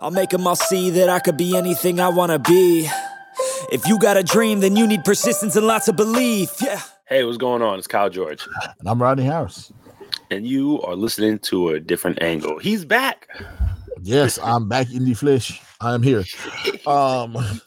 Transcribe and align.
I'll 0.00 0.10
make 0.10 0.30
them 0.30 0.46
all 0.46 0.56
see 0.56 0.90
that 0.90 1.08
I 1.08 1.18
could 1.18 1.36
be 1.36 1.56
anything 1.56 2.00
I 2.00 2.08
wanna 2.08 2.38
be. 2.38 2.88
If 3.70 3.86
you 3.86 3.98
got 3.98 4.16
a 4.16 4.22
dream, 4.22 4.60
then 4.60 4.76
you 4.76 4.86
need 4.86 5.04
persistence 5.04 5.56
and 5.56 5.66
lots 5.66 5.88
of 5.88 5.96
belief. 5.96 6.60
Yeah. 6.60 6.80
Hey, 7.06 7.24
what's 7.24 7.38
going 7.38 7.62
on? 7.62 7.78
It's 7.78 7.86
Kyle 7.86 8.10
George. 8.10 8.46
And 8.78 8.88
I'm 8.88 9.00
Rodney 9.00 9.24
Harris. 9.24 9.72
And 10.30 10.46
you 10.46 10.80
are 10.82 10.94
listening 10.94 11.38
to 11.40 11.70
a 11.70 11.80
different 11.80 12.22
angle. 12.22 12.58
He's 12.58 12.84
back. 12.84 13.28
Yes, 14.02 14.38
I'm 14.42 14.68
back 14.68 14.92
in 14.92 15.04
the 15.04 15.14
flesh. 15.14 15.60
I 15.80 15.94
am 15.94 16.02
here. 16.02 16.24
Um, 16.86 17.32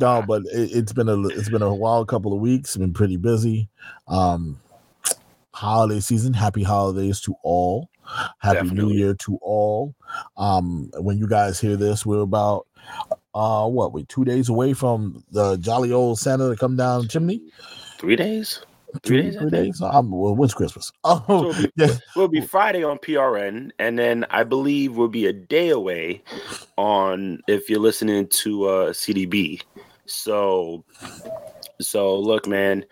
no, 0.00 0.22
but 0.26 0.42
it, 0.46 0.70
has 0.70 0.92
been 0.94 1.08
a 1.10 1.20
it's 1.28 1.50
been 1.50 1.60
a 1.60 1.74
wild 1.74 2.08
couple 2.08 2.32
of 2.32 2.40
weeks. 2.40 2.78
Been 2.78 2.94
pretty 2.94 3.18
busy. 3.18 3.68
Um, 4.06 4.58
holiday 5.52 6.00
season. 6.00 6.32
Happy 6.32 6.62
holidays 6.62 7.20
to 7.22 7.34
all. 7.42 7.90
Happy 8.38 8.54
Definitely. 8.54 8.84
New 8.84 8.98
Year 8.98 9.14
to 9.14 9.38
all. 9.42 9.94
Um, 10.36 10.90
when 10.98 11.18
you 11.18 11.28
guys 11.28 11.60
hear 11.60 11.76
this, 11.76 12.06
we're 12.06 12.20
about 12.20 12.66
uh 13.34 13.68
what 13.68 13.92
we 13.92 14.04
two 14.04 14.24
days 14.24 14.48
away 14.48 14.72
from 14.72 15.22
the 15.30 15.56
jolly 15.58 15.92
old 15.92 16.18
Santa 16.18 16.48
to 16.48 16.56
come 16.56 16.76
down 16.76 17.02
the 17.02 17.08
chimney. 17.08 17.42
Three 17.98 18.16
days. 18.16 18.64
Three 19.02 19.22
days. 19.22 19.36
Three 19.36 19.50
days. 19.50 19.82
Um, 19.82 20.10
well, 20.10 20.34
when's 20.34 20.54
Christmas? 20.54 20.92
Oh, 21.04 21.22
so 21.26 21.50
it'll 21.50 21.62
be, 21.62 21.72
yeah. 21.76 21.98
Will 22.16 22.28
be 22.28 22.40
Friday 22.40 22.82
on 22.82 22.98
PRN, 22.98 23.70
and 23.78 23.98
then 23.98 24.24
I 24.30 24.44
believe 24.44 24.96
we'll 24.96 25.08
be 25.08 25.26
a 25.26 25.32
day 25.32 25.68
away 25.68 26.22
on 26.76 27.40
if 27.48 27.68
you're 27.68 27.80
listening 27.80 28.28
to 28.28 28.64
uh 28.64 28.92
CDB. 28.92 29.62
So, 30.06 30.84
so 31.80 32.18
look, 32.18 32.46
man. 32.46 32.84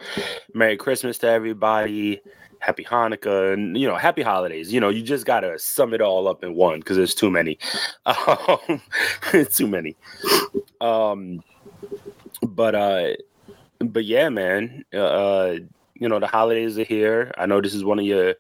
Merry 0.53 0.77
Christmas 0.77 1.17
to 1.19 1.29
everybody 1.29 2.21
happy 2.67 2.85
Hanukkah, 2.85 3.55
and 3.55 3.79
you 3.79 3.87
know, 3.87 3.97
happy 3.97 4.23
holidays. 4.23 4.73
You 4.73 4.81
know, 4.81 4.89
you 4.89 5.03
just 5.03 5.25
gotta 5.25 5.57
sum 5.59 5.95
it 5.95 6.01
all 6.01 6.27
up 6.27 6.43
in 6.43 6.55
one 6.55 6.81
because 6.81 6.97
there's 6.97 7.15
too 7.15 7.31
many. 7.31 7.59
Um, 8.07 8.83
too 9.53 9.69
many. 9.69 9.97
Um, 10.81 11.43
but 12.43 12.75
uh, 12.75 13.13
but 13.79 14.05
yeah, 14.05 14.29
man. 14.29 14.85
Uh, 14.93 15.57
you 15.95 16.09
know, 16.09 16.19
the 16.19 16.27
holidays 16.27 16.79
are 16.79 16.85
here. 16.85 17.33
I 17.39 17.47
know 17.47 17.61
this 17.61 17.75
is 17.75 17.85
one 17.85 17.99
of 17.99 18.05
your 18.05 18.35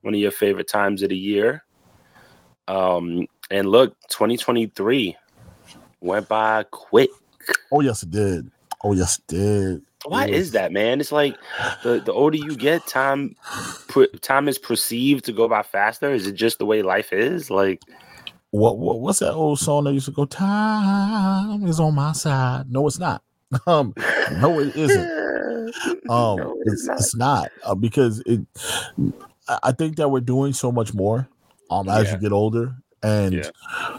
one 0.00 0.14
of 0.14 0.20
your 0.20 0.30
favorite 0.30 0.68
times 0.68 1.02
of 1.02 1.10
the 1.10 1.16
year. 1.16 1.64
Um, 2.66 3.26
and 3.50 3.70
look, 3.70 3.96
2023 4.08 5.16
went 6.00 6.28
by 6.28 6.64
quick. 6.70 7.10
Oh 7.70 7.80
yes, 7.80 8.02
it 8.02 8.10
did. 8.10 8.50
Oh 8.82 8.92
yes, 8.92 9.18
it 9.18 9.26
did. 9.26 9.82
Why 10.04 10.28
is 10.28 10.52
that, 10.52 10.72
man? 10.72 11.00
It's 11.00 11.10
like 11.10 11.36
the, 11.82 12.00
the 12.00 12.12
older 12.12 12.36
you 12.36 12.54
get, 12.56 12.86
time 12.86 13.34
time 14.22 14.48
is 14.48 14.58
perceived 14.58 15.24
to 15.24 15.32
go 15.32 15.48
by 15.48 15.62
faster. 15.62 16.10
Is 16.10 16.26
it 16.26 16.34
just 16.34 16.58
the 16.58 16.66
way 16.66 16.82
life 16.82 17.12
is? 17.12 17.50
Like 17.50 17.82
what, 18.50 18.78
what 18.78 19.00
what's 19.00 19.18
that 19.18 19.32
old 19.32 19.58
song 19.58 19.84
that 19.84 19.92
used 19.92 20.06
to 20.06 20.12
go? 20.12 20.24
Time 20.24 21.66
is 21.66 21.80
on 21.80 21.94
my 21.94 22.12
side. 22.12 22.70
No, 22.70 22.86
it's 22.86 22.98
not. 22.98 23.22
Um, 23.66 23.94
no, 24.40 24.60
it 24.60 24.76
isn't. 24.76 25.18
Um, 26.08 26.36
no, 26.38 26.56
it's, 26.64 26.88
it's 26.88 26.88
not, 26.88 26.96
it's 26.98 27.16
not 27.16 27.50
uh, 27.62 27.74
because 27.74 28.22
it. 28.24 28.40
I 29.62 29.72
think 29.72 29.96
that 29.96 30.08
we're 30.08 30.20
doing 30.20 30.54
so 30.54 30.72
much 30.72 30.94
more. 30.94 31.28
Um, 31.70 31.90
as 31.90 32.06
yeah. 32.06 32.14
you 32.14 32.20
get 32.20 32.32
older, 32.32 32.74
and 33.02 33.34
yeah. 33.34 33.98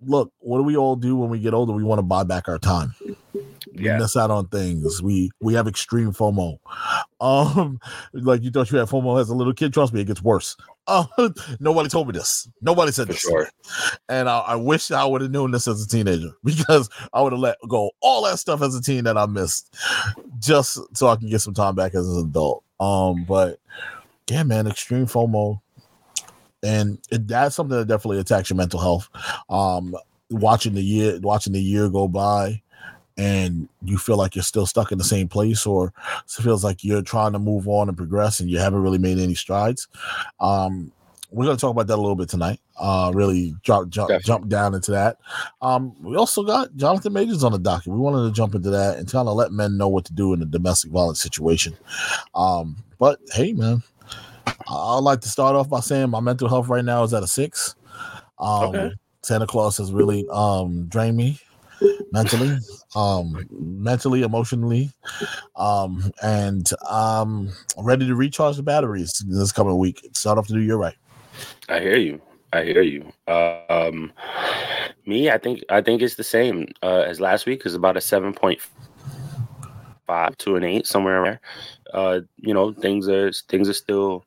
look, 0.00 0.32
what 0.38 0.56
do 0.56 0.62
we 0.62 0.78
all 0.78 0.96
do 0.96 1.14
when 1.16 1.28
we 1.28 1.38
get 1.40 1.52
older? 1.52 1.74
We 1.74 1.84
want 1.84 1.98
to 1.98 2.02
buy 2.02 2.24
back 2.24 2.48
our 2.48 2.58
time 2.58 2.94
yeah. 3.78 3.94
we 3.94 4.00
miss 4.00 4.16
out 4.16 4.30
on 4.30 4.48
things. 4.48 5.02
We 5.02 5.30
we 5.40 5.54
have 5.54 5.66
extreme 5.66 6.12
FOMO. 6.12 6.58
Um, 7.20 7.80
like 8.12 8.42
you 8.42 8.50
thought 8.50 8.70
you 8.70 8.78
had 8.78 8.88
FOMO 8.88 9.20
as 9.20 9.28
a 9.28 9.34
little 9.34 9.52
kid. 9.52 9.72
Trust 9.72 9.92
me, 9.92 10.00
it 10.00 10.06
gets 10.06 10.22
worse. 10.22 10.56
Uh, 10.86 11.04
nobody 11.60 11.88
told 11.88 12.08
me 12.08 12.12
this. 12.12 12.48
Nobody 12.60 12.92
said 12.92 13.06
For 13.06 13.12
this. 13.12 13.20
Sure. 13.20 13.48
And 14.08 14.28
I, 14.28 14.38
I 14.38 14.54
wish 14.56 14.90
I 14.90 15.04
would 15.04 15.20
have 15.20 15.30
known 15.30 15.50
this 15.50 15.68
as 15.68 15.84
a 15.84 15.88
teenager 15.88 16.30
because 16.44 16.88
I 17.12 17.22
would 17.22 17.32
have 17.32 17.40
let 17.40 17.56
go 17.68 17.90
all 18.00 18.24
that 18.24 18.38
stuff 18.38 18.62
as 18.62 18.74
a 18.74 18.82
teen 18.82 19.04
that 19.04 19.18
I 19.18 19.26
missed, 19.26 19.74
just 20.38 20.78
so 20.96 21.08
I 21.08 21.16
can 21.16 21.28
get 21.28 21.40
some 21.40 21.54
time 21.54 21.74
back 21.74 21.94
as 21.94 22.08
an 22.08 22.18
adult. 22.18 22.64
Um, 22.80 23.24
but 23.24 23.58
yeah, 24.30 24.42
man, 24.42 24.66
extreme 24.66 25.06
FOMO 25.06 25.60
and 26.62 26.98
it, 27.10 27.26
that's 27.28 27.56
something 27.56 27.76
that 27.76 27.88
definitely 27.88 28.18
attacks 28.18 28.50
your 28.50 28.56
mental 28.56 28.80
health. 28.80 29.08
Um, 29.48 29.94
watching 30.30 30.74
the 30.74 30.82
year, 30.82 31.18
watching 31.22 31.52
the 31.52 31.62
year 31.62 31.88
go 31.88 32.08
by, 32.08 32.62
and 33.18 33.68
you 33.82 33.98
feel 33.98 34.16
like 34.16 34.36
you're 34.36 34.42
still 34.44 34.64
stuck 34.64 34.92
in 34.92 34.98
the 34.98 35.04
same 35.04 35.28
place 35.28 35.66
or 35.66 35.92
it 36.24 36.42
feels 36.42 36.62
like 36.64 36.84
you're 36.84 37.02
trying 37.02 37.32
to 37.32 37.38
move 37.38 37.68
on 37.68 37.88
and 37.88 37.96
progress 37.96 38.40
and 38.40 38.48
you 38.48 38.58
haven't 38.58 38.80
really 38.80 38.98
made 38.98 39.18
any 39.18 39.34
strides 39.34 39.88
um, 40.40 40.90
we're 41.30 41.44
going 41.44 41.56
to 41.56 41.60
talk 41.60 41.72
about 41.72 41.88
that 41.88 41.96
a 41.96 42.00
little 42.00 42.16
bit 42.16 42.28
tonight 42.28 42.60
uh, 42.78 43.10
really 43.12 43.54
jump, 43.62 43.90
jump, 43.90 44.22
jump 44.22 44.48
down 44.48 44.72
into 44.72 44.92
that. 44.92 45.18
Um, 45.60 45.94
we 46.00 46.16
also 46.16 46.44
got 46.44 46.74
jonathan 46.76 47.12
majors 47.12 47.42
on 47.42 47.50
the 47.50 47.58
docket. 47.58 47.92
We 47.92 47.98
wanted 47.98 48.28
to 48.28 48.32
jump 48.32 48.54
into 48.54 48.70
that 48.70 48.98
and 48.98 49.10
kind 49.10 49.28
of 49.28 49.34
let 49.34 49.50
men 49.50 49.76
know 49.76 49.88
what 49.88 50.04
to 50.06 50.14
do 50.14 50.32
in 50.32 50.40
a 50.40 50.46
domestic 50.46 50.92
violence 50.92 51.20
situation. 51.20 51.76
Um, 52.34 52.76
but 52.98 53.18
hey 53.32 53.52
man 53.52 53.82
i'd 54.70 54.98
like 54.98 55.20
to 55.20 55.28
start 55.28 55.54
off 55.54 55.68
by 55.68 55.80
saying 55.80 56.10
my 56.10 56.20
mental 56.20 56.48
health 56.48 56.68
right 56.68 56.84
now 56.84 57.02
is 57.02 57.12
at 57.14 57.22
a 57.22 57.26
six. 57.26 57.74
Um, 58.38 58.74
okay. 58.74 58.92
santa 59.22 59.46
claus 59.46 59.76
has 59.78 59.92
really 59.92 60.26
um, 60.30 60.86
drained 60.86 61.16
me 61.16 61.40
mentally, 62.12 62.58
um, 62.96 63.46
mentally, 63.50 64.22
emotionally, 64.22 64.90
um, 65.56 66.10
and 66.22 66.70
um, 66.88 67.50
ready 67.78 68.06
to 68.06 68.14
recharge 68.14 68.56
the 68.56 68.62
batteries 68.62 69.24
this 69.28 69.52
coming 69.52 69.78
week. 69.78 70.08
Start 70.12 70.38
off 70.38 70.48
the 70.48 70.54
new 70.54 70.60
year 70.60 70.76
right. 70.76 70.96
I 71.68 71.80
hear 71.80 71.96
you. 71.96 72.20
I 72.52 72.64
hear 72.64 72.82
you. 72.82 73.12
Uh, 73.26 73.60
um, 73.68 74.12
me, 75.06 75.30
I 75.30 75.38
think 75.38 75.62
I 75.68 75.80
think 75.80 76.02
it's 76.02 76.14
the 76.14 76.24
same 76.24 76.68
uh, 76.82 77.04
as 77.06 77.20
last 77.20 77.46
week. 77.46 77.62
It's 77.64 77.74
about 77.74 77.96
a 77.96 78.00
seven 78.00 78.32
point 78.32 78.60
five 80.06 80.36
to 80.38 80.56
an 80.56 80.64
eight 80.64 80.86
somewhere 80.86 81.22
around. 81.22 81.38
Uh, 81.92 82.20
you 82.36 82.54
know, 82.54 82.72
things 82.72 83.08
are 83.08 83.32
things 83.32 83.68
are 83.68 83.74
still, 83.74 84.24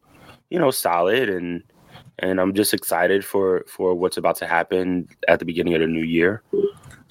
you 0.50 0.60
know, 0.60 0.72
solid 0.72 1.30
and 1.30 1.64
and 2.20 2.40
I'm 2.40 2.54
just 2.54 2.74
excited 2.74 3.26
for 3.26 3.66
for 3.68 3.96
what's 3.96 4.18
about 4.18 4.38
to 4.38 4.48
happen 4.48 5.08
at 5.28 5.40
the 5.40 5.46
beginning 5.46 5.74
of 5.74 5.82
the 5.82 5.88
new 5.88 6.04
year. 6.04 6.44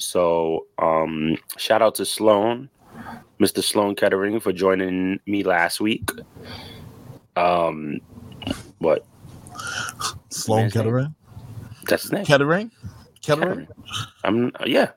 So 0.01 0.67
um, 0.79 1.37
shout 1.59 1.83
out 1.83 1.95
to 1.97 2.07
Sloan, 2.07 2.71
Mr. 3.39 3.63
Sloan 3.63 3.95
Kettering, 3.95 4.41
for 4.41 4.53
joining 4.53 5.21
me 5.27 5.45
last 5.45 5.81
week. 5.81 6.11
Um, 7.37 8.01
what? 8.79 9.05
Sloan 10.31 10.71
Kettering. 10.71 11.15
That's 11.87 12.05
his 12.05 12.13
name. 12.13 12.25
Kettering. 12.25 12.71
Kettering. 13.23 13.69
I'm 14.25 14.53
yeah. 14.65 14.91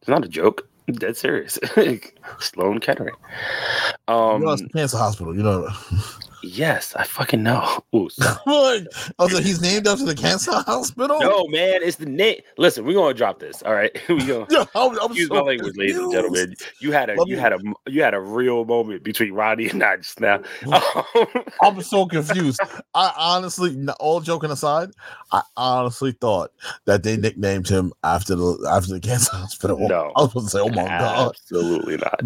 It's 0.00 0.08
not 0.08 0.24
a 0.24 0.28
joke. 0.28 0.68
Dead 0.90 1.16
serious. 1.16 1.58
Sloan 2.38 2.80
Kettering. 2.80 3.14
Um, 4.08 4.40
you 4.40 4.46
know, 4.46 4.52
it's 4.52 4.62
a 4.62 4.68
cancer 4.68 4.96
hospital. 4.96 5.36
You 5.36 5.42
know. 5.42 5.68
Yes, 6.42 6.94
I 6.96 7.04
fucking 7.04 7.42
know. 7.42 7.84
Ooh, 7.94 8.08
oh, 8.46 9.28
so 9.28 9.40
he's 9.40 9.60
named 9.60 9.86
after 9.86 10.04
the 10.04 10.14
cancer 10.14 10.52
hospital? 10.66 11.20
No, 11.20 11.46
man, 11.48 11.80
it's 11.82 11.96
the 11.96 12.06
name. 12.06 12.40
Listen, 12.58 12.84
we're 12.84 12.94
gonna 12.94 13.14
drop 13.14 13.38
this. 13.38 13.62
All 13.62 13.74
right, 13.74 13.96
we 14.08 14.24
go. 14.26 14.46
I'm, 14.74 14.98
I'm 14.98 15.12
Use 15.12 15.28
so 15.28 15.34
my 15.34 15.40
language, 15.40 15.76
ladies 15.76 15.98
and 15.98 16.12
gentlemen. 16.12 16.54
You 16.80 16.92
had 16.92 17.10
a 17.10 17.16
you 17.26 17.36
me... 17.36 17.40
had 17.40 17.52
a 17.52 17.58
you 17.86 18.02
had 18.02 18.14
a 18.14 18.20
real 18.20 18.64
moment 18.64 19.04
between 19.04 19.32
Roddy 19.32 19.68
and 19.68 19.82
I 19.82 19.96
just 19.98 20.20
now. 20.20 20.42
I'm 21.62 21.80
so 21.82 22.06
confused. 22.06 22.60
I 22.94 23.12
honestly, 23.16 23.76
all 24.00 24.20
joking 24.20 24.50
aside, 24.50 24.90
I 25.30 25.42
honestly 25.56 26.12
thought 26.12 26.52
that 26.86 27.02
they 27.02 27.16
nicknamed 27.16 27.68
him 27.68 27.92
after 28.02 28.34
the 28.34 28.68
after 28.70 28.92
the 28.92 29.00
cancer 29.00 29.36
hospital. 29.36 29.78
No, 29.78 30.12
I 30.16 30.22
was 30.22 30.32
gonna 30.32 30.48
say, 30.48 30.60
oh 30.60 30.68
my 30.68 30.84
god, 30.84 31.28
absolutely 31.30 31.98
not. 31.98 32.20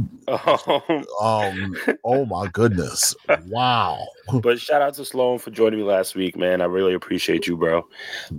um, 1.20 1.76
oh 2.04 2.24
my 2.24 2.48
goodness, 2.48 3.14
wow. 3.46 4.05
but 4.42 4.60
shout 4.60 4.82
out 4.82 4.94
to 4.94 5.04
Sloan 5.04 5.38
for 5.38 5.50
joining 5.50 5.78
me 5.78 5.84
last 5.84 6.14
week, 6.14 6.36
man. 6.36 6.60
I 6.60 6.64
really 6.64 6.94
appreciate 6.94 7.46
you, 7.46 7.56
bro. 7.56 7.86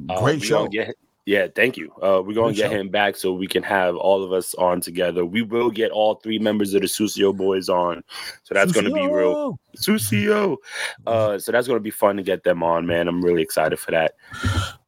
Uh, 0.10 0.20
Great 0.22 0.42
show. 0.42 0.68
Get, 0.68 0.96
yeah, 1.26 1.48
thank 1.54 1.76
you. 1.76 1.92
Uh, 2.02 2.22
we're 2.26 2.34
gonna 2.34 2.48
Great 2.48 2.56
get 2.56 2.72
show. 2.72 2.78
him 2.78 2.90
back 2.90 3.18
so 3.18 3.34
we 3.34 3.48
can 3.48 3.62
have 3.64 3.96
all 3.98 4.24
of 4.24 4.32
us 4.32 4.56
on 4.56 4.80
together. 4.80 5.26
We 5.26 5.42
will 5.42 5.70
get 5.70 5.92
all 5.92 6.16
three 6.16 6.40
members 6.40 6.74
of 6.74 6.82
the 6.82 6.88
Susio 6.88 7.36
boys 7.36 7.68
on, 7.68 8.02
so 8.44 8.54
that's 8.54 8.72
Susio. 8.72 8.76
gonna 8.76 8.94
be 8.94 9.14
real. 9.14 9.60
Susio. 9.78 10.58
Uh, 11.06 11.40
so 11.40 11.52
that's 11.52 11.68
gonna 11.68 11.80
be 11.80 11.92
fun 11.92 12.18
to 12.18 12.24
get 12.24 12.44
them 12.44 12.64
on, 12.64 12.86
man. 12.86 13.08
I'm 13.08 13.22
really 13.22 13.42
excited 13.42 13.78
for 13.80 13.92
that. 13.92 14.14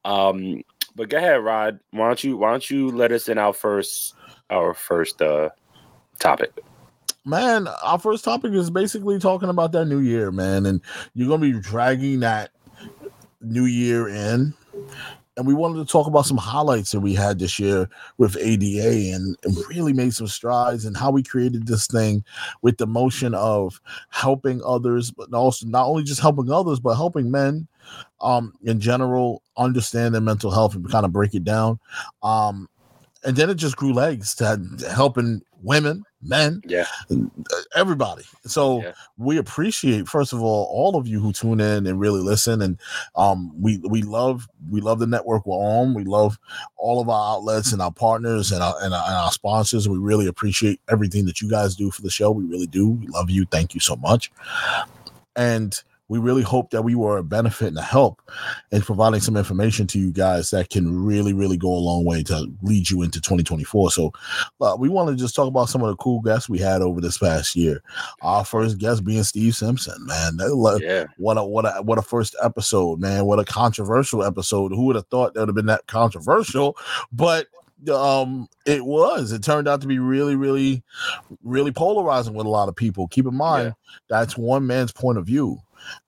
Um, 0.03 0.63
but 0.95 1.07
go 1.09 1.17
ahead, 1.17 1.41
Rod. 1.41 1.79
Why 1.91 2.07
don't 2.07 2.23
you 2.23 2.37
Why 2.37 2.51
don't 2.51 2.69
you 2.69 2.91
let 2.91 3.11
us 3.11 3.29
in 3.29 3.37
our 3.37 3.53
first 3.53 4.15
our 4.49 4.73
first 4.73 5.21
uh 5.21 5.49
topic? 6.19 6.51
Man, 7.29 7.67
our 7.83 7.99
first 7.99 8.23
topic 8.23 8.53
is 8.53 8.69
basically 8.69 9.19
talking 9.19 9.49
about 9.49 9.71
that 9.73 9.85
new 9.85 9.99
year, 9.99 10.31
man. 10.31 10.65
And 10.65 10.81
you're 11.13 11.29
gonna 11.29 11.41
be 11.41 11.59
dragging 11.59 12.19
that 12.21 12.51
new 13.41 13.65
year 13.65 14.09
in 14.09 14.53
and 15.39 15.47
we 15.47 15.53
wanted 15.53 15.77
to 15.77 15.89
talk 15.89 16.05
about 16.05 16.25
some 16.25 16.35
highlights 16.35 16.91
that 16.91 16.99
we 16.99 17.13
had 17.13 17.39
this 17.39 17.57
year 17.57 17.89
with 18.17 18.35
ADA 18.35 19.15
and, 19.15 19.37
and, 19.45 19.57
really 19.69 19.93
made 19.93 20.13
some 20.13 20.27
strides 20.27 20.83
and 20.83 20.97
how 20.97 21.11
we 21.11 21.23
created 21.23 21.65
this 21.65 21.87
thing 21.87 22.25
with 22.61 22.77
the 22.77 22.85
motion 22.85 23.33
of 23.33 23.79
helping 24.09 24.61
others, 24.65 25.11
but 25.11 25.33
also 25.33 25.65
not 25.65 25.85
only 25.85 26.03
just 26.03 26.19
helping 26.19 26.51
others, 26.51 26.81
but 26.81 26.95
helping 26.95 27.31
men 27.31 27.67
um 28.21 28.53
in 28.63 28.79
general 28.81 29.41
understand 29.55 30.13
their 30.13 30.21
mental 30.21 30.51
health 30.51 30.75
and 30.75 30.91
kind 30.91 31.05
of 31.05 31.13
break 31.13 31.33
it 31.33 31.45
down. 31.45 31.79
Um 32.21 32.67
and 33.23 33.37
then 33.37 33.49
it 33.49 33.55
just 33.55 33.77
grew 33.77 33.93
legs 33.93 34.35
to 34.35 34.59
helping 34.93 35.41
women, 35.63 36.03
men, 36.21 36.61
yeah, 36.65 36.85
everybody. 37.75 38.23
So 38.45 38.81
yeah. 38.81 38.93
we 39.17 39.37
appreciate 39.37 40.07
first 40.07 40.33
of 40.33 40.41
all 40.41 40.65
all 40.65 40.97
of 40.97 41.07
you 41.07 41.19
who 41.19 41.31
tune 41.31 41.61
in 41.61 41.87
and 41.87 41.99
really 41.99 42.21
listen, 42.21 42.61
and 42.61 42.77
um, 43.15 43.51
we 43.59 43.77
we 43.89 44.01
love 44.01 44.47
we 44.69 44.81
love 44.81 44.99
the 44.99 45.07
network 45.07 45.45
we're 45.45 45.55
on. 45.55 45.93
We 45.93 46.03
love 46.03 46.37
all 46.77 47.01
of 47.01 47.09
our 47.09 47.35
outlets 47.35 47.71
and 47.71 47.81
our 47.81 47.91
partners 47.91 48.51
and 48.51 48.61
our, 48.61 48.75
and 48.81 48.93
our, 48.93 49.03
and 49.05 49.15
our 49.15 49.31
sponsors. 49.31 49.87
We 49.87 49.97
really 49.97 50.27
appreciate 50.27 50.81
everything 50.89 51.25
that 51.25 51.41
you 51.41 51.49
guys 51.49 51.75
do 51.75 51.91
for 51.91 52.01
the 52.01 52.09
show. 52.09 52.31
We 52.31 52.43
really 52.43 52.67
do. 52.67 52.89
We 52.89 53.07
love 53.07 53.29
you. 53.29 53.45
Thank 53.45 53.73
you 53.73 53.79
so 53.79 53.95
much. 53.95 54.31
And 55.35 55.81
we 56.09 56.17
really 56.17 56.41
hope 56.41 56.71
that 56.71 56.81
we 56.81 56.95
were 56.95 57.17
a 57.17 57.23
benefit 57.23 57.67
and 57.67 57.77
a 57.77 57.83
help 57.83 58.21
in 58.71 58.81
providing 58.81 59.21
some 59.21 59.37
information 59.37 59.87
to 59.87 59.99
you 59.99 60.11
guys 60.11 60.49
that 60.49 60.69
can 60.69 61.03
really, 61.03 61.33
really 61.33 61.55
go 61.55 61.69
a 61.69 61.77
long 61.77 62.03
way 62.03 62.23
to 62.23 62.51
lead 62.63 62.89
you 62.89 63.03
into 63.03 63.21
2024. 63.21 63.91
So, 63.91 64.11
uh, 64.59 64.75
we 64.77 64.89
want 64.89 65.09
to 65.09 65.15
just 65.15 65.35
talk 65.35 65.47
about 65.47 65.69
some 65.69 65.83
of 65.83 65.89
the 65.89 65.95
cool 65.95 66.19
guests 66.19 66.49
we 66.49 66.57
had 66.57 66.81
over 66.81 66.99
this 66.99 67.19
past 67.19 67.55
year. 67.55 67.81
Our 68.21 68.43
first 68.43 68.79
guest 68.79 69.05
being 69.05 69.23
Steve 69.23 69.55
Simpson, 69.55 70.05
man. 70.05 70.37
Yeah. 70.81 71.05
What 71.17 71.37
a 71.37 71.43
what 71.43 71.65
a 71.65 71.81
what 71.83 71.99
a 71.99 72.01
first 72.01 72.35
episode, 72.41 72.99
man. 72.99 73.25
What 73.25 73.39
a 73.39 73.45
controversial 73.45 74.23
episode. 74.23 74.71
Who 74.71 74.85
would 74.85 74.95
have 74.95 75.07
thought 75.07 75.33
that 75.33 75.41
would 75.41 75.49
have 75.49 75.55
been 75.55 75.67
that 75.67 75.87
controversial? 75.87 76.75
But 77.11 77.47
um 77.89 78.49
it 78.65 78.83
was 78.83 79.31
it 79.31 79.41
turned 79.41 79.65
out 79.65 79.79
to 79.79 79.87
be 79.87 79.99
really 79.99 80.35
really 80.35 80.83
really 81.43 81.71
polarizing 81.71 82.33
with 82.33 82.45
a 82.45 82.49
lot 82.49 82.67
of 82.67 82.75
people 82.75 83.07
keep 83.07 83.25
in 83.25 83.33
mind 83.33 83.67
yeah. 83.67 83.73
that's 84.09 84.37
one 84.37 84.67
man's 84.67 84.91
point 84.91 85.17
of 85.17 85.25
view 85.25 85.57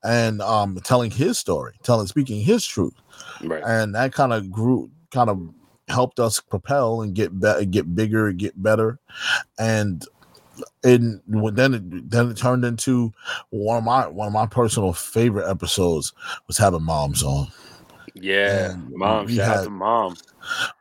and 0.04 0.42
um 0.42 0.80
telling 0.84 1.12
his 1.12 1.40
story, 1.40 1.74
telling 1.84 2.08
speaking 2.08 2.42
his 2.42 2.66
truth. 2.66 2.94
Right. 3.44 3.64
And 3.66 3.96
that 3.96 4.14
kind 4.14 4.34
of 4.34 4.52
grew 4.52 4.90
kind 5.12 5.30
of 5.30 5.42
helped 5.88 6.20
us 6.20 6.40
propel 6.40 7.02
and 7.02 7.14
get 7.14 7.40
better, 7.40 7.66
get 7.66 7.96
bigger, 7.96 8.30
and 8.30 8.40
get 8.40 8.62
better. 8.62 9.00
And 9.60 10.06
and 10.84 11.22
then 11.28 11.74
it 11.74 12.10
then 12.10 12.30
it 12.30 12.38
turned 12.38 12.66
into 12.66 13.12
one 13.50 13.78
of 13.78 13.84
my 13.84 14.08
one 14.08 14.28
of 14.28 14.34
my 14.34 14.46
personal 14.46 14.94
favorite 14.94 15.50
episodes 15.50 16.14
was 16.48 16.58
having 16.58 16.84
moms 16.84 17.24
on. 17.24 17.48
Yeah, 18.14 18.72
and 18.72 18.92
mom. 18.92 19.28
Shout 19.28 19.48
had, 19.48 19.58
out 19.58 19.64
to 19.66 19.70
mom. 19.70 20.18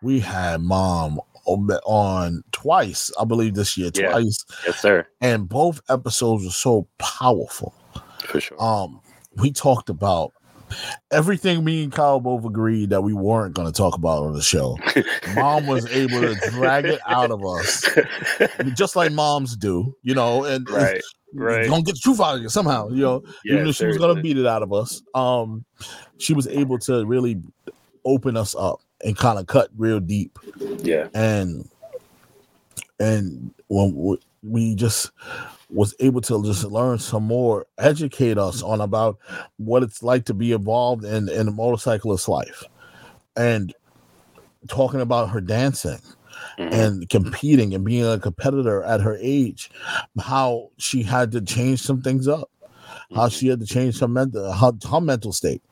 We 0.03 0.21
had 0.21 0.63
mom 0.63 1.21
on 1.47 2.45
twice, 2.53 3.11
I 3.19 3.25
believe, 3.25 3.55
this 3.55 3.77
year. 3.77 3.91
Yeah. 3.95 4.11
Twice, 4.11 4.45
yes, 4.67 4.81
sir. 4.81 5.07
And 5.21 5.49
both 5.49 5.81
episodes 5.89 6.45
were 6.45 6.51
so 6.51 6.87
powerful 6.99 7.75
for 8.31 8.41
sure. 8.41 8.63
Um, 8.63 9.01
we 9.37 9.53
talked 9.53 9.91
about 9.91 10.33
everything 11.11 11.65
me 11.65 11.83
and 11.85 11.93
Kyle 11.93 12.21
both 12.21 12.45
agreed 12.45 12.91
that 12.91 13.03
we 13.03 13.13
weren't 13.13 13.55
going 13.55 13.67
to 13.67 13.77
talk 13.77 13.97
about 13.97 14.23
on 14.23 14.35
the 14.35 14.43
show. 14.43 14.79
Mom 15.35 15.67
was 15.67 15.87
able 15.91 16.21
to 16.21 16.35
drag 16.51 16.85
it 16.87 17.01
out 17.07 17.31
of 17.31 17.45
us, 17.45 17.85
just 18.75 18.97
like 18.97 19.13
moms 19.13 19.57
do, 19.57 19.95
you 20.03 20.15
know, 20.15 20.45
and 20.45 20.69
right, 20.71 21.01
right. 21.35 21.67
Don't 21.67 21.85
get 21.85 21.95
the 21.95 22.01
truth 22.01 22.21
out 22.21 22.37
of 22.37 22.43
you 22.43 22.49
somehow, 22.49 22.89
you 22.89 23.03
know. 23.03 23.23
Yeah, 23.45 23.55
even 23.55 23.69
if 23.69 23.77
she 23.77 23.87
was 23.87 23.99
going 23.99 24.17
to 24.17 24.23
beat 24.23 24.39
it 24.39 24.47
out 24.47 24.63
of 24.63 24.73
us, 24.73 25.03
um, 25.15 25.65
she 26.19 26.35
was 26.35 26.47
able 26.49 26.79
to 26.81 27.05
really 27.05 27.41
open 28.05 28.37
us 28.37 28.55
up 28.55 28.81
and 29.05 29.17
kind 29.17 29.39
of 29.39 29.47
cut 29.47 29.71
real 29.77 30.01
deep. 30.01 30.39
Yeah, 30.79 31.09
and 31.15 31.69
and 32.99 33.53
when 33.69 34.19
we 34.43 34.75
just 34.75 35.11
was 35.73 35.95
able 36.01 36.21
to 36.23 36.43
just 36.45 36.65
learn 36.65 36.99
some 36.99 37.25
more, 37.25 37.67
educate 37.79 38.39
us 38.39 38.63
on 38.63 38.81
about 38.81 39.19
what 39.57 39.83
it's 39.83 40.03
like 40.03 40.25
to 40.27 40.35
be 40.35 40.53
involved 40.53 41.05
in 41.05 41.29
in 41.29 41.49
a 41.49 41.53
motorcyclist 41.53 42.29
life, 42.29 42.65
and 43.37 43.75
talking 44.69 45.01
about 45.01 45.31
her 45.31 45.41
dancing 45.41 46.01
mm-hmm. 46.59 46.73
and 46.73 47.09
competing 47.09 47.75
and 47.75 47.85
being 47.85 48.05
a 48.05 48.19
competitor 48.19 48.83
at 48.83 49.01
her 49.01 49.17
age, 49.21 49.71
how 50.21 50.71
she 50.79 51.03
had 51.03 51.33
to 51.33 51.41
change 51.41 51.81
some 51.81 52.03
things 52.03 52.29
up, 52.29 52.51
how 53.15 53.29
she 53.29 53.49
had 53.49 53.61
to 53.61 53.67
change 53.67 53.99
her 54.01 54.09
mental 54.09 54.53
her, 54.53 54.73
her 54.91 55.01
mental 55.01 55.33
state, 55.33 55.63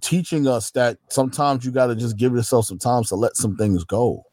teaching 0.00 0.46
us 0.46 0.70
that 0.72 0.98
sometimes 1.08 1.64
you 1.64 1.70
got 1.70 1.86
to 1.86 1.96
just 1.96 2.16
give 2.16 2.32
yourself 2.32 2.66
some 2.66 2.78
time 2.78 3.04
to 3.04 3.16
let 3.16 3.36
some 3.36 3.56
things 3.56 3.84
go 3.84 4.24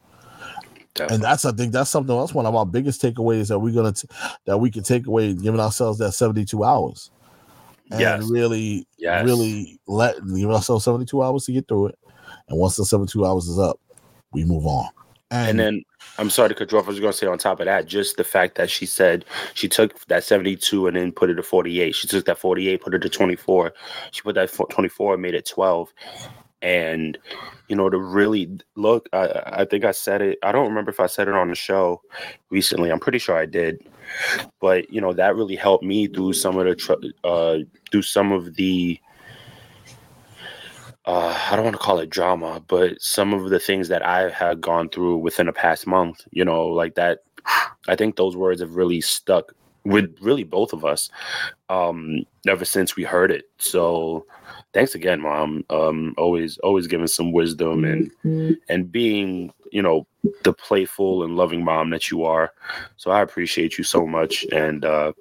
Definitely. 0.95 1.15
And 1.15 1.23
that's 1.25 1.45
I 1.45 1.51
think 1.51 1.73
that's 1.73 1.89
something 1.89 2.17
that's 2.17 2.33
one 2.33 2.45
of 2.45 2.55
our 2.55 2.65
biggest 2.65 3.01
takeaways 3.01 3.49
that 3.49 3.59
we're 3.59 3.73
gonna 3.73 3.91
t- 3.91 4.07
that 4.45 4.57
we 4.57 4.71
can 4.71 4.81
take 4.81 5.07
away, 5.07 5.33
giving 5.33 5.59
ourselves 5.59 5.99
that 5.99 6.13
72 6.13 6.63
hours. 6.63 7.11
And 7.91 7.99
yes. 7.99 8.29
really, 8.29 8.87
yes. 8.97 9.25
really 9.25 9.79
let 9.87 10.15
give 10.33 10.49
ourselves 10.49 10.85
72 10.85 11.21
hours 11.21 11.45
to 11.45 11.51
get 11.51 11.67
through 11.67 11.87
it. 11.87 11.99
And 12.47 12.57
once 12.57 12.77
the 12.77 12.85
72 12.85 13.25
hours 13.25 13.47
is 13.47 13.59
up, 13.59 13.79
we 14.31 14.43
move 14.43 14.65
on. 14.65 14.89
And, 15.31 15.49
and 15.49 15.59
then 15.59 15.83
I'm 16.17 16.29
sorry 16.29 16.49
to 16.49 16.55
cut 16.55 16.71
you 16.71 16.77
off. 16.77 16.85
I 16.85 16.89
was 16.89 16.99
going 16.99 17.11
to 17.11 17.17
say 17.17 17.27
on 17.27 17.37
top 17.37 17.59
of 17.59 17.65
that, 17.65 17.87
just 17.87 18.17
the 18.17 18.23
fact 18.23 18.55
that 18.55 18.69
she 18.69 18.85
said 18.85 19.25
she 19.53 19.67
took 19.67 19.99
that 20.05 20.23
72 20.23 20.87
and 20.87 20.95
then 20.95 21.11
put 21.11 21.29
it 21.29 21.35
to 21.35 21.43
48. 21.43 21.93
She 21.93 22.07
took 22.07 22.25
that 22.25 22.37
48, 22.37 22.81
put 22.81 22.93
it 22.93 22.99
to 22.99 23.09
24. 23.09 23.73
She 24.11 24.21
put 24.21 24.35
that 24.35 24.51
24, 24.69 25.13
and 25.13 25.21
made 25.21 25.33
it 25.33 25.45
12 25.45 25.93
and 26.61 27.17
you 27.67 27.75
know 27.75 27.89
to 27.89 27.97
really 27.97 28.59
look 28.75 29.09
I, 29.13 29.41
I 29.45 29.65
think 29.65 29.85
i 29.85 29.91
said 29.91 30.21
it 30.21 30.39
i 30.43 30.51
don't 30.51 30.67
remember 30.67 30.91
if 30.91 30.99
i 30.99 31.07
said 31.07 31.27
it 31.27 31.33
on 31.33 31.49
the 31.49 31.55
show 31.55 32.01
recently 32.49 32.91
i'm 32.91 32.99
pretty 32.99 33.19
sure 33.19 33.37
i 33.37 33.45
did 33.45 33.85
but 34.59 34.89
you 34.91 35.01
know 35.01 35.13
that 35.13 35.35
really 35.35 35.55
helped 35.55 35.83
me 35.83 36.07
through 36.07 36.33
some 36.33 36.57
of 36.57 36.65
the 36.65 36.75
tr- 36.75 36.93
uh 37.23 37.57
through 37.91 38.01
some 38.01 38.31
of 38.31 38.55
the 38.55 38.99
uh, 41.05 41.37
I 41.51 41.55
don't 41.55 41.65
want 41.65 41.75
to 41.75 41.81
call 41.81 41.99
it 41.99 42.09
drama, 42.09 42.63
but 42.67 42.99
some 42.99 43.33
of 43.33 43.49
the 43.51 43.59
things 43.59 43.89
that 43.89 44.03
I 44.03 44.29
had 44.29 44.59
gone 44.59 44.89
through 44.89 45.17
within 45.17 45.45
the 45.45 45.53
past 45.53 45.85
month, 45.85 46.23
you 46.31 46.43
know, 46.43 46.65
like 46.65 46.95
that, 46.95 47.19
I 47.87 47.95
think 47.95 48.15
those 48.15 48.35
words 48.35 48.61
have 48.61 48.75
really 48.75 49.01
stuck 49.01 49.53
with 49.83 50.15
really 50.19 50.43
both 50.43 50.73
of 50.73 50.83
us 50.83 51.11
um, 51.69 52.25
ever 52.47 52.65
since 52.65 52.95
we 52.95 53.03
heard 53.03 53.31
it. 53.31 53.45
So 53.59 54.25
thanks 54.75 54.93
again, 54.93 55.21
mom. 55.21 55.63
Um, 55.69 56.13
always, 56.17 56.57
always 56.59 56.85
giving 56.85 57.07
some 57.07 57.31
wisdom 57.31 57.85
and 57.85 58.11
mm-hmm. 58.23 58.53
and 58.69 58.91
being, 58.91 59.51
you 59.71 59.81
know, 59.81 60.05
the 60.43 60.53
playful 60.53 61.23
and 61.23 61.37
loving 61.37 61.63
mom 61.63 61.89
that 61.91 62.11
you 62.11 62.25
are. 62.25 62.51
So 62.97 63.09
I 63.09 63.21
appreciate 63.21 63.77
you 63.77 63.83
so 63.85 64.05
much, 64.05 64.45
and 64.51 64.83
uh, 64.83 65.13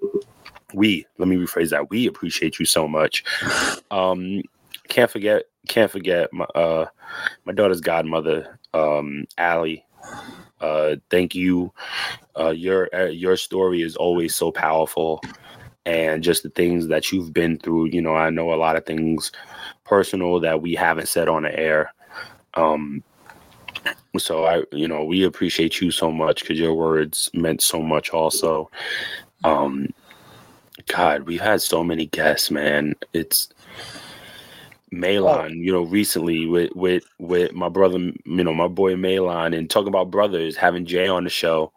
we 0.75 1.07
let 1.19 1.29
me 1.29 1.37
rephrase 1.37 1.71
that. 1.71 1.89
We 1.89 2.07
appreciate 2.07 2.59
you 2.59 2.67
so 2.67 2.87
much. 2.87 3.25
Um, 3.91 4.43
can't 4.89 5.11
forget, 5.11 5.45
can't 5.69 5.91
forget 5.91 6.33
my 6.33 6.47
uh, 6.57 6.87
my 7.45 7.53
daughter's 7.53 7.81
godmother, 7.81 8.59
um, 8.75 9.25
Allie. 9.39 9.87
Uh, 10.61 10.97
thank 11.11 11.35
you. 11.35 11.73
Uh, 12.37 12.51
your 12.51 12.89
uh, 12.93 13.05
your 13.05 13.37
story 13.37 13.83
is 13.83 13.95
always 13.95 14.35
so 14.35 14.51
powerful 14.51 15.21
and 15.87 16.23
just 16.23 16.43
the 16.43 16.51
things 16.51 16.89
that 16.89 17.13
you've 17.13 17.33
been 17.33 17.59
through. 17.59 17.87
You 17.87 18.01
know, 18.03 18.15
I 18.15 18.31
know 18.31 18.53
a 18.53 18.57
lot 18.57 18.77
of 18.77 18.87
things 18.87 19.33
personal 19.85 20.41
that 20.41 20.63
we 20.63 20.75
haven't 20.75 21.09
said 21.09 21.29
on 21.29 21.43
the 21.43 21.59
air. 21.59 21.93
Um, 22.55 23.03
so 24.19 24.45
I, 24.45 24.63
you 24.73 24.89
know, 24.89 25.05
we 25.05 25.25
appreciate 25.25 25.81
you 25.81 25.91
so 25.91 26.11
much 26.11 26.41
because 26.41 26.59
your 26.59 26.75
words 26.75 27.31
meant 27.35 27.63
so 27.63 27.83
much. 27.83 28.11
Also, 28.11 28.71
um, 29.43 29.89
God, 30.87 31.25
we've 31.25 31.41
had 31.41 31.61
so 31.61 31.83
many 31.85 32.07
guests, 32.07 32.51
man. 32.51 32.95
It's 33.13 33.49
Malon, 34.91 35.59
you 35.59 35.73
know, 35.73 35.83
recently 35.83 36.47
with 36.47 36.71
with 36.75 37.05
with 37.19 37.53
my 37.53 37.69
brother, 37.69 37.99
you 37.99 38.45
know, 38.45 38.55
my 38.55 38.69
boy 38.69 38.97
Malon, 38.97 39.53
and 39.53 39.69
talking 39.69 39.89
about 39.89 40.11
brothers, 40.11 40.57
having 40.57 40.87
Jay 40.87 41.09
on 41.09 41.25
the 41.25 41.31
show. 41.31 41.73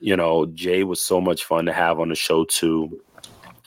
You 0.00 0.16
know, 0.16 0.46
Jay 0.46 0.84
was 0.84 1.04
so 1.04 1.20
much 1.20 1.44
fun 1.44 1.66
to 1.66 1.72
have 1.72 1.98
on 1.98 2.10
the 2.10 2.14
show 2.14 2.44
too 2.44 3.00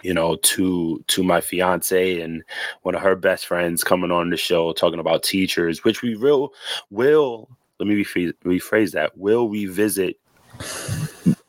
you 0.03 0.13
know, 0.13 0.35
to 0.37 1.03
to 1.07 1.23
my 1.23 1.41
fiance 1.41 2.19
and 2.21 2.43
one 2.83 2.95
of 2.95 3.01
her 3.01 3.15
best 3.15 3.45
friends 3.45 3.83
coming 3.83 4.11
on 4.11 4.29
the 4.29 4.37
show 4.37 4.73
talking 4.73 4.99
about 4.99 5.23
teachers, 5.23 5.83
which 5.83 6.01
we 6.01 6.15
will 6.15 6.53
will 6.89 7.49
let 7.79 7.87
me 7.87 7.95
rephrase, 8.03 8.33
rephrase 8.45 8.91
that 8.91 9.17
will 9.17 9.49
revisit 9.49 10.19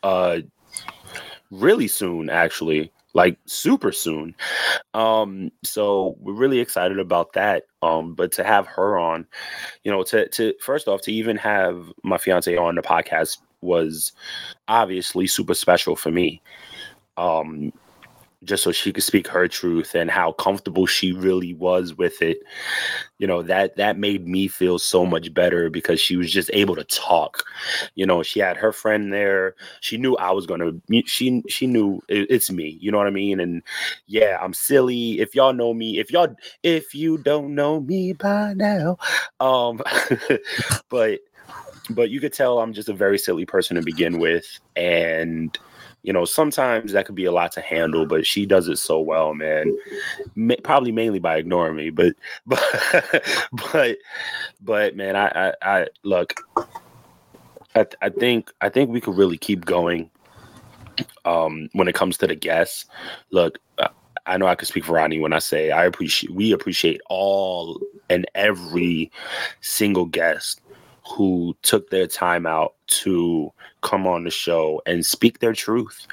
uh 0.02 0.38
really 1.50 1.87
soon 1.87 2.30
actually 2.30 2.90
like 3.14 3.38
super 3.44 3.92
soon. 3.92 4.35
Um 4.94 5.52
so 5.62 6.16
we're 6.21 6.32
really 6.32 6.61
excited 6.61 6.99
about 6.99 7.35
that 7.35 7.64
um 7.82 8.14
but 8.14 8.32
to 8.32 8.44
have 8.44 8.66
her 8.66 8.99
on 8.99 9.26
you 9.85 9.92
know 9.92 10.02
to 10.04 10.28
to 10.28 10.54
first 10.61 10.88
off 10.88 11.02
to 11.02 11.12
even 11.12 11.37
have 11.37 11.92
my 12.02 12.16
fiance 12.16 12.56
on 12.56 12.75
the 12.76 12.82
podcast 12.82 13.38
was 13.61 14.12
obviously 14.68 15.26
super 15.26 15.54
special 15.54 15.94
for 15.94 16.11
me. 16.11 16.40
Um 17.18 17.73
just 18.44 18.64
so 18.64 18.72
she 18.72 18.92
could 18.92 19.04
speak 19.04 19.28
her 19.28 19.46
truth 19.46 19.94
and 19.94 20.11
how 20.11 20.32
comfortable 20.32 20.87
she 20.87 21.12
really 21.12 21.54
was 21.54 21.94
with 21.94 22.20
it. 22.22 22.38
You 23.18 23.26
know 23.26 23.42
that 23.42 23.76
that 23.76 23.99
made 23.99 24.26
me 24.26 24.49
feel 24.49 24.78
so 24.78 25.06
much 25.06 25.32
better 25.32 25.70
because 25.70 26.00
she 26.00 26.16
was 26.16 26.30
just 26.30 26.50
able 26.52 26.75
to 26.76 26.84
talk. 26.84 27.44
You 27.94 28.04
know 28.04 28.22
she 28.22 28.40
had 28.40 28.56
her 28.56 28.72
friend 28.72 29.12
there. 29.12 29.54
She 29.80 29.96
knew 29.96 30.16
i 30.16 30.30
was 30.30 30.46
gonna 30.46 30.72
she 31.06 31.42
she 31.49 31.66
knew 31.66 32.00
it, 32.08 32.26
it's 32.30 32.50
me 32.50 32.78
you 32.80 32.90
know 32.90 32.99
what 32.99 33.06
i 33.06 33.11
mean? 33.11 33.40
And 33.40 33.62
yeah 34.06 34.38
i'm 34.40 34.54
silly. 34.54 35.20
If 35.20 35.34
y'all 35.34 35.52
know 35.52 35.72
me 35.72 35.99
if 35.99 36.11
y'all 36.11 36.34
if 36.62 36.94
you 36.94 37.18
don't 37.18 37.54
know 37.54 37.80
me 37.80 38.12
by 38.12 38.54
now 38.54 38.96
um 39.40 39.80
but 40.88 41.20
but 41.90 42.11
you 42.11 42.20
could 42.20 42.32
tell 42.32 42.58
i'm 42.58 42.72
just 42.72 42.88
a 42.88 42.94
very 42.94 43.18
silly 43.18 43.46
person 43.46 43.76
to 43.76 43.82
begin 43.82 44.18
with. 44.18 44.61
And 44.75 45.56
you 46.02 46.12
know, 46.12 46.25
sometimes 46.25 46.92
that 46.92 47.06
could 47.06 47.14
be 47.14 47.25
a 47.25 47.32
lot 47.32 47.52
to 47.52 47.61
handle, 47.61 48.06
but 48.06 48.26
she 48.26 48.44
does 48.44 48.68
it 48.68 48.78
so 48.78 49.00
well, 49.00 49.35
man. 49.35 49.76
Ma- 50.35 50.54
probably 50.64 50.92
mainly 50.92 51.18
by 51.18 51.37
ignoring 51.37 51.76
me, 51.76 51.90
but 51.90 52.14
but 52.47 53.25
but 53.73 53.99
but 54.61 54.97
man, 54.97 55.16
I 55.16 55.28
I, 55.28 55.54
I 55.62 55.87
look. 56.02 56.35
I, 57.75 57.87
I 58.02 58.09
think 58.11 58.52
I 58.61 58.68
think 58.68 58.90
we 58.90 59.00
could 59.00 59.16
really 59.16 59.38
keep 59.38 59.64
going. 59.64 60.11
Um, 61.25 61.71
when 61.73 61.88
it 61.88 61.94
comes 61.94 62.18
to 62.18 62.26
the 62.26 62.35
guests, 62.35 62.85
look, 63.30 63.59
I 64.26 64.37
know 64.37 64.47
I 64.47 64.54
could 64.54 64.68
speak 64.68 64.85
for 64.85 64.92
Ronnie 64.92 65.21
when 65.21 65.32
I 65.32 65.38
say 65.38 65.71
I 65.71 65.85
appreciate 65.85 66.32
we 66.32 66.52
appreciate 66.52 67.00
all 67.09 67.80
and 68.09 68.26
every 68.35 69.11
single 69.61 70.04
guest 70.04 70.61
who 71.06 71.56
took 71.62 71.90
their 71.90 72.06
time 72.06 72.47
out 72.47 72.75
to 72.87 73.52
come 73.80 74.06
on 74.06 74.25
the 74.25 74.30
show 74.30 74.80
and 74.87 75.04
speak 75.04 75.38
their 75.38 75.52
truth. 75.52 76.06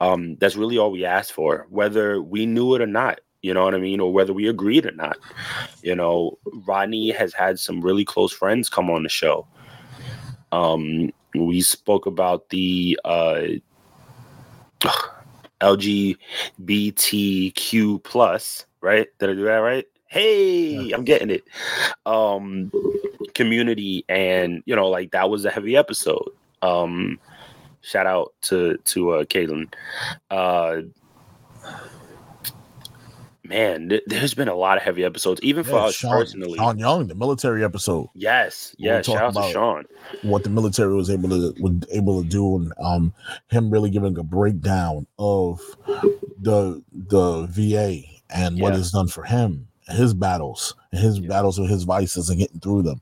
Um, 0.00 0.36
that's 0.36 0.56
really 0.56 0.78
all 0.78 0.92
we 0.92 1.04
asked 1.04 1.32
for, 1.32 1.66
whether 1.70 2.22
we 2.22 2.46
knew 2.46 2.74
it 2.74 2.80
or 2.80 2.86
not. 2.86 3.20
You 3.42 3.54
know 3.54 3.64
what 3.64 3.74
I 3.74 3.78
mean, 3.78 4.00
or 4.00 4.12
whether 4.12 4.32
we 4.32 4.48
agreed 4.48 4.86
or 4.86 4.92
not. 4.92 5.16
You 5.82 5.94
know, 5.94 6.38
Rodney 6.66 7.10
has 7.10 7.32
had 7.32 7.58
some 7.58 7.80
really 7.80 8.04
close 8.04 8.32
friends 8.32 8.68
come 8.68 8.90
on 8.90 9.04
the 9.04 9.08
show. 9.08 9.46
Um, 10.50 11.12
we 11.34 11.60
spoke 11.60 12.06
about 12.06 12.48
the 12.48 12.98
uh, 13.04 13.42
LGBTQ 15.60 18.02
plus, 18.02 18.66
right? 18.80 19.06
Did 19.18 19.30
I 19.30 19.34
do 19.34 19.44
that 19.44 19.58
right? 19.58 19.86
Hey, 20.06 20.90
I'm 20.90 21.04
getting 21.04 21.30
it. 21.30 21.44
Um, 22.06 22.72
community, 23.38 24.04
and 24.08 24.62
you 24.66 24.74
know, 24.76 24.88
like 24.88 25.12
that 25.12 25.30
was 25.30 25.44
a 25.44 25.50
heavy 25.50 25.76
episode. 25.76 26.28
Um, 26.60 27.18
shout 27.82 28.06
out 28.06 28.34
to 28.42 28.76
to 28.86 29.10
uh, 29.12 29.24
Caitlin. 29.24 29.72
Uh, 30.30 30.82
man, 33.44 33.88
th- 33.88 34.02
there's 34.06 34.34
been 34.34 34.48
a 34.48 34.54
lot 34.54 34.76
of 34.76 34.82
heavy 34.82 35.04
episodes, 35.04 35.40
even 35.42 35.64
for 35.64 35.78
us 35.78 35.94
Sean, 35.94 36.10
personally. 36.10 36.56
Sean 36.58 36.78
Young, 36.78 37.06
the 37.06 37.14
military 37.14 37.64
episode. 37.64 38.08
Yes, 38.14 38.74
yes. 38.78 39.06
Shout 39.06 39.36
out 39.36 39.42
to 39.42 39.52
Sean. 39.52 39.84
What 40.22 40.44
the 40.44 40.50
military 40.50 40.94
was 40.94 41.10
able 41.10 41.28
to 41.30 41.54
was 41.60 41.74
able 41.92 42.22
to 42.22 42.28
do, 42.28 42.56
and 42.56 42.72
um, 42.82 43.14
him 43.50 43.70
really 43.70 43.90
giving 43.90 44.18
a 44.18 44.22
breakdown 44.22 45.06
of 45.18 45.60
the 46.40 46.82
the 46.92 47.46
VA 47.50 48.02
and 48.30 48.60
what 48.60 48.74
Yeah. 48.74 48.80
it's 48.80 48.90
done 48.90 49.08
for 49.08 49.22
him, 49.24 49.67
his 49.96 50.12
battles, 50.14 50.74
and 50.92 51.00
his 51.00 51.18
Yeah. 51.18 51.28
battles 51.28 51.58
with 51.58 51.70
his 51.70 51.84
vices 51.84 52.28
and 52.30 52.38
getting 52.38 52.60
through 52.60 52.82
them. 52.82 53.00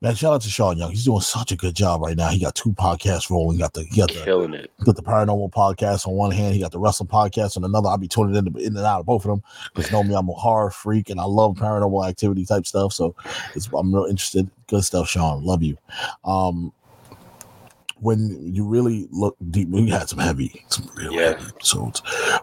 Man, 0.00 0.14
shout 0.16 0.34
out 0.34 0.40
to 0.42 0.48
Sean 0.48 0.76
Young. 0.78 0.90
He's 0.90 1.04
doing 1.04 1.20
such 1.20 1.52
a 1.52 1.56
good 1.56 1.74
job 1.76 2.00
right 2.02 2.16
now. 2.16 2.28
He 2.28 2.40
got 2.40 2.54
two 2.56 2.72
podcasts 2.72 3.30
rolling. 3.30 3.58
Got 3.58 3.72
the 3.74 3.84
he 3.84 3.96
got 4.00 4.08
the 4.12 4.20
Killing 4.24 4.52
it. 4.54 4.70
got 4.84 4.96
the 4.96 5.02
paranormal 5.02 5.50
podcast 5.52 6.06
on 6.08 6.14
one 6.14 6.32
hand, 6.32 6.54
he 6.54 6.60
got 6.60 6.72
the 6.72 6.78
wrestling 6.80 7.08
podcast 7.08 7.56
on 7.56 7.64
another. 7.64 7.88
I'll 7.88 7.98
be 7.98 8.08
tuning 8.08 8.34
in, 8.34 8.46
in 8.58 8.76
and 8.76 8.84
out 8.86 9.00
of 9.00 9.06
both 9.06 9.24
of 9.24 9.30
them 9.30 9.42
because 9.74 9.92
know 9.92 10.02
me, 10.02 10.14
I'm 10.14 10.28
a 10.28 10.32
horror 10.32 10.70
freak 10.70 11.08
and 11.10 11.20
I 11.20 11.24
love 11.24 11.54
paranormal 11.56 12.08
activity 12.08 12.44
type 12.44 12.66
stuff. 12.66 12.92
So 12.92 13.14
it's, 13.54 13.68
I'm 13.76 13.94
real 13.94 14.06
interested. 14.06 14.50
Good 14.66 14.82
stuff, 14.84 15.08
Sean. 15.08 15.44
Love 15.44 15.62
you. 15.62 15.76
Um, 16.24 16.72
when 18.00 18.52
you 18.52 18.64
really 18.66 19.06
look 19.12 19.36
deep, 19.50 19.68
we 19.68 19.88
had 19.88 20.08
some 20.08 20.18
heavy, 20.18 20.64
some 20.68 20.90
real 20.96 21.12
Yeah. 21.12 21.28
heavy 21.34 21.44
episodes, 21.50 22.02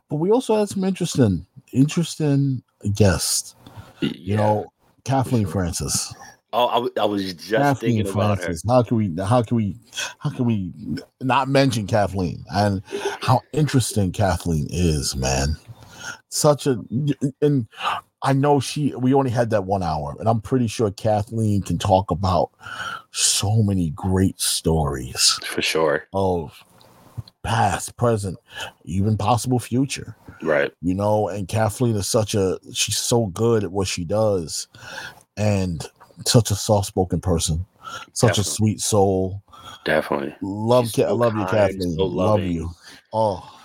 but 0.09 0.15
we 0.15 0.31
also 0.31 0.55
had 0.57 0.69
some 0.69 0.85
interesting, 0.85 1.45
interesting 1.73 2.63
guests. 2.93 3.55
You 4.01 4.37
know, 4.37 4.71
Kathleen 5.03 5.43
sure. 5.43 5.51
Francis. 5.51 6.13
Oh, 6.51 6.89
I 6.97 7.05
was 7.05 7.33
just 7.33 7.51
Kathleen 7.51 7.97
thinking 8.03 8.13
about 8.13 8.37
her. 8.37 8.43
Francis. 8.43 8.63
How 8.67 8.81
can 8.81 8.97
we? 8.97 9.15
How 9.23 9.41
can 9.43 9.57
we? 9.57 9.75
How 10.17 10.29
can 10.31 10.45
we 10.45 10.71
not 11.21 11.47
mention 11.47 11.85
Kathleen 11.85 12.43
and 12.51 12.81
how 13.21 13.41
interesting 13.53 14.11
Kathleen 14.11 14.67
is, 14.69 15.15
man? 15.15 15.55
Such 16.29 16.65
a 16.65 16.79
and 17.41 17.67
I 18.23 18.33
know 18.33 18.59
she. 18.59 18.95
We 18.95 19.13
only 19.13 19.29
had 19.29 19.51
that 19.51 19.65
one 19.65 19.83
hour, 19.83 20.15
and 20.19 20.27
I'm 20.27 20.41
pretty 20.41 20.67
sure 20.67 20.89
Kathleen 20.91 21.61
can 21.61 21.77
talk 21.77 22.09
about 22.09 22.49
so 23.11 23.61
many 23.61 23.91
great 23.91 24.39
stories 24.39 25.39
For 25.45 25.61
sure. 25.61 26.07
of 26.13 26.63
past, 27.43 27.95
present, 27.97 28.37
even 28.83 29.17
possible 29.17 29.59
future. 29.59 30.15
Right. 30.41 30.71
you 30.81 30.93
know 30.93 31.27
and 31.27 31.49
kathleen 31.49 31.97
is 31.97 32.07
such 32.07 32.33
a 32.33 32.59
she's 32.71 32.97
so 32.97 33.25
good 33.25 33.65
at 33.65 33.73
what 33.73 33.89
she 33.89 34.05
does 34.05 34.69
and 35.35 35.85
such 36.25 36.49
a 36.49 36.55
soft-spoken 36.55 37.19
person 37.19 37.65
such 38.13 38.37
a 38.37 38.43
sweet 38.43 38.79
soul. 38.79 39.41
Definitely. 39.85 40.35
love 40.41 40.85
She's 40.85 40.95
Ka- 40.95 41.09
so 41.09 41.15
love 41.15 41.35
you 41.35 41.45
kathleen 41.45 41.95
so 41.95 42.05
love 42.05 42.41
you. 42.41 42.69
Oh. 43.13 43.55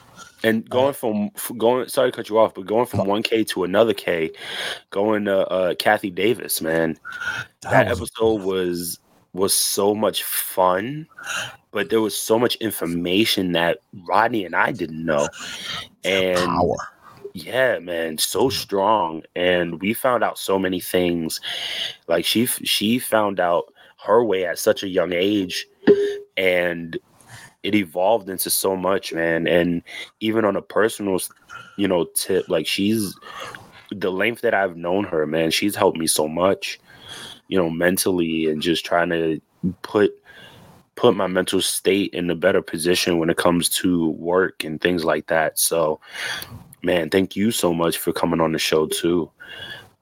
And 0.43 0.69
going 0.69 0.93
from 0.93 1.31
going, 1.57 1.89
sorry 1.89 2.11
to 2.11 2.17
cut 2.17 2.29
you 2.29 2.39
off, 2.39 2.53
but 2.55 2.67
going 2.67 2.85
from 2.85 3.07
one 3.07 3.23
K 3.23 3.45
to 3.45 3.65
another 3.65 3.95
K, 3.95 4.31
going 4.91 5.25
to 5.25 5.49
uh, 5.49 5.75
Kathy 5.77 6.11
Davis, 6.11 6.61
man, 6.61 6.99
that, 7.63 7.89
was 7.89 7.99
episode 7.99 8.43
was 8.43 8.99
was 9.35 9.53
so 9.53 9.95
much 9.95 10.23
fun, 10.23 11.07
but 11.71 11.91
there 11.91 12.01
was 12.01 12.17
so 12.17 12.39
much 12.39 12.55
information 12.57 13.53
that 13.53 13.81
Rodney 14.09 14.45
and 14.45 14.57
I 14.57 14.73
didn't 14.73 15.05
know, 15.05 15.29
and 16.05 16.39
power 16.39 16.77
yeah, 17.35 17.81
man, 17.81 18.17
so 18.19 18.49
mm. 18.49 18.53
strong, 18.53 19.25
and 19.35 19.81
we 19.81 19.93
found 19.93 20.23
out 20.23 20.39
so 20.39 20.57
many 20.57 20.81
things. 20.81 21.41
Like 22.07 22.25
she 22.25 22.47
she 22.47 23.01
found 23.01 23.41
out 23.41 23.75
her 24.07 24.25
way 24.25 24.47
at 24.47 24.59
such 24.59 24.85
a 24.85 24.89
young 24.89 25.13
age, 25.13 25.67
and 26.37 26.97
it 27.65 27.75
evolved 27.75 28.29
into 28.29 28.51
so 28.51 28.77
much, 28.77 29.13
man. 29.13 29.49
And 29.49 29.83
even 30.21 30.45
on 30.45 30.55
a 30.55 30.63
personal, 30.63 31.19
you 31.77 31.89
know, 31.89 32.05
tip, 32.15 32.49
like 32.49 32.69
she's 32.69 33.19
the 33.91 34.13
length 34.13 34.43
that 34.43 34.55
I've 34.55 34.77
known 34.77 35.03
her, 35.05 35.27
man. 35.27 35.51
She's 35.51 35.75
helped 35.75 35.99
me 35.99 36.07
so 36.07 36.29
much, 36.29 36.79
you 37.49 37.59
know, 37.59 37.71
mentally 37.71 38.47
and 38.49 38.63
just 38.63 38.85
trying 38.85 39.11
to 39.11 39.41
put 39.83 40.15
put 40.97 41.17
my 41.17 41.27
mental 41.27 41.61
state 41.61 42.15
in 42.15 42.31
a 42.31 42.35
better 42.35 42.63
position 42.63 43.19
when 43.19 43.31
it 43.31 43.37
comes 43.37 43.69
to 43.69 44.11
work 44.11 44.63
and 44.65 44.81
things 44.81 45.05
like 45.05 45.27
that. 45.27 45.59
So, 45.59 46.01
man, 46.83 47.11
thank 47.11 47.35
you 47.35 47.51
so 47.51 47.75
much 47.75 47.99
for 47.99 48.13
coming 48.13 48.41
on 48.41 48.53
the 48.53 48.59
show 48.59 48.87
too. 48.87 49.31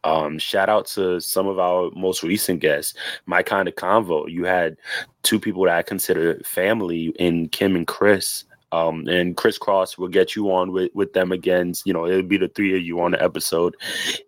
Um, 0.05 0.39
shout 0.39 0.69
out 0.69 0.87
to 0.89 1.21
some 1.21 1.47
of 1.47 1.59
our 1.59 1.91
most 1.95 2.23
recent 2.23 2.61
guests. 2.61 2.95
My 3.27 3.43
kind 3.43 3.69
of 3.69 3.77
convo. 3.77 4.31
You 4.31 4.45
had 4.45 4.77
two 5.23 5.39
people 5.39 5.65
that 5.65 5.77
I 5.77 5.83
consider 5.83 6.41
family 6.45 7.15
in 7.19 7.49
Kim 7.49 7.77
and 7.77 7.87
Chris. 7.87 8.45
Um, 8.73 9.07
and 9.07 9.37
Chris 9.37 9.59
Cross 9.59 9.99
will 9.99 10.09
get 10.09 10.35
you 10.35 10.51
on 10.51 10.73
with, 10.73 10.91
with 10.95 11.13
them 11.13 11.31
again. 11.31 11.75
You 11.85 11.93
know, 11.93 12.07
it'll 12.07 12.23
be 12.23 12.39
the 12.39 12.49
three 12.49 12.75
of 12.75 12.83
you 12.83 13.01
on 13.01 13.13
the 13.13 13.23
episode. 13.23 13.77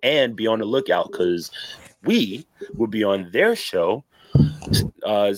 And 0.03 0.37
be 0.37 0.47
on 0.47 0.59
the 0.59 0.67
lookout 0.67 1.11
because 1.11 1.51
we 2.05 2.47
will 2.75 2.87
be 2.87 3.05
on 3.05 3.31
their 3.33 3.55
show 3.57 4.05
uh 5.05 5.33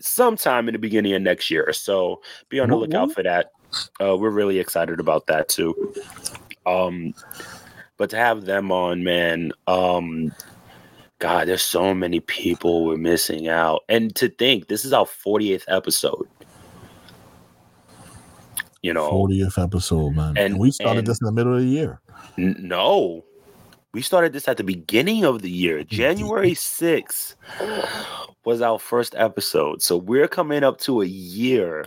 sometime 0.00 0.68
in 0.68 0.72
the 0.72 0.78
beginning 0.78 1.14
of 1.14 1.22
next 1.22 1.50
year. 1.50 1.72
So 1.72 2.20
be 2.48 2.60
on 2.60 2.68
the 2.70 2.76
lookout 2.76 3.12
for 3.12 3.22
that. 3.22 3.50
Uh, 4.00 4.16
we're 4.16 4.30
really 4.30 4.58
excited 4.58 5.00
about 5.00 5.26
that 5.26 5.48
too. 5.48 5.94
Um, 6.66 7.12
but 7.96 8.10
to 8.10 8.16
have 8.16 8.44
them 8.44 8.70
on, 8.70 9.02
man, 9.02 9.52
um, 9.66 10.32
God, 11.18 11.48
there's 11.48 11.62
so 11.62 11.92
many 11.94 12.20
people 12.20 12.84
we're 12.84 12.96
missing 12.96 13.48
out. 13.48 13.82
And 13.88 14.14
to 14.16 14.28
think 14.28 14.68
this 14.68 14.84
is 14.84 14.92
our 14.92 15.04
40th 15.06 15.64
episode. 15.68 16.28
You 18.82 18.92
know, 18.94 19.10
40th 19.10 19.60
episode 19.62 20.14
man 20.14 20.28
and, 20.28 20.38
And- 20.38 20.58
we 20.58 20.70
started 20.70 20.98
and- 21.00 21.06
this 21.08 21.20
in 21.20 21.24
the 21.26 21.32
middle 21.32 21.54
of 21.54 21.60
the 21.62 21.66
year 21.66 22.00
N- 22.38 22.54
no, 22.60 23.24
we 23.94 24.02
started 24.02 24.32
this 24.32 24.48
at 24.48 24.56
the 24.56 24.64
beginning 24.64 25.24
of 25.24 25.42
the 25.42 25.50
year. 25.50 25.78
Mm-hmm. 25.78 25.94
January 25.94 26.52
6th 26.52 27.34
was 28.44 28.62
our 28.62 28.78
first 28.78 29.14
episode. 29.16 29.82
So 29.82 29.96
we're 29.96 30.28
coming 30.28 30.62
up 30.64 30.78
to 30.80 31.02
a 31.02 31.06
year 31.06 31.86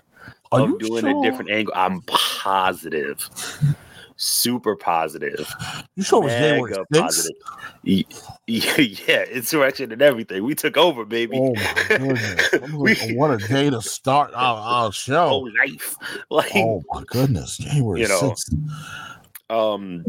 Are 0.52 0.62
of 0.62 0.80
doing 0.80 1.02
sure? 1.02 1.20
a 1.20 1.24
different 1.24 1.52
angle. 1.52 1.74
I'm 1.76 2.02
positive. 2.02 3.30
super 4.22 4.76
positive. 4.76 5.52
You 5.96 6.04
sure 6.04 6.22
it 6.22 6.26
was 6.26 6.34
January 6.34 6.74
positive. 6.94 7.36
Yeah, 8.48 9.24
insurrection 9.24 9.92
and 9.92 10.02
everything. 10.02 10.44
We 10.44 10.56
took 10.56 10.78
over, 10.78 11.06
baby. 11.06 11.38
Oh 11.38 11.54
my 11.56 11.86
goodness! 11.88 12.52
we, 12.74 13.16
what 13.16 13.32
a 13.32 13.38
day 13.48 13.70
to 13.70 13.82
start 13.82 14.32
our, 14.36 14.58
our 14.58 14.86
oh, 14.88 14.92
show. 14.92 15.30
Whole 15.30 15.50
life. 15.66 15.96
Like, 16.30 16.52
oh 16.56 16.84
my 16.92 17.04
goodness, 17.08 17.58
January 17.58 18.02
you 18.02 18.08
know, 18.10 18.20
6th. 18.22 18.54
Um, 19.52 20.06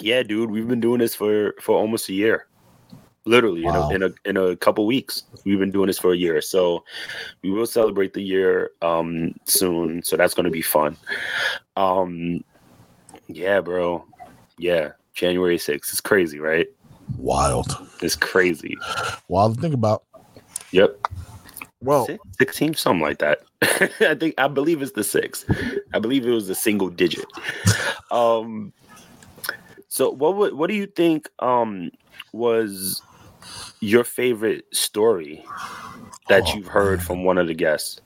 yeah, 0.00 0.22
dude, 0.22 0.50
we've 0.50 0.68
been 0.68 0.80
doing 0.80 0.98
this 0.98 1.14
for 1.14 1.54
for 1.60 1.78
almost 1.78 2.08
a 2.08 2.12
year 2.12 2.46
literally 3.26 3.62
wow. 3.62 3.90
in, 3.90 4.02
a, 4.02 4.06
in 4.06 4.12
a 4.12 4.28
in 4.42 4.50
a 4.52 4.56
couple 4.56 4.86
weeks. 4.86 5.24
We've 5.44 5.58
been 5.58 5.70
doing 5.70 5.86
this 5.86 5.98
for 5.98 6.12
a 6.12 6.16
year, 6.16 6.40
so 6.40 6.84
we 7.42 7.50
will 7.50 7.66
celebrate 7.66 8.12
the 8.12 8.22
year 8.22 8.72
um 8.82 9.34
soon. 9.44 10.02
So 10.02 10.16
that's 10.16 10.34
going 10.34 10.44
to 10.44 10.50
be 10.50 10.62
fun. 10.62 10.96
Um, 11.76 12.44
yeah, 13.28 13.60
bro. 13.60 14.04
Yeah, 14.58 14.92
January 15.14 15.56
6th. 15.56 15.76
It's 15.76 16.00
crazy, 16.00 16.38
right? 16.38 16.68
Wild. 17.16 17.76
It's 18.02 18.16
crazy. 18.16 18.76
Wild 19.28 19.54
to 19.54 19.60
think 19.60 19.74
about. 19.74 20.04
Yep. 20.72 20.98
Well, 21.82 22.06
16, 22.38 22.74
something 22.74 23.00
like 23.00 23.18
that. 23.20 23.40
I 23.62 24.14
think 24.14 24.34
I 24.36 24.48
believe 24.48 24.82
it's 24.82 24.92
the 24.92 25.02
six. 25.02 25.46
I 25.94 25.98
believe 25.98 26.26
it 26.26 26.30
was 26.30 26.50
a 26.50 26.54
single 26.54 26.90
digit. 26.90 27.24
Um 28.10 28.72
so 29.88 30.10
what 30.10 30.36
would 30.36 30.54
what 30.54 30.68
do 30.68 30.74
you 30.74 30.86
think 30.86 31.28
um 31.38 31.90
was 32.32 33.02
your 33.80 34.04
favorite 34.04 34.64
story 34.72 35.44
that 36.28 36.44
oh, 36.46 36.54
you've 36.54 36.66
heard 36.66 36.98
man. 36.98 37.06
from 37.06 37.24
one 37.24 37.38
of 37.38 37.46
the 37.46 37.54
guests? 37.54 38.00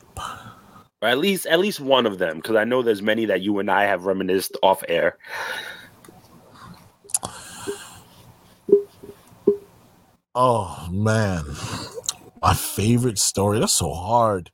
Or 1.03 1.09
at 1.09 1.19
least 1.19 1.47
at 1.47 1.59
least 1.59 1.81
one 1.81 2.07
of 2.07 2.19
them, 2.19 2.37
because 2.37 2.57
I 2.57 2.65
know 2.65 2.83
there's 2.83 3.03
many 3.03 3.27
that 3.27 3.43
you 3.43 3.59
and 3.59 3.71
I 3.71 3.85
have 3.85 4.07
reminisced 4.07 4.57
off 4.63 4.83
air. 4.89 5.19
Oh 10.35 10.89
man. 10.91 11.45
My 12.41 12.55
favorite 12.55 13.19
story. 13.19 13.59
That's 13.59 13.73
so 13.73 13.93
hard. 13.93 14.51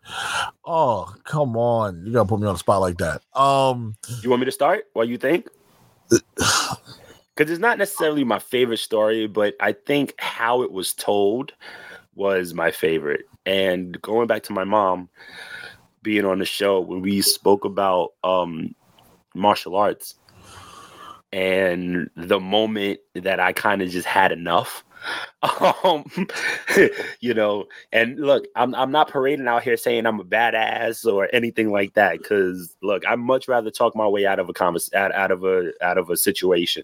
Oh, 0.73 1.13
come 1.25 1.57
on. 1.57 2.07
You 2.07 2.13
gotta 2.13 2.29
put 2.29 2.39
me 2.39 2.47
on 2.47 2.55
the 2.55 2.59
spot 2.59 2.81
like 2.81 2.99
that. 2.99 3.23
Um 3.35 3.97
You 4.23 4.31
want 4.31 4.39
me 4.39 4.47
to 4.47 4.53
start? 4.53 4.85
What 4.93 5.09
you 5.09 5.19
think? 5.19 5.49
because 6.09 6.79
it's 7.39 7.59
not 7.59 7.77
necessarily 7.77 8.23
my 8.23 8.39
favorite 8.39 8.79
story, 8.79 9.27
but 9.27 9.55
I 9.61 9.73
think 9.73 10.15
how 10.19 10.63
it 10.63 10.71
was 10.71 10.95
told 10.95 11.55
was 12.15 12.55
my 12.55 12.71
favorite. 12.71 13.25
And 13.47 14.01
going 14.01 14.29
back 14.29 14.45
to 14.45 14.53
my 14.53 14.63
mom 14.63 15.09
being 16.03 16.25
on 16.25 16.39
the 16.39 16.45
show 16.45 16.81
when 16.81 17.01
we 17.03 17.21
spoke 17.21 17.65
about 17.65 18.11
um, 18.23 18.73
martial 19.35 19.75
arts 19.75 20.15
and 21.33 22.11
the 22.17 22.39
moment 22.39 23.01
that 23.15 23.41
I 23.41 23.53
kind 23.53 23.83
of 23.83 23.91
just 23.91 24.07
had 24.07 24.31
enough 24.31 24.85
um, 25.85 26.05
you 27.21 27.35
know, 27.35 27.67
and 27.93 28.19
look, 28.19 28.47
I'm 28.57 28.75
I'm 28.75 28.91
not 28.91 29.09
parading 29.09 29.49
out 29.49 29.63
here 29.63 29.77
saying 29.77 30.07
I'm 30.07 30.21
a 30.21 30.25
badass 30.25 31.11
or 31.11 31.29
anything 31.33 31.71
like 31.71 31.95
that. 31.95 32.19
Because 32.19 32.77
look, 32.83 33.07
I'd 33.07 33.19
much 33.19 33.49
rather 33.49 33.71
talk 33.71 33.97
my 33.97 34.07
way 34.07 34.27
out 34.27 34.39
of 34.39 34.49
a 34.49 34.53
convers 34.53 34.93
out, 34.95 35.13
out 35.13 35.31
of 35.31 35.45
a 35.45 35.73
out 35.83 35.99
of 35.99 36.11
a 36.11 36.17
situation, 36.17 36.83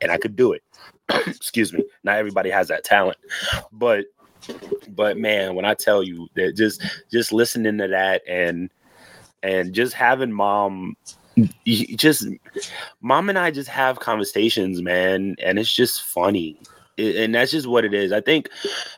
and 0.00 0.10
I 0.10 0.18
could 0.18 0.36
do 0.36 0.52
it. 0.52 0.62
Excuse 1.26 1.72
me. 1.72 1.84
Not 2.04 2.18
everybody 2.18 2.50
has 2.50 2.68
that 2.68 2.84
talent, 2.84 3.18
but 3.72 4.06
but 4.88 5.16
man, 5.16 5.54
when 5.54 5.64
I 5.64 5.74
tell 5.74 6.02
you 6.02 6.28
that 6.34 6.56
just 6.56 6.82
just 7.10 7.32
listening 7.32 7.78
to 7.78 7.88
that 7.88 8.22
and 8.28 8.70
and 9.42 9.72
just 9.72 9.94
having 9.94 10.32
mom 10.32 10.96
just 11.66 12.26
mom 13.00 13.28
and 13.28 13.38
I 13.38 13.50
just 13.50 13.68
have 13.68 14.00
conversations, 14.00 14.82
man, 14.82 15.36
and 15.42 15.58
it's 15.58 15.72
just 15.72 16.02
funny 16.02 16.58
and 16.98 17.34
that's 17.34 17.50
just 17.50 17.66
what 17.66 17.84
it 17.84 17.92
is. 17.92 18.12
I 18.12 18.20
think, 18.20 18.48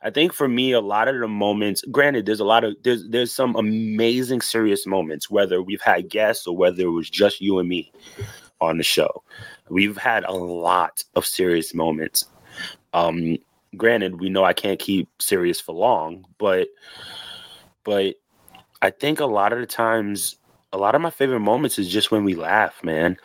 I 0.02 0.10
think 0.10 0.32
for 0.32 0.48
me, 0.48 0.72
a 0.72 0.80
lot 0.80 1.08
of 1.08 1.18
the 1.18 1.28
moments. 1.28 1.82
Granted, 1.90 2.26
there's 2.26 2.40
a 2.40 2.44
lot 2.44 2.64
of 2.64 2.76
there's 2.82 3.06
there's 3.08 3.32
some 3.32 3.56
amazing 3.56 4.40
serious 4.40 4.86
moments, 4.86 5.30
whether 5.30 5.62
we've 5.62 5.82
had 5.82 6.08
guests 6.08 6.46
or 6.46 6.56
whether 6.56 6.82
it 6.82 6.90
was 6.90 7.10
just 7.10 7.40
you 7.40 7.58
and 7.58 7.68
me 7.68 7.92
on 8.60 8.78
the 8.78 8.84
show. 8.84 9.22
We've 9.68 9.96
had 9.96 10.24
a 10.24 10.32
lot 10.32 11.04
of 11.14 11.26
serious 11.26 11.74
moments. 11.74 12.26
Um, 12.92 13.38
granted, 13.76 14.20
we 14.20 14.28
know 14.28 14.44
I 14.44 14.52
can't 14.52 14.78
keep 14.78 15.08
serious 15.20 15.60
for 15.60 15.74
long, 15.74 16.24
but 16.38 16.68
but 17.84 18.14
I 18.80 18.90
think 18.90 19.20
a 19.20 19.26
lot 19.26 19.52
of 19.52 19.58
the 19.58 19.66
times, 19.66 20.36
a 20.72 20.78
lot 20.78 20.94
of 20.94 21.00
my 21.00 21.10
favorite 21.10 21.40
moments 21.40 21.78
is 21.78 21.88
just 21.88 22.10
when 22.10 22.24
we 22.24 22.34
laugh, 22.34 22.82
man 22.84 23.18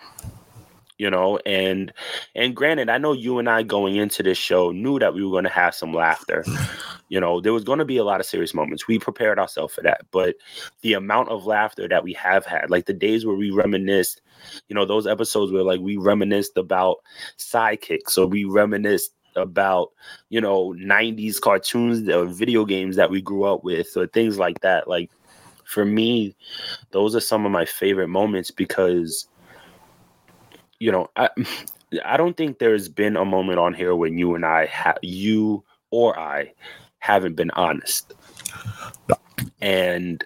you 0.98 1.10
know 1.10 1.38
and 1.46 1.92
and 2.36 2.56
granted 2.56 2.90
i 2.90 2.98
know 2.98 3.14
you 3.14 3.40
and 3.40 3.50
i 3.50 3.64
going 3.64 3.96
into 3.96 4.22
this 4.24 4.38
show 4.38 4.72
knew 4.72 5.00
that 5.00 5.14
we 5.14 5.24
were 5.24 5.32
going 5.32 5.44
to 5.44 5.50
have 5.50 5.76
some 5.76 5.94
laughter. 5.94 6.44
You 7.10 7.20
know 7.20 7.42
there 7.42 7.54
was 7.54 7.64
going 7.64 7.78
to 7.78 7.86
be 7.86 7.98
a 7.98 8.04
lot 8.04 8.22
of 8.22 8.26
serious 8.26 8.56
moments. 8.56 8.88
We 8.88 8.98
prepared 8.98 9.38
ourselves 9.38 9.76
for 9.76 9.82
that 9.82 10.02
but 10.10 10.36
the 10.82 10.94
amount 10.94 11.30
of 11.30 11.46
laughter 11.46 11.88
that 11.88 12.04
we 12.04 12.14
have 12.14 12.44
had 12.44 12.72
like 12.72 12.88
the 12.88 12.94
days 12.94 13.24
where 13.24 13.36
we 13.36 13.52
reminisced 13.52 14.22
you 14.68 14.74
know 14.74 14.84
those 14.84 15.06
episodes 15.06 15.52
where 15.52 15.62
like 15.62 15.80
we 15.80 15.96
reminisced 15.98 16.58
about 16.58 16.98
sidekicks 17.38 18.18
or 18.18 18.26
we 18.26 18.46
reminisced 18.46 19.14
about 19.36 19.92
you 20.30 20.42
know 20.42 20.74
90s 20.80 21.40
cartoons 21.40 22.10
or 22.10 22.26
video 22.26 22.66
games 22.66 22.96
that 22.96 23.12
we 23.12 23.22
grew 23.22 23.44
up 23.44 23.64
with 23.64 23.96
or 23.96 24.08
things 24.08 24.40
like 24.40 24.62
that. 24.62 24.88
Like 24.88 25.12
for 25.66 25.86
me 25.86 26.36
those 26.92 27.16
are 27.16 27.20
some 27.20 27.46
of 27.46 27.52
my 27.52 27.66
favorite 27.66 28.08
moments 28.08 28.50
because 28.50 29.28
you 30.84 30.92
know, 30.92 31.10
I 31.16 31.30
I 32.06 32.18
don't 32.18 32.36
think 32.36 32.60
there's 32.60 32.90
been 32.90 33.16
a 33.16 33.24
moment 33.24 33.58
on 33.58 33.74
here 33.74 33.96
when 33.96 34.18
you 34.18 34.36
and 34.36 34.46
I 34.46 34.66
have 34.66 34.98
you 35.02 35.64
or 35.92 36.20
I 36.20 36.54
haven't 37.00 37.36
been 37.36 37.52
honest. 37.52 38.14
And 39.62 40.24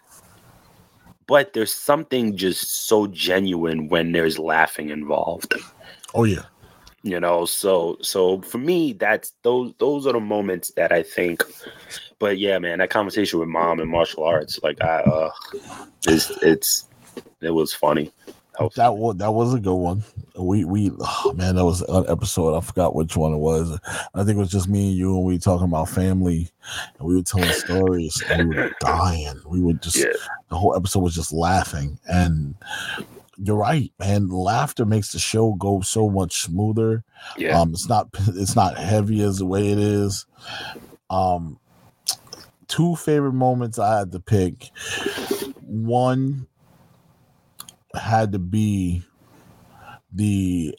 but 1.28 1.54
there's 1.54 1.74
something 1.74 2.38
just 2.38 2.88
so 2.88 3.06
genuine 3.08 3.88
when 3.88 4.14
there's 4.14 4.40
laughing 4.40 4.90
involved. 4.90 5.54
Oh 6.16 6.24
yeah. 6.24 6.46
You 7.04 7.20
know, 7.20 7.46
so 7.46 7.98
so 8.02 8.42
for 8.42 8.58
me 8.58 8.94
that's 8.94 9.34
those 9.44 9.74
those 9.78 10.08
are 10.08 10.14
the 10.14 10.20
moments 10.20 10.72
that 10.72 10.92
I 10.92 11.04
think 11.04 11.44
but 12.18 12.40
yeah, 12.40 12.58
man, 12.58 12.80
that 12.80 12.90
conversation 12.90 13.40
with 13.40 13.48
mom 13.48 13.80
and 13.80 13.92
martial 13.92 14.24
arts 14.24 14.60
like 14.64 14.82
I 14.82 15.02
uh 15.02 15.32
it's 16.08 16.32
it's 16.42 16.88
it 17.42 17.52
was 17.52 17.76
funny. 17.76 18.12
That 18.76 18.96
was 18.96 19.18
that 19.18 19.32
was 19.32 19.54
a 19.54 19.60
good 19.60 19.76
one. 19.76 20.04
We 20.36 20.66
we 20.66 20.92
oh 21.00 21.34
man, 21.34 21.56
that 21.56 21.66
was 21.66 21.82
an 21.82 22.06
episode. 22.08 22.58
I 22.58 22.62
forgot 22.62 22.96
which 22.96 23.16
one 23.16 23.34
it 23.34 23.38
was. 23.38 23.80
I 24.14 24.24
think 24.24 24.38
it 24.38 24.40
was 24.40 24.50
just 24.50 24.68
me 24.68 24.90
and 24.90 24.98
you, 24.98 25.16
and 25.16 25.26
we 25.26 25.38
talking 25.38 25.68
about 25.68 25.90
family, 25.90 26.50
and 26.98 27.08
we 27.08 27.16
were 27.16 27.22
telling 27.22 27.52
stories, 27.52 28.22
and 28.30 28.50
we 28.50 28.56
were 28.56 28.72
dying. 28.80 29.40
We 29.46 29.62
were 29.62 29.74
just 29.74 29.98
yeah. 29.98 30.06
the 30.50 30.58
whole 30.58 30.76
episode 30.76 31.02
was 31.02 31.16
just 31.16 31.32
laughing. 31.32 32.00
And 32.08 32.56
you're 33.38 33.58
right, 33.58 33.92
man. 34.00 34.30
Laughter 34.30 34.86
makes 34.86 35.12
the 35.12 35.20
show 35.20 35.54
go 35.54 35.82
so 35.82 36.10
much 36.10 36.42
smoother. 36.42 37.04
Yeah. 37.38 37.60
Um, 37.60 37.72
it's 37.72 37.88
not 37.88 38.10
it's 38.30 38.56
not 38.56 38.78
heavy 38.78 39.22
as 39.22 39.38
the 39.38 39.46
way 39.46 39.70
it 39.70 39.78
is. 39.78 40.26
Um, 41.12 41.60
two 42.68 42.96
favorite 42.96 43.34
moments 43.34 43.78
I 43.78 44.00
had 44.00 44.12
to 44.14 44.20
pick. 44.20 44.72
One 45.62 46.48
had 48.00 48.32
to 48.34 48.40
be 48.40 49.04
the 50.14 50.76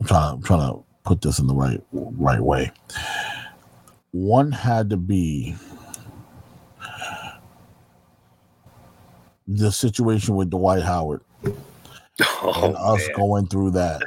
I'm 0.00 0.06
trying, 0.06 0.34
I'm 0.34 0.42
trying 0.42 0.72
to 0.72 0.84
put 1.04 1.20
this 1.22 1.38
in 1.38 1.46
the 1.46 1.54
right 1.54 1.80
right 1.92 2.40
way. 2.40 2.70
One 4.12 4.52
had 4.52 4.90
to 4.90 4.96
be 4.96 5.54
the 9.46 9.70
situation 9.70 10.34
with 10.34 10.50
Dwight 10.50 10.82
Howard 10.82 11.22
oh, 12.42 12.64
and 12.64 12.76
us 12.76 13.06
man. 13.08 13.16
going 13.16 13.46
through 13.46 13.72
that. 13.72 14.02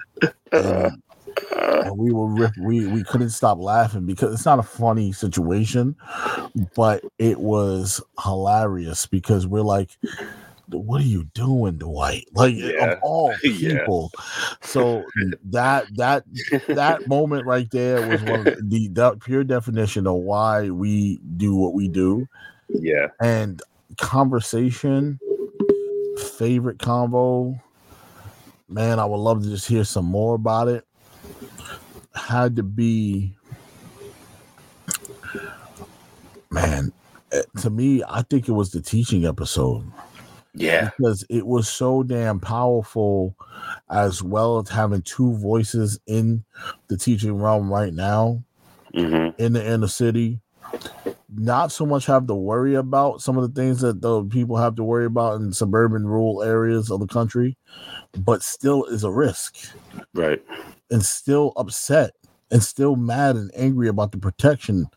And 0.51 1.01
and 1.51 1.97
we 1.97 2.11
were 2.11 2.27
rip- 2.27 2.57
we 2.57 2.87
we 2.87 3.03
couldn't 3.03 3.29
stop 3.29 3.59
laughing 3.59 4.05
because 4.05 4.33
it's 4.33 4.45
not 4.45 4.59
a 4.59 4.63
funny 4.63 5.11
situation, 5.11 5.95
but 6.75 7.03
it 7.17 7.39
was 7.39 8.01
hilarious 8.23 9.05
because 9.05 9.47
we're 9.47 9.61
like, 9.61 9.97
what 10.67 11.01
are 11.01 11.05
you 11.05 11.25
doing, 11.33 11.77
Dwight? 11.77 12.27
Like 12.33 12.55
yeah. 12.55 12.93
of 12.93 12.99
all 13.03 13.33
people. 13.41 14.11
Yeah. 14.13 14.55
So 14.61 15.03
that 15.45 15.85
that 15.95 16.23
that 16.67 17.07
moment 17.07 17.45
right 17.45 17.69
there 17.71 18.07
was 18.07 18.21
one 18.23 18.47
of 18.47 18.69
the, 18.69 18.87
the 18.89 19.17
pure 19.23 19.43
definition 19.43 20.07
of 20.07 20.15
why 20.15 20.69
we 20.69 21.19
do 21.37 21.55
what 21.55 21.73
we 21.73 21.87
do. 21.87 22.27
Yeah. 22.69 23.07
And 23.19 23.61
conversation, 23.97 25.19
favorite 26.37 26.77
convo. 26.77 27.59
Man, 28.71 28.99
I 28.99 29.05
would 29.05 29.17
love 29.17 29.41
to 29.41 29.49
just 29.49 29.67
hear 29.67 29.83
some 29.83 30.05
more 30.05 30.35
about 30.35 30.67
it 30.67 30.85
had 32.19 32.55
to 32.55 32.63
be 32.63 33.33
man 36.51 36.91
eh, 37.31 37.41
to 37.61 37.69
me 37.69 38.03
i 38.09 38.21
think 38.23 38.47
it 38.47 38.53
was 38.53 38.71
the 38.71 38.81
teaching 38.81 39.25
episode 39.25 39.83
Yeah. 40.55 40.89
Because 40.97 41.23
it 41.29 41.45
was 41.45 41.69
so 41.69 42.01
damn 42.03 42.39
powerful, 42.39 43.35
as 43.89 44.23
well 44.23 44.59
as 44.59 44.67
having 44.69 45.03
two 45.03 45.35
voices 45.37 45.99
in 46.07 46.43
the 46.87 46.97
teaching 46.97 47.37
realm 47.37 47.71
right 47.71 47.93
now 47.93 48.43
Mm-hmm. 48.95 49.39
in 49.39 49.53
the 49.53 49.63
inner 49.63 49.87
city. 49.87 50.39
Not 51.31 51.71
so 51.71 51.85
much 51.85 52.07
have 52.07 52.25
to 52.25 52.33
worry 52.33 52.73
about 52.73 53.21
some 53.21 53.37
of 53.37 53.43
the 53.53 53.61
things 53.61 53.81
that 53.81 54.01
the 54.01 54.23
people 54.25 54.57
have 54.57 54.75
to 54.77 54.83
worry 54.83 55.05
about 55.05 55.39
in 55.39 55.53
suburban 55.53 56.07
rural 56.07 56.41
areas 56.41 56.89
of 56.89 56.99
the 56.99 57.07
country, 57.07 57.55
but 58.17 58.41
still 58.41 58.85
is 58.85 59.03
a 59.03 59.11
risk 59.11 59.55
Right. 60.15 60.43
And 60.91 61.03
still 61.03 61.53
upset 61.57 62.11
and 62.51 62.63
still 62.63 62.95
mad 62.95 63.35
and 63.35 63.51
angry 63.55 63.87
about 63.87 64.11
the 64.11 64.17
protection 64.17 64.87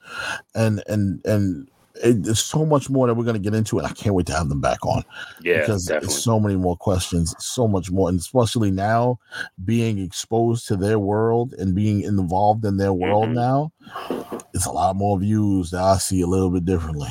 and 0.54 0.82
and 0.88 1.24
and 1.26 1.68
it, 2.02 2.22
there's 2.22 2.42
so 2.42 2.64
much 2.64 2.88
more 2.88 3.06
that 3.06 3.14
we're 3.14 3.22
going 3.24 3.34
to 3.36 3.38
get 3.50 3.54
into 3.54 3.76
and 3.78 3.86
i 3.86 3.92
can't 3.92 4.14
wait 4.14 4.24
to 4.26 4.32
have 4.32 4.48
them 4.48 4.60
back 4.62 4.84
on 4.86 5.04
Yeah. 5.42 5.60
because 5.60 5.84
definitely. 5.84 6.08
there's 6.08 6.24
so 6.24 6.40
many 6.40 6.56
more 6.56 6.76
questions 6.76 7.34
so 7.38 7.68
much 7.68 7.90
more 7.90 8.08
and 8.08 8.18
especially 8.18 8.70
now 8.70 9.18
being 9.66 9.98
exposed 9.98 10.66
to 10.68 10.76
their 10.76 10.98
world 10.98 11.52
and 11.58 11.74
being 11.74 12.00
involved 12.00 12.64
in 12.64 12.78
their 12.78 12.94
world 12.94 13.28
Mhm. 13.28 13.34
now 13.34 13.72
it's 14.54 14.64
a 14.66 14.72
lot 14.72 14.96
more 14.96 15.18
views 15.18 15.70
that 15.72 15.82
i 15.82 15.98
see 15.98 16.22
a 16.22 16.26
little 16.26 16.50
bit 16.50 16.64
differently 16.64 17.10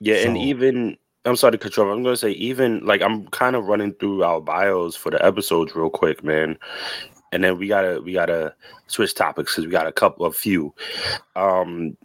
Yeah, 0.00 0.18
and 0.18 0.38
even 0.38 0.96
I'm 1.24 1.34
sorry 1.36 1.50
to 1.52 1.58
cut 1.58 1.76
you 1.76 1.82
off. 1.82 1.92
I'm 1.94 2.04
gonna 2.04 2.16
say 2.16 2.30
even 2.30 2.86
like 2.86 3.02
I'm 3.02 3.26
kind 3.28 3.56
of 3.56 3.64
running 3.66 3.92
through 3.94 4.22
our 4.22 4.40
bios 4.40 4.94
for 4.94 5.10
the 5.10 5.22
episodes 5.22 5.74
real 5.74 5.90
quick, 5.90 6.22
man. 6.24 6.56
And 7.32 7.44
then 7.44 7.58
we 7.58 7.68
gotta 7.68 8.00
we 8.00 8.12
gotta 8.12 8.54
switch 8.86 9.14
topics 9.14 9.52
because 9.52 9.66
we 9.66 9.70
got 9.72 9.86
a 9.86 9.92
couple 9.92 10.24
of 10.26 10.34
few. 10.36 10.74
Um, 11.36 11.96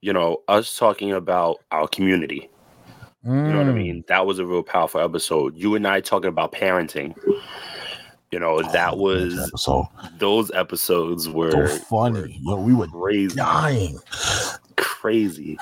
you 0.00 0.12
know, 0.12 0.42
us 0.48 0.76
talking 0.78 1.12
about 1.12 1.58
our 1.70 1.88
community. 1.88 2.48
You 3.46 3.52
know 3.52 3.58
what 3.58 3.68
I 3.68 3.72
Mm. 3.72 3.78
mean? 3.78 4.04
That 4.08 4.26
was 4.26 4.38
a 4.38 4.46
real 4.46 4.62
powerful 4.62 5.00
episode. 5.00 5.56
You 5.56 5.74
and 5.74 5.86
I 5.86 6.00
talking 6.00 6.28
about 6.28 6.52
parenting. 6.52 7.14
You 8.30 8.38
know, 8.38 8.62
that 8.62 8.94
Oh, 8.94 8.98
was 8.98 9.52
so 9.56 9.86
those 10.18 10.50
episodes 10.52 11.28
were 11.28 11.66
so 11.68 11.84
funny 11.86 12.38
yo 12.42 12.56
we 12.56 12.74
were 12.74 12.86
crazy. 12.88 13.36
dying 13.36 13.98
crazy. 14.76 15.58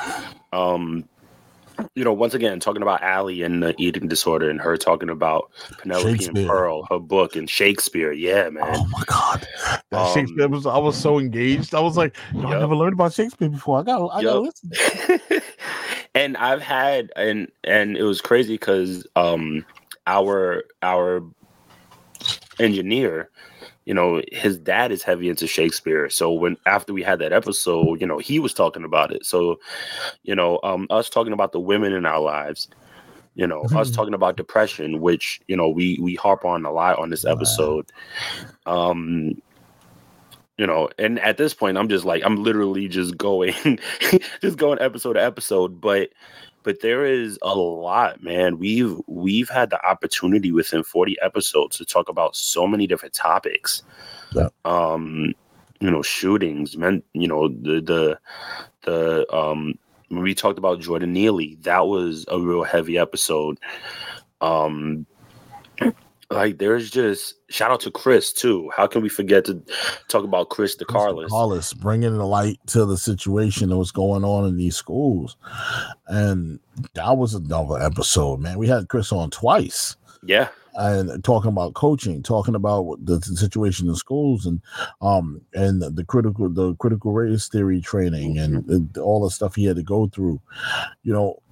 Um, 0.53 1.09
you 1.95 2.05
know, 2.05 2.13
once 2.13 2.35
again, 2.35 2.61
talking 2.61 2.83
about 2.83 3.03
Allie 3.03 3.43
and 3.43 3.63
the 3.63 3.75
eating 3.79 4.09
disorder, 4.09 4.49
and 4.51 4.61
her 4.61 4.77
talking 4.77 5.11
about 5.11 5.51
Penelope 5.79 6.25
and 6.27 6.47
Pearl, 6.47 6.87
her 6.91 6.99
book, 6.99 7.37
and 7.37 7.49
Shakespeare. 7.49 8.13
Yeah, 8.13 8.49
man. 8.51 8.65
oh 8.67 8.87
my 8.89 9.03
god 9.07 9.47
that 9.91 10.01
Um, 10.01 10.15
shakespeare 10.15 10.49
was 10.49 10.67
i 10.67 10.77
was 10.79 10.97
so 10.97 11.19
engaged 11.19 11.75
i 11.75 11.81
was 11.81 11.97
like 11.97 12.17
Yo, 12.35 12.49
i 12.49 12.59
never 12.59 12.75
learned 12.75 12.95
about 12.95 13.13
shakespeare 13.13 13.49
before 13.49 13.79
i 13.79 13.83
got 13.83 14.09
i 14.09 14.23
gotta 14.23 14.41
listen 14.41 14.71
and 16.17 16.37
I've 16.39 16.63
had, 16.63 17.13
and 17.15 17.49
and 17.63 17.97
it 17.97 18.03
was 18.03 18.21
crazy 18.21 18.55
because 18.55 19.07
um, 19.17 19.65
our 20.07 20.65
our 20.83 21.23
engineer. 22.59 23.31
You 23.87 23.95
know, 23.95 24.21
his 24.33 24.59
dad 24.59 24.93
is 24.93 25.03
heavy 25.03 25.29
into 25.29 25.47
Shakespeare. 25.47 26.11
So 26.11 26.33
when 26.33 26.57
after 26.67 26.93
we 26.93 27.03
had 27.03 27.21
that 27.21 27.33
episode, 27.33 28.01
you 28.01 28.07
know, 28.07 28.19
he 28.19 28.39
was 28.39 28.53
talking 28.53 28.85
about 28.85 29.13
it. 29.13 29.25
So, 29.25 29.59
you 30.25 30.35
know, 30.35 30.61
um, 30.63 30.87
us 30.91 31.09
talking 31.09 31.33
about 31.33 31.53
the 31.53 31.61
women 31.61 31.93
in 31.93 32.05
our 32.05 32.21
lives, 32.21 32.69
you 33.37 33.47
know, 33.47 33.63
us 33.77 33.91
talking 33.91 34.15
about 34.15 34.37
depression, 34.37 35.01
which 35.01 35.41
you 35.47 35.57
know 35.57 35.69
we 35.69 35.99
we 36.01 36.15
harp 36.15 36.45
on 36.45 36.65
a 36.65 36.73
lot 36.73 36.99
on 36.99 37.11
this 37.11 37.25
episode. 37.25 37.87
Um, 38.65 39.41
you 40.59 40.67
know, 40.67 40.89
and 40.99 41.21
at 41.21 41.37
this 41.37 41.53
point, 41.53 41.77
I'm 41.77 41.89
just 41.89 42.05
like 42.05 42.23
I'm 42.25 42.43
literally 42.43 42.89
just 42.89 43.17
going, 43.19 43.79
just 44.41 44.57
going 44.57 44.81
episode 44.81 45.15
to 45.15 45.23
episode, 45.23 45.81
but 45.81 46.11
but 46.67 46.81
there 46.81 47.07
is 47.07 47.39
a 47.43 47.55
lot, 47.55 48.25
man. 48.25 48.59
We've 48.59 49.01
we've 49.07 49.49
had 49.49 49.71
the 49.71 49.81
opportunity 49.87 50.51
within 50.51 50.83
40 50.83 51.17
episodes 51.23 51.79
to 51.79 51.85
talk 51.85 52.09
about 52.09 52.35
so 52.35 52.67
many 52.67 52.89
different 52.89 53.15
topics. 53.15 53.85
Yeah. 54.35 54.49
Um, 54.65 55.33
you 55.79 55.89
know, 55.89 56.03
shootings, 56.03 56.77
men, 56.77 57.05
you 57.13 57.29
know, 57.29 57.47
the 57.47 57.81
the 57.81 58.19
the 58.83 59.33
um 59.33 59.79
when 60.09 60.23
we 60.25 60.35
talked 60.35 60.59
about 60.59 60.81
Jordan 60.81 61.13
Neely, 61.13 61.57
that 61.63 61.87
was 61.87 62.25
a 62.29 62.41
real 62.41 62.65
heavy 62.65 62.99
episode. 62.99 63.61
Um 64.41 65.07
like 66.31 66.59
there's 66.59 66.91
just 66.91 67.35
shout 67.51 67.71
out 67.71 67.81
to 67.81 67.91
Chris 67.91 68.33
too. 68.33 68.71
How 68.77 68.87
can 68.87 69.03
we 69.03 69.09
forget 69.09 69.45
to 69.45 69.63
talk 70.09 70.25
about 70.25 70.49
Chris 70.51 70.77
DeCarlis? 70.77 71.29
Carlos 71.29 71.73
bringing 71.73 72.17
the 72.17 72.27
light 72.27 72.59
to 72.69 72.85
the 72.85 72.97
situation 72.97 73.69
that 73.69 73.77
was 73.77 73.93
going 73.93 74.25
on 74.25 74.47
in 74.47 74.57
these 74.57 74.77
schools, 74.77 75.37
and 76.09 76.59
that 76.95 77.17
was 77.17 77.35
another 77.35 77.81
episode. 77.81 78.41
Man, 78.41 78.59
we 78.59 78.67
had 78.67 78.89
Chris 78.89 79.13
on 79.13 79.31
twice 79.31 79.97
Yeah, 80.25 80.49
and 80.75 81.23
talking 81.23 81.51
about 81.51 81.75
coaching, 81.75 82.23
talking 82.23 82.57
about 82.57 83.05
the, 83.05 83.19
the 83.19 83.37
situation 83.37 83.89
in 83.89 83.95
schools, 83.95 84.47
and 84.47 84.61
um 85.01 85.41
and 85.55 85.81
the 85.81 86.05
critical 86.05 86.49
the 86.49 86.75
critical 86.77 87.13
race 87.13 87.49
theory 87.49 87.81
training 87.81 88.39
and, 88.39 88.69
and 88.69 88.99
all 88.99 89.23
the 89.23 89.31
stuff 89.31 89.55
he 89.55 89.67
had 89.67 89.77
to 89.77 89.83
go 89.85 90.09
through. 90.09 90.41
You 91.05 91.13
know, 91.13 91.43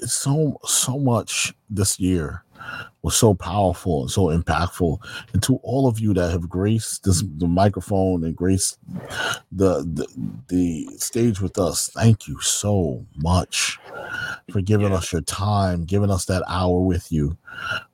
so 0.00 0.58
so 0.64 0.98
much 0.98 1.54
this 1.68 2.00
year 2.00 2.44
was 3.02 3.14
so 3.14 3.34
powerful 3.34 4.02
and 4.02 4.10
so 4.10 4.26
impactful 4.26 4.98
and 5.32 5.42
to 5.42 5.56
all 5.62 5.86
of 5.86 6.00
you 6.00 6.12
that 6.12 6.30
have 6.30 6.48
graced 6.48 7.04
this 7.04 7.22
the 7.36 7.46
microphone 7.46 8.24
and 8.24 8.34
graced 8.34 8.78
the 9.52 9.82
the, 9.84 10.06
the 10.48 10.86
stage 10.98 11.40
with 11.40 11.58
us 11.58 11.88
thank 11.94 12.26
you 12.26 12.40
so 12.40 13.04
much 13.16 13.78
for 14.50 14.60
giving 14.60 14.88
Yeah. 14.90 14.96
us 14.96 15.12
your 15.12 15.22
time 15.22 15.84
giving 15.84 16.10
us 16.10 16.24
that 16.26 16.42
hour 16.48 16.80
with 16.80 17.12
you 17.12 17.36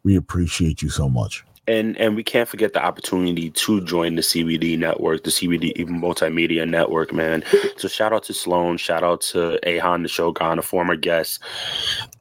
we 0.03 0.17
appreciate 0.17 0.81
you 0.83 0.89
so 0.89 1.09
much 1.09 1.45
and 1.69 1.97
and 1.99 2.17
we 2.17 2.25
can't 2.25 2.49
forget 2.49 2.73
the 2.73 2.85
opportunity 2.85 3.49
to 3.51 3.81
join 3.83 4.17
the 4.17 4.23
CBD 4.23 4.77
network, 4.77 5.23
the 5.23 5.31
CBD 5.31 5.71
even 5.77 6.01
multimedia 6.01 6.69
network, 6.69 7.13
man. 7.13 7.45
So 7.77 7.87
shout 7.87 8.13
out 8.13 8.25
to 8.25 8.35
Sloan, 8.35 8.79
shout 8.79 9.05
out 9.05 9.21
to 9.31 9.61
Ahan 9.65 10.03
the 10.03 10.09
Shogun, 10.09 10.59
a 10.59 10.63
former 10.63 10.97
guest. 10.97 11.41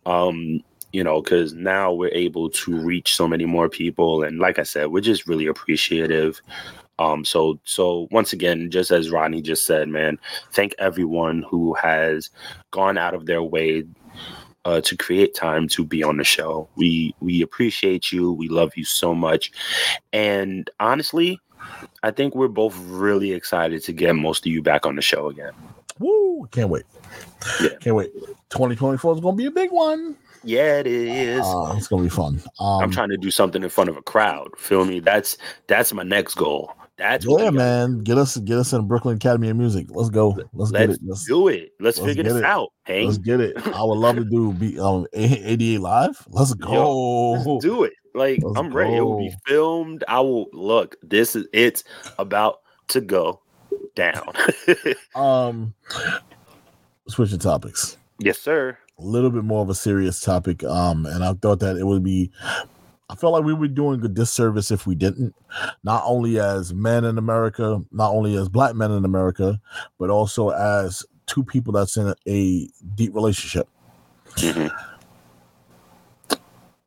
Um, 0.06 0.62
you 0.93 1.04
know, 1.04 1.21
because 1.21 1.54
now 1.54 1.93
we're 1.93 2.10
able 2.10 2.49
to 2.49 2.77
reach 2.77 3.15
so 3.15 3.27
many 3.27 3.45
more 3.45 3.69
people, 3.69 4.23
and 4.23 4.39
like 4.39 4.60
I 4.60 4.63
said, 4.63 4.88
we're 4.88 5.01
just 5.01 5.27
really 5.27 5.47
appreciative. 5.47 6.41
Um, 6.99 7.25
so 7.25 7.60
so 7.63 8.08
once 8.12 8.34
again, 8.34 8.69
just 8.69 8.91
as 8.91 9.10
Rodney 9.10 9.41
just 9.41 9.65
said, 9.65 9.88
man, 9.88 10.19
thank 10.51 10.75
everyone 10.77 11.43
who 11.49 11.73
has 11.75 12.30
gone 12.71 12.97
out 12.97 13.13
of 13.13 13.25
their 13.25 13.41
way 13.41 13.84
uh, 14.65 14.82
to 14.82 14.95
create 14.95 15.34
time 15.34 15.67
to 15.69 15.84
be 15.84 16.04
on 16.04 16.17
the 16.17 16.23
show. 16.23 16.67
We 16.75 17.15
we 17.19 17.41
appreciate 17.41 18.12
you. 18.12 18.32
We 18.32 18.49
love 18.49 18.73
you 18.75 18.86
so 18.86 19.15
much, 19.15 19.51
and 20.13 20.69
honestly, 20.80 21.39
I 22.04 22.12
think 22.12 22.36
we're 22.36 22.47
both 22.47 22.77
really 22.86 23.34
excited 23.34 23.84
to 23.84 23.93
get 23.93 24.15
most 24.15 24.45
of 24.45 24.51
you 24.51 24.62
back 24.62 24.86
on 24.86 24.95
the 24.95 25.01
show 25.01 25.27
again. 25.30 25.54
Woo! 25.99 26.47
Can't 26.51 26.69
wait. 26.69 26.84
Yeah. 27.62 27.69
Can't 27.80 27.95
wait. 27.95 28.13
2024 28.49 29.15
is 29.15 29.21
going 29.21 29.36
to 29.36 29.38
be 29.38 29.45
a 29.45 29.51
big 29.51 29.71
one. 29.71 30.15
Yeah, 30.43 30.80
it 30.80 30.88
is. 30.88 31.41
Uh, 31.41 31.73
it's 31.77 31.88
going 31.88 32.04
to 32.04 32.10
be 32.10 32.15
fun. 32.15 32.41
Um, 32.60 32.84
I'm 32.84 32.91
trying 32.91 33.10
to 33.10 33.17
do 33.17 33.30
something 33.32 33.62
in 33.62 33.69
front 33.69 33.89
of 33.89 33.97
a 33.97 34.01
crowd. 34.01 34.49
Feel 34.58 34.86
me? 34.86 34.99
That's 34.99 35.38
that's 35.67 35.93
my 35.93 36.04
next 36.04 36.36
goal. 36.36 36.73
That's 36.97 37.25
Yeah, 37.27 37.49
man. 37.49 37.99
Get 38.04 38.17
us 38.17 38.38
get 38.38 38.58
us 38.58 38.73
in 38.73 38.88
Brooklyn 38.88 39.15
Academy 39.15 39.49
of 39.49 39.58
Music. 39.58 39.88
Let's 39.89 40.10
go. 40.10 40.30
Let's, 40.54 40.71
Let's 40.71 40.93
it. 40.93 40.99
Let's, 41.04 41.25
do 41.25 41.47
it. 41.47 41.71
Let's, 41.80 41.97
let's 41.97 42.10
figure 42.10 42.23
this 42.23 42.36
it. 42.36 42.43
out. 42.43 42.69
Hank. 42.84 43.08
let's 43.08 43.17
get 43.17 43.39
it. 43.39 43.58
I 43.67 43.84
would 43.84 43.97
love 43.97 44.17
to 44.17 44.25
do 44.25 44.54
be 44.54 44.80
um 44.80 45.08
ADA 45.13 45.82
live. 45.82 46.25
Let's 46.30 46.54
go. 46.56 47.32
Let's 47.32 47.63
do 47.63 47.84
it. 47.84 47.93
Like 48.13 48.39
Let's 48.43 48.60
I'm 48.60 48.71
ready. 48.71 48.97
It 48.97 49.01
will 49.01 49.17
be 49.17 49.34
filmed. 49.47 50.04
I 50.08 50.19
will 50.19 50.47
look. 50.54 50.95
This 51.01 51.36
is 51.36 51.47
it's 51.54 51.84
about 52.19 52.60
to 52.89 53.01
go 53.01 53.41
down. 53.95 54.34
Um 55.15 55.73
switching 57.08 57.39
topics. 57.39 57.97
yes, 58.19 58.39
sir. 58.39 58.77
A 59.02 59.04
little 59.04 59.32
bit 59.32 59.44
more 59.44 59.64
of 59.64 59.70
a 59.70 59.76
serious 59.76 60.20
topic. 60.22 60.64
Um, 60.64 61.06
and 61.08 61.24
I 61.24 61.34
thought 61.34 61.60
that 61.62 61.78
it 61.78 61.86
would 61.86 62.04
be 62.04 62.32
I 63.12 63.16
felt 63.16 63.34
like 63.34 63.44
we 63.44 63.54
were 63.54 63.68
doing 63.68 64.04
a 64.06 64.08
disservice 64.08 64.72
if 64.72 64.88
we 64.88 64.96
didn't, 64.96 65.36
not 65.84 66.02
only 66.06 66.40
as 66.40 66.74
men 66.74 67.04
in 67.04 67.18
America, 67.18 67.82
not 67.92 68.12
only 68.12 68.38
as 68.38 68.48
black 68.48 68.74
men 68.74 68.90
in 68.90 69.04
America, 69.04 69.60
but 70.00 70.10
also 70.10 70.52
as 70.52 71.04
two 71.26 71.44
people 71.44 71.74
that's 71.74 71.98
in 71.98 72.14
a 72.26 72.70
deep 72.96 73.14
relationship. 73.14 73.68
Mhm. 74.36 74.72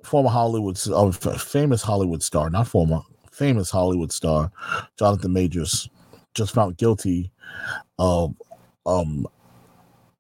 former 0.03 0.31
Hollywood, 0.31 0.79
uh, 0.89 1.11
famous 1.11 1.83
Hollywood 1.83 2.23
star, 2.23 2.49
not 2.49 2.69
former, 2.69 3.01
famous 3.33 3.71
Hollywood 3.71 4.13
star, 4.13 4.51
Jonathan 4.99 5.33
Majors, 5.33 5.89
just 6.35 6.55
found 6.55 6.77
guilty 6.79 7.31
of 7.99 8.35
um 8.87 9.27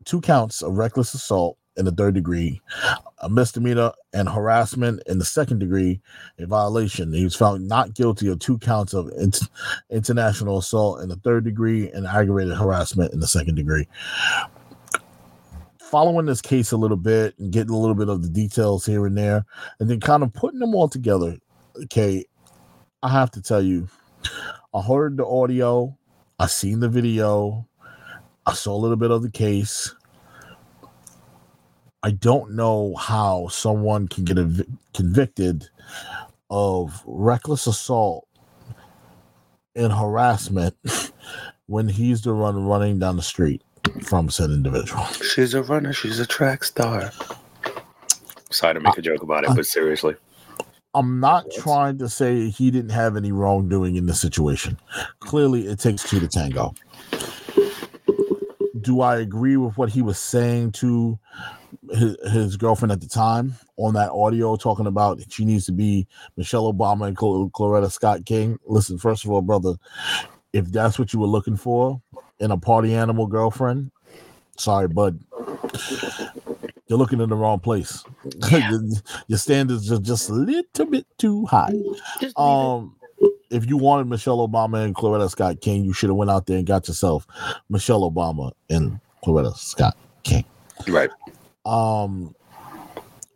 two 0.04 0.20
counts 0.20 0.62
of 0.62 0.76
reckless 0.76 1.14
assault 1.14 1.56
in 1.76 1.84
the 1.84 1.92
third 1.92 2.14
degree, 2.14 2.60
a 3.18 3.28
misdemeanor, 3.28 3.92
and 4.12 4.28
harassment 4.28 5.02
in 5.06 5.18
the 5.18 5.24
second 5.24 5.58
degree, 5.58 6.00
a 6.38 6.46
violation. 6.46 7.12
He 7.12 7.24
was 7.24 7.34
found 7.34 7.66
not 7.66 7.94
guilty 7.94 8.28
of 8.28 8.38
two 8.38 8.58
counts 8.58 8.94
of 8.94 9.10
int- 9.18 9.48
international 9.90 10.58
assault 10.58 11.00
in 11.00 11.08
the 11.08 11.16
third 11.16 11.44
degree 11.44 11.90
and 11.90 12.06
aggravated 12.06 12.56
harassment 12.56 13.12
in 13.12 13.20
the 13.20 13.26
second 13.26 13.56
degree. 13.56 13.86
following 15.78 16.26
this 16.26 16.40
case 16.40 16.72
a 16.72 16.76
little 16.76 16.96
bit 16.96 17.38
and 17.38 17.52
getting 17.52 17.72
a 17.72 17.78
little 17.78 17.94
bit 17.94 18.08
of 18.08 18.20
the 18.22 18.28
details 18.28 18.84
here 18.84 19.06
and 19.06 19.16
there, 19.16 19.44
and 19.78 19.88
then 19.88 20.00
kind 20.00 20.24
of 20.24 20.32
putting 20.32 20.58
them 20.58 20.74
all 20.74 20.88
together. 20.88 21.36
Okay, 21.84 22.24
I 23.02 23.08
have 23.10 23.30
to 23.32 23.42
tell 23.42 23.62
you, 23.62 23.86
I 24.74 24.80
heard 24.82 25.16
the 25.16 25.26
audio, 25.26 25.96
I 26.38 26.46
seen 26.46 26.80
the 26.80 26.88
video, 26.88 27.68
I 28.46 28.54
saw 28.54 28.74
a 28.74 28.80
little 28.80 28.96
bit 28.96 29.10
of 29.12 29.22
the 29.22 29.30
case. 29.30 29.94
I 32.04 32.10
don't 32.10 32.50
know 32.50 32.94
how 32.96 33.48
someone 33.48 34.08
can 34.08 34.24
get 34.24 34.36
a, 34.36 34.66
convicted 34.92 35.70
of 36.50 37.02
reckless 37.06 37.66
assault 37.66 38.28
and 39.74 39.90
harassment 39.90 40.76
when 41.66 41.88
he's 41.88 42.20
the 42.20 42.34
one 42.34 42.62
running 42.66 42.98
down 42.98 43.16
the 43.16 43.22
street 43.22 43.62
from 44.02 44.28
said 44.28 44.50
individual. 44.50 45.02
She's 45.06 45.54
a 45.54 45.62
runner. 45.62 45.94
She's 45.94 46.18
a 46.18 46.26
track 46.26 46.64
star. 46.64 47.10
Sorry 48.50 48.74
to 48.74 48.80
make 48.80 48.98
a 48.98 49.02
joke 49.02 49.22
about 49.22 49.44
it, 49.44 49.56
but 49.56 49.64
seriously. 49.64 50.14
I'm 50.92 51.20
not 51.20 51.46
trying 51.56 51.96
to 51.98 52.10
say 52.10 52.50
he 52.50 52.70
didn't 52.70 52.90
have 52.90 53.16
any 53.16 53.32
wrongdoing 53.32 53.96
in 53.96 54.04
the 54.04 54.14
situation. 54.14 54.78
Clearly, 55.20 55.68
it 55.68 55.78
takes 55.78 56.06
two 56.06 56.20
to 56.20 56.28
tango. 56.28 56.74
Do 58.82 59.00
I 59.00 59.16
agree 59.16 59.56
with 59.56 59.78
what 59.78 59.88
he 59.88 60.02
was 60.02 60.18
saying 60.18 60.72
to 60.72 61.18
his, 61.92 62.16
his 62.32 62.56
girlfriend 62.56 62.92
at 62.92 63.00
the 63.00 63.08
time 63.08 63.54
on 63.76 63.94
that 63.94 64.10
audio, 64.10 64.56
talking 64.56 64.86
about 64.86 65.20
she 65.30 65.44
needs 65.44 65.66
to 65.66 65.72
be 65.72 66.06
Michelle 66.36 66.72
Obama 66.72 67.06
and 67.06 67.18
Cl- 67.18 67.90
Scott 67.90 68.24
King? 68.24 68.58
Listen, 68.66 68.98
first 68.98 69.24
of 69.24 69.30
all, 69.30 69.42
brother, 69.42 69.74
if 70.52 70.66
that's 70.66 70.98
what 70.98 71.12
you 71.12 71.18
were 71.18 71.26
looking 71.26 71.56
for 71.56 72.00
in 72.38 72.50
a 72.50 72.56
party 72.56 72.94
animal 72.94 73.26
girlfriend, 73.26 73.90
sorry, 74.56 74.88
bud. 74.88 75.20
You're 76.86 76.98
looking 76.98 77.20
in 77.20 77.30
the 77.30 77.36
wrong 77.36 77.60
place. 77.60 78.04
Yeah. 78.50 78.78
Your 79.26 79.38
standards 79.38 79.90
are 79.90 79.98
just 79.98 80.28
a 80.28 80.34
little 80.34 80.86
bit 80.86 81.06
too 81.18 81.46
high. 81.46 81.72
Um, 82.36 82.96
if 83.50 83.66
you 83.66 83.76
wanted 83.76 84.06
Michelle 84.08 84.46
Obama 84.46 84.84
and 84.84 84.94
Coretta 84.94 85.30
Scott 85.30 85.60
King, 85.60 85.84
you 85.84 85.92
should 85.92 86.10
have 86.10 86.16
went 86.16 86.30
out 86.30 86.46
there 86.46 86.58
and 86.58 86.66
got 86.66 86.88
yourself 86.88 87.26
Michelle 87.68 88.08
Obama 88.10 88.52
and 88.68 89.00
Coretta 89.24 89.56
Scott 89.56 89.96
King. 90.24 90.44
Right. 90.88 91.10
Um, 91.64 92.34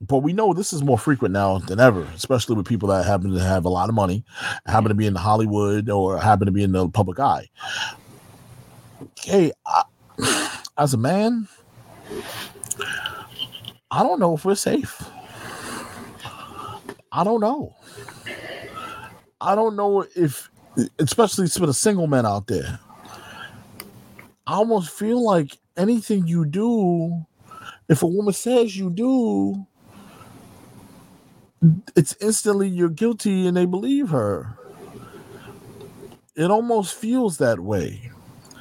but 0.00 0.18
we 0.18 0.32
know 0.32 0.52
this 0.52 0.72
is 0.72 0.82
more 0.82 0.98
frequent 0.98 1.32
now 1.32 1.58
than 1.58 1.80
ever, 1.80 2.02
especially 2.14 2.56
with 2.56 2.66
people 2.66 2.88
that 2.90 3.04
happen 3.04 3.32
to 3.32 3.40
have 3.40 3.64
a 3.64 3.68
lot 3.68 3.88
of 3.88 3.94
money, 3.94 4.24
happen 4.66 4.88
to 4.88 4.94
be 4.94 5.06
in 5.06 5.14
Hollywood 5.14 5.90
or 5.90 6.18
happen 6.18 6.46
to 6.46 6.52
be 6.52 6.62
in 6.62 6.72
the 6.72 6.88
public 6.88 7.18
eye. 7.18 7.48
Hey, 9.20 9.52
I, 9.66 9.82
as 10.78 10.94
a 10.94 10.98
man, 10.98 11.48
I 13.90 14.02
don't 14.02 14.20
know 14.20 14.34
if 14.34 14.44
we're 14.44 14.54
safe. 14.54 15.02
I 17.10 17.24
don't 17.24 17.40
know. 17.40 17.74
I 19.40 19.54
don't 19.54 19.76
know 19.76 20.06
if, 20.14 20.50
especially 20.98 21.44
with 21.44 21.70
a 21.70 21.74
single 21.74 22.06
man 22.06 22.26
out 22.26 22.46
there. 22.46 22.78
I 24.46 24.54
almost 24.54 24.90
feel 24.90 25.22
like 25.22 25.58
anything 25.76 26.26
you 26.26 26.44
do, 26.44 27.26
if 27.88 28.03
a 28.03 28.07
woman 28.07 28.35
says 28.35 28.77
you 28.77 28.90
do, 28.90 29.66
it's 31.96 32.14
instantly 32.20 32.68
you're 32.68 32.88
guilty 32.88 33.46
and 33.46 33.57
they 33.57 33.66
believe 33.66 34.11
her. 34.11 34.57
It 36.37 36.51
almost 36.51 36.94
feels 36.94 37.38
that 37.38 37.61
way. 37.61 38.11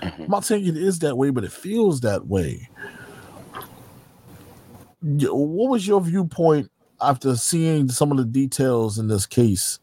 Mm-hmm. 0.02 0.24
I'm 0.24 0.30
not 0.30 0.46
saying 0.46 0.66
it 0.66 0.78
is 0.78 1.00
that 1.00 1.18
way, 1.18 1.30
but 1.30 1.44
it 1.44 1.52
feels 1.52 2.02
that 2.02 2.28
way. 2.28 2.70
What 5.02 5.70
was 5.70 5.88
your 5.88 6.02
viewpoint 6.02 6.72
after 7.02 7.36
seeing 7.36 7.90
some 7.90 8.12
of 8.12 8.18
the 8.18 8.26
details 8.26 8.98
in 8.98 9.08
this 9.08 9.28
case 9.28 9.78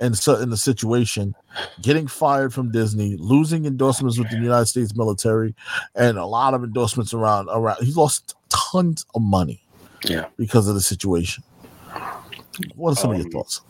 and 0.00 0.18
so 0.18 0.36
in 0.36 0.50
the 0.50 0.56
situation, 0.56 1.34
getting 1.80 2.08
fired 2.08 2.52
from 2.52 2.72
Disney, 2.72 3.16
losing 3.16 3.64
endorsements 3.64 4.18
with 4.18 4.28
the 4.30 4.36
United 4.36 4.66
States 4.66 4.96
military, 4.96 5.54
and 5.94 6.18
a 6.18 6.26
lot 6.26 6.54
of 6.54 6.64
endorsements 6.64 7.14
around 7.14 7.48
around 7.50 7.82
he 7.84 7.92
lost 7.92 8.34
tons 8.50 9.06
of 9.14 9.22
money. 9.22 9.62
Yeah. 10.04 10.26
Because 10.36 10.68
of 10.68 10.74
the 10.74 10.80
situation. 10.80 11.44
What 12.74 12.92
are 12.92 12.96
some 12.96 13.10
um, 13.10 13.16
of 13.16 13.20
your 13.20 13.26
um, 13.26 13.32
thoughts? 13.32 13.60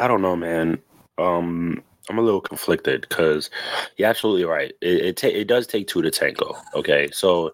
I 0.00 0.08
don't 0.08 0.22
know, 0.22 0.36
man. 0.36 0.78
Um, 1.18 1.82
I'm 2.08 2.18
a 2.18 2.22
little 2.22 2.40
conflicted 2.40 3.06
because 3.08 3.50
you're 3.96 4.08
absolutely 4.08 4.44
right. 4.44 4.72
It 4.80 5.04
it, 5.04 5.16
ta- 5.16 5.26
it, 5.28 5.48
does 5.48 5.66
take 5.66 5.88
two 5.88 6.02
to 6.02 6.10
tango. 6.10 6.56
Okay, 6.74 7.08
so 7.12 7.52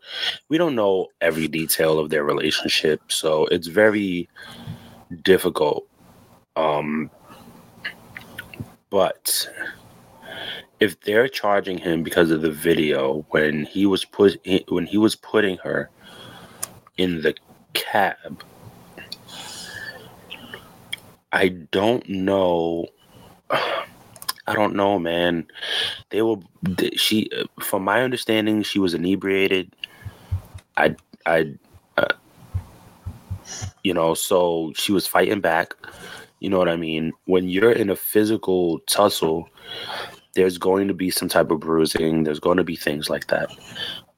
we 0.48 0.58
don't 0.58 0.74
know 0.74 1.08
every 1.20 1.48
detail 1.48 1.98
of 1.98 2.10
their 2.10 2.24
relationship, 2.24 3.00
so 3.08 3.46
it's 3.46 3.68
very 3.68 4.28
difficult. 5.22 5.86
Um, 6.56 7.10
but 8.90 9.48
if 10.80 11.00
they're 11.00 11.28
charging 11.28 11.78
him 11.78 12.02
because 12.02 12.30
of 12.30 12.42
the 12.42 12.50
video 12.50 13.24
when 13.30 13.64
he 13.64 13.86
was 13.86 14.04
put 14.04 14.38
when 14.68 14.84
he 14.84 14.98
was 14.98 15.16
putting 15.16 15.56
her 15.58 15.88
in 16.96 17.22
the 17.22 17.34
cab 17.74 18.42
I 21.32 21.48
don't 21.48 22.06
know. 22.08 22.86
I 23.50 24.54
don't 24.54 24.74
know, 24.74 24.98
man. 24.98 25.46
They 26.10 26.20
were 26.20 26.36
she, 26.96 27.30
from 27.60 27.84
my 27.84 28.02
understanding, 28.02 28.62
she 28.62 28.78
was 28.78 28.92
inebriated. 28.92 29.74
I, 30.76 30.96
I, 31.26 31.54
uh, 31.96 32.08
you 33.84 33.94
know, 33.94 34.14
so 34.14 34.72
she 34.74 34.92
was 34.92 35.06
fighting 35.06 35.40
back. 35.40 35.74
You 36.40 36.50
know 36.50 36.58
what 36.58 36.68
I 36.68 36.76
mean? 36.76 37.12
When 37.26 37.48
you're 37.48 37.70
in 37.70 37.88
a 37.88 37.96
physical 37.96 38.80
tussle, 38.80 39.48
there's 40.34 40.58
going 40.58 40.88
to 40.88 40.94
be 40.94 41.10
some 41.10 41.28
type 41.28 41.52
of 41.52 41.60
bruising. 41.60 42.24
There's 42.24 42.40
going 42.40 42.56
to 42.56 42.64
be 42.64 42.76
things 42.76 43.08
like 43.08 43.28
that. 43.28 43.48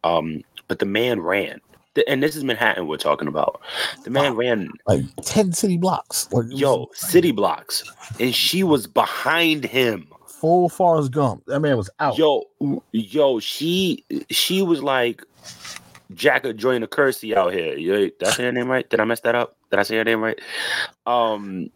Um, 0.05 0.43
but 0.69 0.79
the 0.79 0.87
man 0.87 1.21
ran 1.21 1.61
and 2.09 2.23
this 2.23 2.37
is 2.37 2.45
Manhattan 2.45 2.87
we're 2.87 2.97
talking 2.97 3.29
about. 3.29 3.61
The 4.05 4.11
man 4.11 4.35
ran 4.35 4.71
like 4.87 5.05
10 5.23 5.53
city 5.53 5.77
blocks. 5.77 6.31
Like, 6.33 6.47
yo, 6.49 6.89
city 6.93 7.33
blocks. 7.33 7.85
And 8.21 8.35
she 8.35 8.63
was 8.63 8.87
behind 8.87 9.65
him. 9.65 10.09
Full 10.27 10.69
Forrest 10.69 11.13
Gump. 11.13 11.45
That 11.47 11.61
man 11.61 11.77
was 11.77 11.91
out. 12.01 12.19
Yo, 12.19 12.45
yo, 12.93 13.39
she 13.41 14.05
she 14.31 14.63
was 14.63 14.83
like 14.83 15.23
Jacka 16.13 16.53
Joyner 16.53 16.87
Kersee 16.87 17.35
out 17.35 17.53
here. 17.53 17.77
Yo, 17.77 17.97
did 17.97 18.23
I 18.23 18.31
say 18.31 18.45
her 18.45 18.53
name 18.53 18.71
right? 18.71 18.89
Did 18.89 19.01
I 19.01 19.05
mess 19.05 19.21
that 19.21 19.35
up? 19.35 19.57
Did 19.71 19.79
I 19.79 19.83
say 19.85 19.97
her 19.97 20.05
name 20.05 20.21
right? 20.21 20.39
Um 21.07 21.71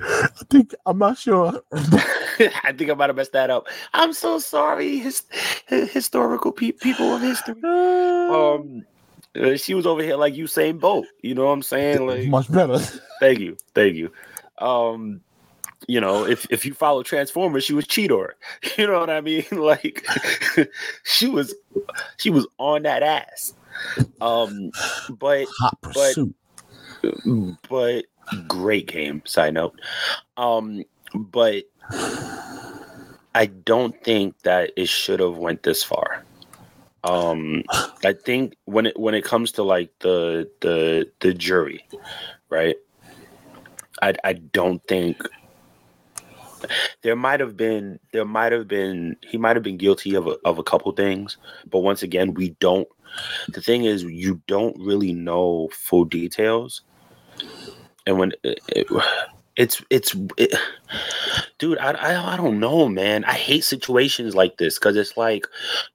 I 0.00 0.28
think 0.50 0.74
I'm 0.86 0.98
not 0.98 1.18
sure. 1.18 1.60
I 1.72 2.72
think 2.76 2.90
I 2.90 2.94
might 2.94 3.08
have 3.08 3.16
messed 3.16 3.32
that 3.32 3.50
up. 3.50 3.66
I'm 3.92 4.12
so 4.12 4.38
sorry, 4.38 4.98
his, 4.98 5.24
historical 5.66 6.52
pe- 6.52 6.72
people 6.72 7.14
of 7.14 7.22
history. 7.22 7.54
Um, 8.28 8.84
she 9.56 9.74
was 9.74 9.86
over 9.86 10.02
here 10.02 10.16
like 10.16 10.34
Usain 10.34 10.80
Bolt. 10.80 11.06
You 11.22 11.34
know 11.34 11.46
what 11.46 11.52
I'm 11.52 11.62
saying? 11.62 12.06
Like 12.06 12.26
much 12.28 12.50
better. 12.50 12.78
thank 13.20 13.40
you, 13.40 13.56
thank 13.74 13.94
you. 13.94 14.10
Um, 14.58 15.20
you 15.86 16.00
know, 16.00 16.26
if 16.26 16.46
if 16.50 16.64
you 16.64 16.74
follow 16.74 17.02
Transformers, 17.02 17.64
she 17.64 17.74
was 17.74 17.86
Cheetor. 17.86 18.30
You 18.76 18.86
know 18.86 19.00
what 19.00 19.10
I 19.10 19.20
mean? 19.20 19.44
Like 19.52 20.06
she 21.04 21.28
was 21.28 21.54
she 22.16 22.30
was 22.30 22.46
on 22.58 22.82
that 22.82 23.02
ass. 23.02 23.54
Um, 24.20 24.70
but 25.10 25.46
hot 25.60 25.80
pursuit. 25.80 26.34
But, 27.02 27.14
but 27.68 28.04
great 28.48 28.88
game. 28.88 29.22
Side 29.24 29.54
note. 29.54 29.80
Um, 30.36 30.84
but 31.14 31.64
I 33.34 33.46
don't 33.46 34.02
think 34.02 34.40
that 34.42 34.72
it 34.76 34.88
should 34.88 35.20
have 35.20 35.36
went 35.36 35.62
this 35.62 35.84
far 35.84 36.24
um 37.08 37.62
i 38.04 38.12
think 38.12 38.54
when 38.64 38.86
it 38.86 38.98
when 38.98 39.14
it 39.14 39.24
comes 39.24 39.52
to 39.52 39.62
like 39.62 39.90
the 40.00 40.48
the 40.60 41.10
the 41.20 41.32
jury 41.32 41.84
right? 42.50 42.76
I 44.00 44.14
i 44.24 44.32
don't 44.32 44.82
think 44.86 45.16
there 47.02 47.16
might 47.16 47.40
have 47.40 47.56
been 47.56 47.98
there 48.12 48.24
might 48.24 48.52
have 48.52 48.68
been 48.68 49.16
he 49.22 49.38
might 49.38 49.56
have 49.56 49.62
been 49.62 49.76
guilty 49.76 50.14
of 50.14 50.26
a, 50.26 50.36
of 50.44 50.58
a 50.58 50.62
couple 50.62 50.90
things 50.92 51.36
but 51.70 51.80
once 51.80 52.02
again 52.02 52.34
we 52.34 52.50
don't 52.60 52.88
the 53.48 53.60
thing 53.60 53.84
is 53.84 54.02
you 54.02 54.40
don't 54.46 54.76
really 54.78 55.12
know 55.12 55.68
full 55.72 56.04
details. 56.04 56.82
And 58.06 58.18
when 58.18 58.32
it, 58.42 58.60
it, 58.68 58.86
it's 59.58 59.82
it's 59.90 60.16
it, 60.38 60.54
dude 61.58 61.78
I, 61.78 61.90
I, 61.90 62.34
I 62.34 62.36
don't 62.36 62.60
know 62.60 62.88
man 62.88 63.24
i 63.24 63.34
hate 63.34 63.64
situations 63.64 64.34
like 64.34 64.56
this 64.56 64.78
because 64.78 64.96
it's 64.96 65.16
like 65.16 65.46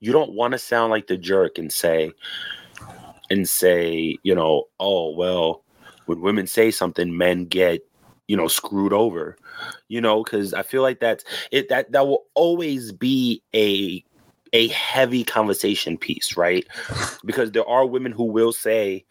you 0.02 0.12
don't 0.12 0.34
want 0.34 0.52
to 0.52 0.60
sound 0.60 0.92
like 0.92 1.08
the 1.08 1.18
jerk 1.18 1.58
and 1.58 1.72
say 1.72 2.12
and 3.32 3.48
say 3.48 4.18
you 4.22 4.36
know 4.36 4.66
oh 4.80 5.12
well 5.16 5.64
when 6.06 6.22
women 6.22 6.46
say 6.46 6.70
something 6.70 7.18
men 7.18 7.46
get 7.46 7.82
you 8.28 8.36
know 8.36 8.48
screwed 8.48 8.94
over 8.94 9.38
you 9.88 10.02
know 10.02 10.24
because 10.24 10.54
i 10.54 10.62
feel 10.62 10.82
like 10.82 11.00
that's 11.00 11.24
it 11.52 11.70
that 11.70 11.92
that 11.94 12.06
will 12.06 12.26
always 12.36 12.92
be 12.92 13.42
a 13.56 14.04
a 14.54 14.68
heavy 14.68 15.24
conversation 15.24 15.98
piece, 15.98 16.38
right? 16.38 16.68
Because 17.26 17.52
there 17.52 17.68
are 17.68 17.88
women 17.88 18.12
who 18.12 18.26
will 18.26 18.54
say, 18.54 19.04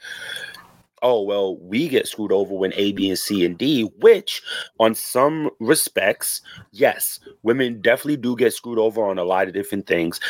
oh 1.02 1.20
well 1.22 1.56
we 1.58 1.88
get 1.88 2.06
screwed 2.06 2.32
over 2.32 2.54
when 2.54 2.72
a 2.74 2.92
b 2.92 3.08
and 3.08 3.18
c 3.18 3.44
and 3.44 3.58
d 3.58 3.82
which 4.00 4.42
on 4.78 4.94
some 4.94 5.50
respects 5.60 6.40
yes 6.70 7.18
women 7.42 7.80
definitely 7.80 8.16
do 8.16 8.36
get 8.36 8.52
screwed 8.52 8.78
over 8.78 9.04
on 9.04 9.18
a 9.18 9.24
lot 9.24 9.48
of 9.48 9.54
different 9.54 9.86
things. 9.86 10.20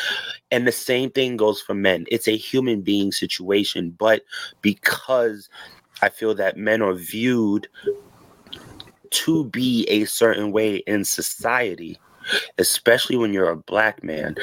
And 0.50 0.66
the 0.66 0.72
same 0.72 1.10
thing 1.10 1.36
goes 1.36 1.60
for 1.60 1.74
men. 1.74 2.06
It's 2.10 2.28
a 2.28 2.36
human 2.36 2.82
being 2.82 3.12
situation 3.12 3.94
but 3.98 4.22
because 4.62 5.48
i 6.00 6.08
feel 6.08 6.34
that 6.34 6.56
men 6.56 6.82
are 6.82 6.94
viewed 6.94 7.68
to 9.10 9.44
be 9.44 9.84
a 9.88 10.04
certain 10.06 10.52
way 10.52 10.76
in 10.86 11.04
society 11.04 11.98
especially 12.58 13.16
when 13.16 13.32
you're 13.32 13.50
a 13.50 13.56
black 13.56 14.02
man 14.02 14.34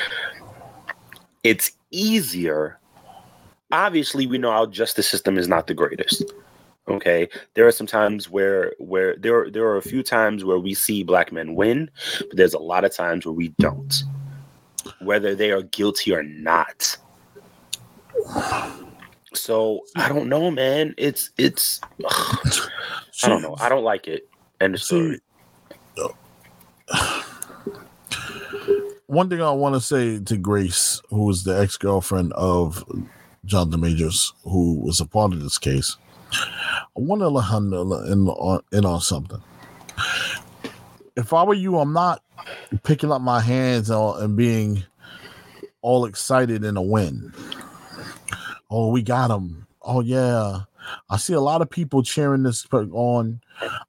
it's 1.44 1.72
easier 1.92 2.79
obviously 3.72 4.28
we 4.28 4.38
know 4.38 4.52
our 4.52 4.68
justice 4.68 5.08
system 5.08 5.38
is 5.38 5.48
not 5.48 5.68
the 5.68 5.74
greatest 5.74 6.24
okay? 6.90 7.30
There 7.54 7.68
are 7.68 7.72
some 7.72 7.88
times 7.88 8.30
where 8.30 8.74
where 8.80 9.16
there 9.16 9.50
there 9.50 9.66
are 9.68 9.78
a 9.78 9.82
few 9.82 10.04
times 10.04 10.44
where 10.44 10.60
we 10.60 10.74
see 10.74 11.04
black 11.04 11.32
men 11.32 11.56
win 11.56 11.90
but 12.20 12.36
there's 12.38 12.54
a 12.54 12.60
lot 12.60 12.84
of 12.86 12.94
times 12.94 13.26
where 13.26 13.34
we 13.34 13.50
don't. 13.60 14.04
Whether 15.00 15.36
they 15.36 15.52
are 15.52 15.62
guilty 15.62 16.14
or 16.14 16.24
not. 16.24 16.98
So 19.34 19.82
i 19.96 20.10
don't 20.10 20.28
know 20.28 20.50
man. 20.52 20.94
It's 20.98 21.32
it's 21.38 21.80
ugh, 22.04 22.70
i 23.24 23.28
don't 23.28 23.42
know. 23.42 23.56
I 23.60 23.70
don't 23.70 23.84
like 23.84 24.08
it. 24.08 24.28
Of 24.62 24.82
story. 24.82 25.22
One 29.06 29.30
thing 29.30 29.42
I 29.42 29.52
want 29.52 29.76
to 29.76 29.82
say 29.82 30.20
to 30.20 30.38
Grace, 30.38 31.02
who 31.10 31.30
is 31.30 31.44
the 31.44 31.58
ex 31.60 31.78
girlfriend 31.78 32.34
of 32.34 32.84
Jonathan 33.46 33.82
Majors, 33.82 34.34
who 34.44 34.80
was 34.80 35.00
a 35.00 35.06
part 35.06 35.34
of 35.34 35.42
this 35.42 35.58
case, 35.58 35.98
I 36.32 36.86
want 36.96 37.22
her 37.22 37.28
in 37.28 38.28
on, 38.28 38.62
in 38.72 38.86
on 38.86 39.02
something. 39.02 39.42
If 41.16 41.34
I 41.34 41.44
were 41.44 41.54
you, 41.54 41.78
I'm 41.78 41.94
not 41.94 42.24
picking 42.84 43.12
up 43.12 43.22
my 43.22 43.42
hands 43.42 43.90
and 43.90 44.38
being 44.38 44.84
all 45.82 46.06
excited 46.06 46.64
in 46.64 46.78
a 46.78 46.82
win. 46.82 47.34
Oh, 48.70 48.90
we 48.90 49.02
got 49.02 49.32
him. 49.32 49.68
Oh 49.82 50.02
yeah. 50.02 50.62
I 51.10 51.18
see 51.18 51.34
a 51.34 51.42
lot 51.42 51.62
of 51.62 51.70
people 51.70 52.02
cheering 52.02 52.44
this 52.44 52.66
on, 52.72 53.42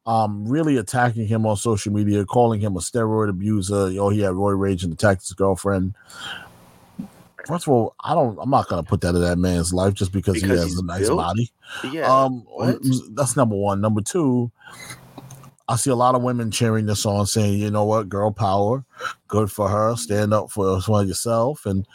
um, 0.04 0.46
really 0.46 0.76
attacking 0.76 1.26
him 1.26 1.46
on 1.46 1.56
social 1.56 1.92
media, 1.92 2.24
calling 2.26 2.60
him 2.60 2.76
a 2.76 2.80
steroid 2.80 3.30
abuser. 3.30 3.90
Oh, 3.98 4.10
he 4.10 4.20
had 4.20 4.32
roid 4.32 4.58
rage 4.58 4.84
and 4.84 4.92
attacked 4.92 5.22
his 5.22 5.32
girlfriend 5.32 5.94
first 7.50 7.66
of 7.66 7.72
all, 7.72 7.94
I 8.00 8.14
don't. 8.14 8.38
I'm 8.40 8.50
not 8.50 8.68
gonna 8.68 8.82
put 8.82 9.00
that 9.02 9.14
in 9.14 9.20
that 9.20 9.38
man's 9.38 9.72
life 9.74 9.94
just 9.94 10.12
because, 10.12 10.34
because 10.34 10.50
he 10.50 10.56
has 10.56 10.76
a 10.76 10.84
nice 10.84 11.00
built? 11.00 11.18
body. 11.18 11.52
Yeah. 11.90 12.06
Um, 12.06 12.44
what? 12.46 12.78
that's 13.14 13.36
number 13.36 13.56
one. 13.56 13.80
Number 13.80 14.00
two, 14.00 14.50
I 15.68 15.76
see 15.76 15.90
a 15.90 15.96
lot 15.96 16.14
of 16.14 16.22
women 16.22 16.50
cheering 16.50 16.86
this 16.86 17.04
on, 17.04 17.26
saying, 17.26 17.58
"You 17.58 17.70
know 17.70 17.84
what, 17.84 18.08
girl 18.08 18.30
power, 18.30 18.84
good 19.28 19.50
for 19.50 19.68
her. 19.68 19.96
Stand 19.96 20.32
up 20.32 20.50
for, 20.50 20.80
for 20.80 21.04
yourself." 21.04 21.66
And 21.66 21.86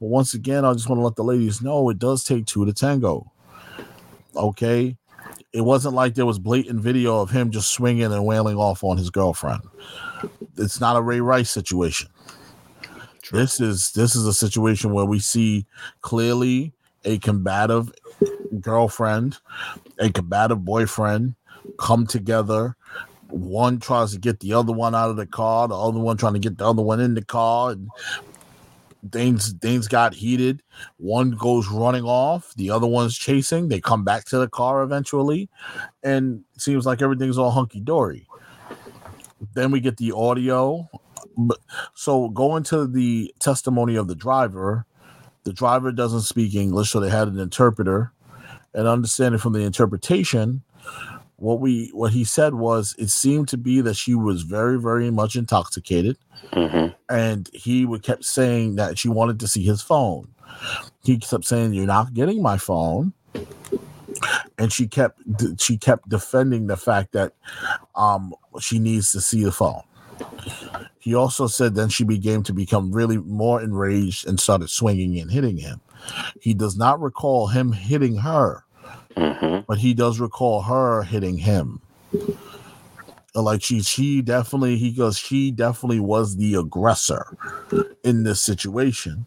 but 0.00 0.06
once 0.08 0.34
again, 0.34 0.64
I 0.64 0.72
just 0.72 0.88
want 0.88 0.98
to 0.98 1.04
let 1.04 1.16
the 1.16 1.24
ladies 1.24 1.60
know 1.60 1.88
it 1.90 1.98
does 1.98 2.24
take 2.24 2.46
two 2.46 2.64
to 2.64 2.72
tango. 2.72 3.30
Okay. 4.34 4.96
It 5.52 5.62
wasn't 5.62 5.94
like 5.94 6.14
there 6.14 6.26
was 6.26 6.38
blatant 6.38 6.80
video 6.80 7.20
of 7.20 7.30
him 7.30 7.50
just 7.50 7.72
swinging 7.72 8.04
and 8.04 8.24
wailing 8.24 8.56
off 8.56 8.84
on 8.84 8.96
his 8.96 9.10
girlfriend. 9.10 9.62
It's 10.56 10.80
not 10.80 10.96
a 10.96 11.02
Ray 11.02 11.20
Rice 11.20 11.50
situation. 11.50 12.08
This 13.32 13.60
is 13.60 13.92
this 13.92 14.16
is 14.16 14.26
a 14.26 14.34
situation 14.34 14.92
where 14.92 15.04
we 15.04 15.20
see 15.20 15.66
clearly 16.00 16.72
a 17.04 17.18
combative 17.18 17.92
girlfriend, 18.60 19.38
a 19.98 20.10
combative 20.10 20.64
boyfriend 20.64 21.34
come 21.78 22.06
together. 22.06 22.76
One 23.28 23.78
tries 23.78 24.12
to 24.12 24.18
get 24.18 24.40
the 24.40 24.54
other 24.54 24.72
one 24.72 24.94
out 24.94 25.10
of 25.10 25.16
the 25.16 25.26
car, 25.26 25.68
the 25.68 25.78
other 25.78 26.00
one 26.00 26.16
trying 26.16 26.32
to 26.32 26.40
get 26.40 26.58
the 26.58 26.66
other 26.66 26.82
one 26.82 26.98
in 26.98 27.14
the 27.14 27.24
car. 27.24 27.70
And 27.70 27.88
things 29.12 29.52
things 29.54 29.86
got 29.86 30.14
heated. 30.14 30.62
One 30.96 31.30
goes 31.30 31.68
running 31.68 32.04
off, 32.04 32.52
the 32.56 32.70
other 32.70 32.88
one's 32.88 33.16
chasing. 33.16 33.68
They 33.68 33.80
come 33.80 34.04
back 34.04 34.24
to 34.26 34.38
the 34.38 34.48
car 34.48 34.82
eventually, 34.82 35.48
and 36.02 36.42
seems 36.58 36.84
like 36.84 37.00
everything's 37.00 37.38
all 37.38 37.52
hunky 37.52 37.80
dory. 37.80 38.26
Then 39.54 39.70
we 39.70 39.80
get 39.80 39.96
the 39.96 40.12
audio 40.12 40.88
so 41.94 42.28
going 42.28 42.62
to 42.64 42.86
the 42.86 43.34
testimony 43.40 43.96
of 43.96 44.08
the 44.08 44.14
driver, 44.14 44.86
the 45.44 45.52
driver 45.52 45.92
doesn't 45.92 46.22
speak 46.22 46.54
English, 46.54 46.90
so 46.90 47.00
they 47.00 47.10
had 47.10 47.28
an 47.28 47.38
interpreter. 47.38 48.12
And 48.72 48.86
understanding 48.86 49.40
from 49.40 49.52
the 49.52 49.60
interpretation, 49.60 50.62
what 51.36 51.60
we 51.60 51.90
what 51.92 52.12
he 52.12 52.22
said 52.22 52.54
was 52.54 52.94
it 52.98 53.10
seemed 53.10 53.48
to 53.48 53.56
be 53.56 53.80
that 53.80 53.94
she 53.94 54.14
was 54.14 54.42
very 54.42 54.78
very 54.78 55.10
much 55.10 55.34
intoxicated, 55.34 56.16
mm-hmm. 56.52 56.94
and 57.08 57.50
he 57.52 57.84
would 57.84 58.04
kept 58.04 58.24
saying 58.24 58.76
that 58.76 58.98
she 58.98 59.08
wanted 59.08 59.40
to 59.40 59.48
see 59.48 59.64
his 59.64 59.82
phone. 59.82 60.28
He 61.02 61.18
kept 61.18 61.44
saying, 61.44 61.72
"You're 61.72 61.86
not 61.86 62.14
getting 62.14 62.42
my 62.42 62.58
phone." 62.58 63.12
and 64.58 64.72
she 64.72 64.86
kept 64.86 65.20
she 65.60 65.76
kept 65.78 66.08
defending 66.08 66.66
the 66.66 66.76
fact 66.76 67.12
that 67.12 67.32
um 67.94 68.34
she 68.60 68.78
needs 68.78 69.12
to 69.12 69.20
see 69.20 69.44
the 69.44 69.52
phone 69.52 69.82
he 71.00 71.14
also 71.14 71.46
said 71.46 71.74
then 71.74 71.88
she 71.88 72.04
began 72.04 72.42
to 72.42 72.52
become 72.52 72.92
really 72.92 73.16
more 73.16 73.60
enraged 73.60 74.28
and 74.28 74.38
started 74.38 74.68
swinging 74.68 75.18
and 75.18 75.30
hitting 75.30 75.56
him. 75.56 75.80
He 76.40 76.52
does 76.52 76.76
not 76.76 77.00
recall 77.00 77.48
him 77.48 77.72
hitting 77.72 78.16
her, 78.18 78.64
mm-hmm. 79.16 79.60
but 79.66 79.78
he 79.78 79.94
does 79.94 80.20
recall 80.20 80.62
her 80.62 81.02
hitting 81.02 81.38
him. 81.38 81.80
Like 83.34 83.62
she, 83.62 83.80
she 83.80 84.20
definitely, 84.20 84.76
he 84.76 84.92
goes, 84.92 85.16
she 85.16 85.50
definitely 85.50 86.00
was 86.00 86.36
the 86.36 86.54
aggressor 86.54 87.36
in 88.04 88.24
this 88.24 88.42
situation. 88.42 89.24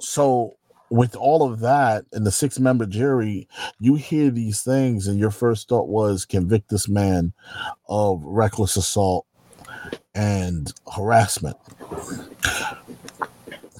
So, 0.00 0.56
with 0.88 1.16
all 1.16 1.42
of 1.42 1.60
that 1.60 2.06
and 2.12 2.24
the 2.24 2.30
six 2.30 2.58
member 2.60 2.86
jury, 2.86 3.48
you 3.78 3.96
hear 3.96 4.30
these 4.30 4.62
things, 4.62 5.06
and 5.08 5.18
your 5.18 5.32
first 5.32 5.68
thought 5.68 5.88
was 5.88 6.24
convict 6.24 6.70
this 6.70 6.88
man 6.88 7.32
of 7.88 8.22
reckless 8.24 8.76
assault 8.76 9.25
and 10.16 10.72
harassment. 10.94 11.56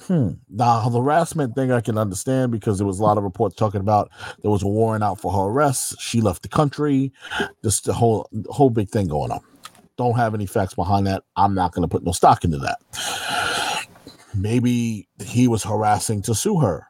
Hmm. 0.07 0.31
Now, 0.49 0.87
the 0.87 1.01
harassment 1.01 1.53
thing 1.53 1.71
I 1.71 1.81
can 1.81 1.97
understand 1.97 2.53
because 2.53 2.77
there 2.77 2.87
was 2.87 2.99
a 2.99 3.03
lot 3.03 3.17
of 3.17 3.25
reports 3.25 3.55
talking 3.55 3.81
about 3.81 4.09
there 4.41 4.51
was 4.51 4.63
a 4.63 4.67
warrant 4.67 5.03
out 5.03 5.19
for 5.19 5.33
her 5.33 5.51
arrest. 5.51 5.99
She 5.99 6.21
left 6.21 6.43
the 6.43 6.47
country. 6.47 7.11
Just 7.61 7.85
the 7.85 7.93
whole 7.93 8.29
the 8.31 8.53
whole 8.53 8.69
big 8.69 8.87
thing 8.89 9.07
going 9.07 9.31
on. 9.31 9.41
Don't 9.97 10.15
have 10.15 10.33
any 10.33 10.45
facts 10.45 10.75
behind 10.75 11.07
that. 11.07 11.23
I'm 11.35 11.53
not 11.53 11.73
going 11.73 11.81
to 11.81 11.91
put 11.91 12.05
no 12.05 12.13
stock 12.13 12.45
into 12.45 12.57
that. 12.59 12.77
Maybe 14.33 15.09
he 15.25 15.47
was 15.47 15.63
harassing 15.63 16.21
to 16.21 16.35
sue 16.35 16.59
her, 16.59 16.87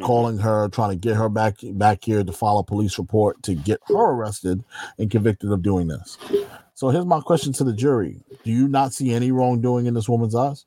calling 0.00 0.38
her, 0.38 0.68
trying 0.68 0.90
to 0.90 0.96
get 0.96 1.16
her 1.16 1.28
back 1.28 1.56
back 1.72 2.04
here 2.04 2.24
to 2.24 2.32
file 2.32 2.58
a 2.58 2.64
police 2.64 2.98
report 2.98 3.42
to 3.42 3.54
get 3.54 3.80
her 3.88 4.12
arrested 4.12 4.64
and 4.96 5.10
convicted 5.10 5.50
of 5.50 5.62
doing 5.62 5.88
this. 5.88 6.16
So 6.80 6.88
here's 6.88 7.04
my 7.04 7.20
question 7.20 7.52
to 7.52 7.64
the 7.64 7.74
jury: 7.74 8.16
Do 8.42 8.50
you 8.50 8.66
not 8.66 8.94
see 8.94 9.12
any 9.12 9.32
wrongdoing 9.32 9.84
in 9.84 9.92
this 9.92 10.08
woman's 10.08 10.34
eyes? 10.34 10.64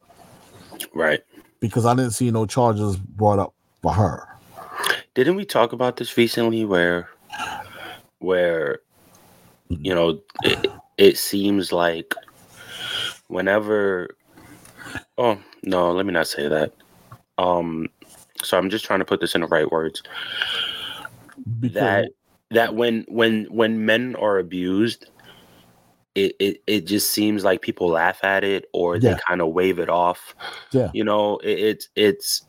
Right. 0.93 1.21
Because 1.59 1.87
I 1.87 1.95
didn't 1.95 2.11
see 2.11 2.29
no 2.29 2.45
charges 2.45 2.97
brought 2.97 3.39
up 3.39 3.55
for 3.81 3.93
her. 3.93 4.27
Didn't 5.15 5.37
we 5.37 5.43
talk 5.43 5.73
about 5.73 5.97
this 5.97 6.15
recently? 6.15 6.65
Where, 6.65 7.09
where, 8.19 8.81
you 9.69 9.95
know, 9.95 10.21
it, 10.43 10.71
it 10.99 11.17
seems 11.17 11.71
like 11.71 12.13
whenever. 13.25 14.15
Oh 15.17 15.39
no, 15.63 15.93
let 15.93 16.05
me 16.05 16.13
not 16.13 16.27
say 16.27 16.47
that. 16.47 16.73
Um, 17.39 17.87
so 18.43 18.55
I'm 18.59 18.69
just 18.69 18.85
trying 18.85 18.99
to 18.99 19.05
put 19.05 19.19
this 19.19 19.33
in 19.33 19.41
the 19.41 19.47
right 19.47 19.71
words. 19.71 20.03
Because 21.59 21.73
that 21.73 22.11
that 22.51 22.75
when 22.75 23.03
when 23.07 23.45
when 23.45 23.83
men 23.83 24.15
are 24.17 24.37
abused 24.37 25.07
it, 26.15 26.35
it 26.39 26.63
it 26.67 26.81
just 26.85 27.11
seems 27.11 27.43
like 27.43 27.61
people 27.61 27.87
laugh 27.87 28.23
at 28.23 28.43
it 28.43 28.65
or 28.73 28.97
yeah. 28.97 29.13
they 29.13 29.19
kind 29.27 29.41
of 29.41 29.49
wave 29.49 29.79
it 29.79 29.89
off. 29.89 30.35
Yeah. 30.71 30.91
You 30.93 31.03
know, 31.03 31.37
it, 31.39 31.59
it's 31.59 31.89
it's 31.95 32.45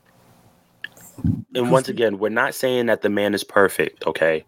and 1.53 1.71
once 1.71 1.87
again, 1.87 2.19
we're 2.19 2.29
not 2.29 2.53
saying 2.53 2.87
that 2.87 3.01
the 3.01 3.09
man 3.09 3.33
is 3.33 3.43
perfect, 3.43 4.05
okay? 4.05 4.45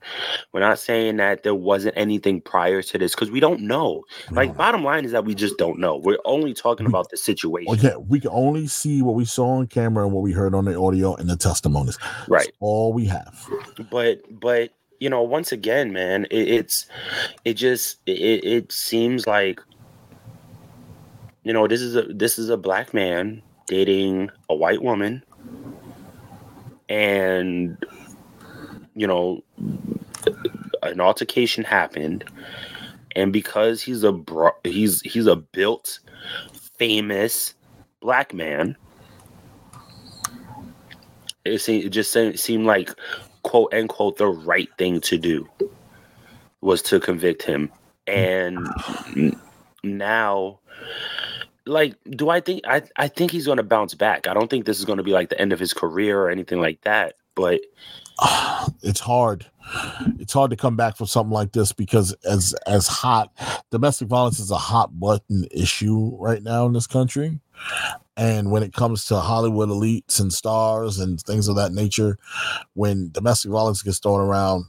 We're 0.52 0.60
not 0.60 0.80
saying 0.80 1.18
that 1.18 1.44
there 1.44 1.56
wasn't 1.56 1.96
anything 1.98 2.42
prior 2.42 2.82
to 2.82 2.98
this 2.98 3.16
because 3.16 3.32
we 3.32 3.40
don't 3.40 3.62
know. 3.62 4.04
Like, 4.32 4.56
bottom 4.58 4.84
line 4.84 5.06
is 5.06 5.12
that 5.12 5.24
we 5.24 5.34
just 5.34 5.58
don't 5.58 5.80
know. 5.80 5.96
We're 5.96 6.18
only 6.26 6.54
talking 6.54 6.86
we, 6.86 6.92
about 6.92 7.10
the 7.10 7.18
situation. 7.18 7.68
Well, 7.68 7.78
yeah, 7.78 7.96
we 7.96 8.20
can 8.20 8.32
only 8.34 8.68
see 8.68 9.02
what 9.02 9.16
we 9.16 9.26
saw 9.26 9.58
on 9.58 9.68
camera 9.68 10.04
and 10.04 10.14
what 10.14 10.22
we 10.22 10.34
heard 10.34 10.54
on 10.54 10.66
the 10.66 10.78
audio 10.78 11.16
and 11.16 11.30
the 11.30 11.38
testimonies. 11.38 11.98
Right. 12.28 12.46
That's 12.46 12.58
all 12.60 12.92
we 12.92 13.06
have. 13.06 13.48
But, 13.90 14.22
but 14.30 14.72
you 15.00 15.10
know, 15.10 15.22
once 15.22 15.52
again, 15.52 15.94
man, 15.94 16.26
it, 16.26 16.48
it's 16.48 16.88
it 17.46 17.54
just 17.54 17.98
it, 18.06 18.44
it 18.44 18.72
seems 18.72 19.28
like 19.28 19.62
you 21.44 21.54
know 21.54 21.68
this 21.68 21.82
is 21.82 21.96
a 21.96 22.04
this 22.04 22.40
is 22.40 22.50
a 22.50 22.58
black 22.58 22.94
man 22.94 23.42
dating 23.68 24.32
a 24.50 24.56
white 24.56 24.82
woman. 24.82 25.24
And 26.90 27.78
you 28.96 29.08
know 29.08 29.44
an 30.84 31.02
altercation 31.02 31.64
happened. 31.64 32.24
And 33.16 33.34
because 33.34 33.82
he's 33.82 34.04
a 34.04 34.12
bro- 34.12 34.56
he's 34.64 35.02
he's 35.02 35.28
a 35.28 35.36
built 35.36 36.00
famous 36.78 37.56
black 38.00 38.34
man 38.34 38.78
it, 41.48 41.70
it 41.70 41.90
just 41.90 42.12
seemed 42.40 42.66
like 42.66 42.92
quote 43.48 43.74
unquote 43.74 44.18
the 44.18 44.28
right 44.28 44.70
thing 44.78 45.00
to 45.02 45.18
do 45.18 45.48
was 46.62 46.82
to 46.84 47.00
convict 47.00 47.44
him. 47.44 47.72
And 48.06 48.68
now 49.84 50.60
like 51.66 51.96
do 52.12 52.30
i 52.30 52.40
think 52.40 52.62
i 52.66 52.82
i 52.96 53.10
think 53.10 53.30
he's 53.30 53.46
going 53.46 53.58
to 53.58 53.64
bounce 53.64 53.94
back. 53.94 54.28
I 54.28 54.34
don't 54.34 54.50
think 54.50 54.66
this 54.66 54.80
is 54.80 54.86
going 54.86 54.98
to 54.98 55.04
be 55.04 55.12
like 55.12 55.30
the 55.30 55.40
end 55.40 55.54
of 55.54 55.60
his 55.60 55.74
career 55.74 56.22
or 56.22 56.30
anything 56.30 56.60
like 56.62 56.82
that 56.82 57.16
but 57.38 57.62
it's 58.84 59.00
hard. 59.00 59.46
It's 60.20 60.34
hard 60.34 60.52
to 60.52 60.58
come 60.58 60.76
back 60.76 60.98
from 60.98 61.08
something 61.08 61.34
like 61.34 61.52
this 61.52 61.72
because 61.74 62.14
as 62.24 62.54
as 62.66 62.88
hot 62.88 63.32
domestic 63.70 64.08
violence 64.08 64.40
is 64.40 64.52
a 64.52 64.58
hot 64.58 64.98
button 65.00 65.46
issue 65.52 66.16
right 66.18 66.42
now 66.42 66.66
in 66.66 66.74
this 66.74 66.88
country. 66.88 67.40
And 68.16 68.50
when 68.50 68.64
it 68.64 68.74
comes 68.74 69.06
to 69.06 69.18
hollywood 69.18 69.70
elites 69.70 70.20
and 70.20 70.32
stars 70.32 71.00
and 71.00 71.20
things 71.22 71.48
of 71.48 71.56
that 71.58 71.74
nature 71.74 72.18
when 72.74 73.12
domestic 73.12 73.52
violence 73.52 73.84
gets 73.84 74.00
thrown 74.00 74.22
around 74.22 74.66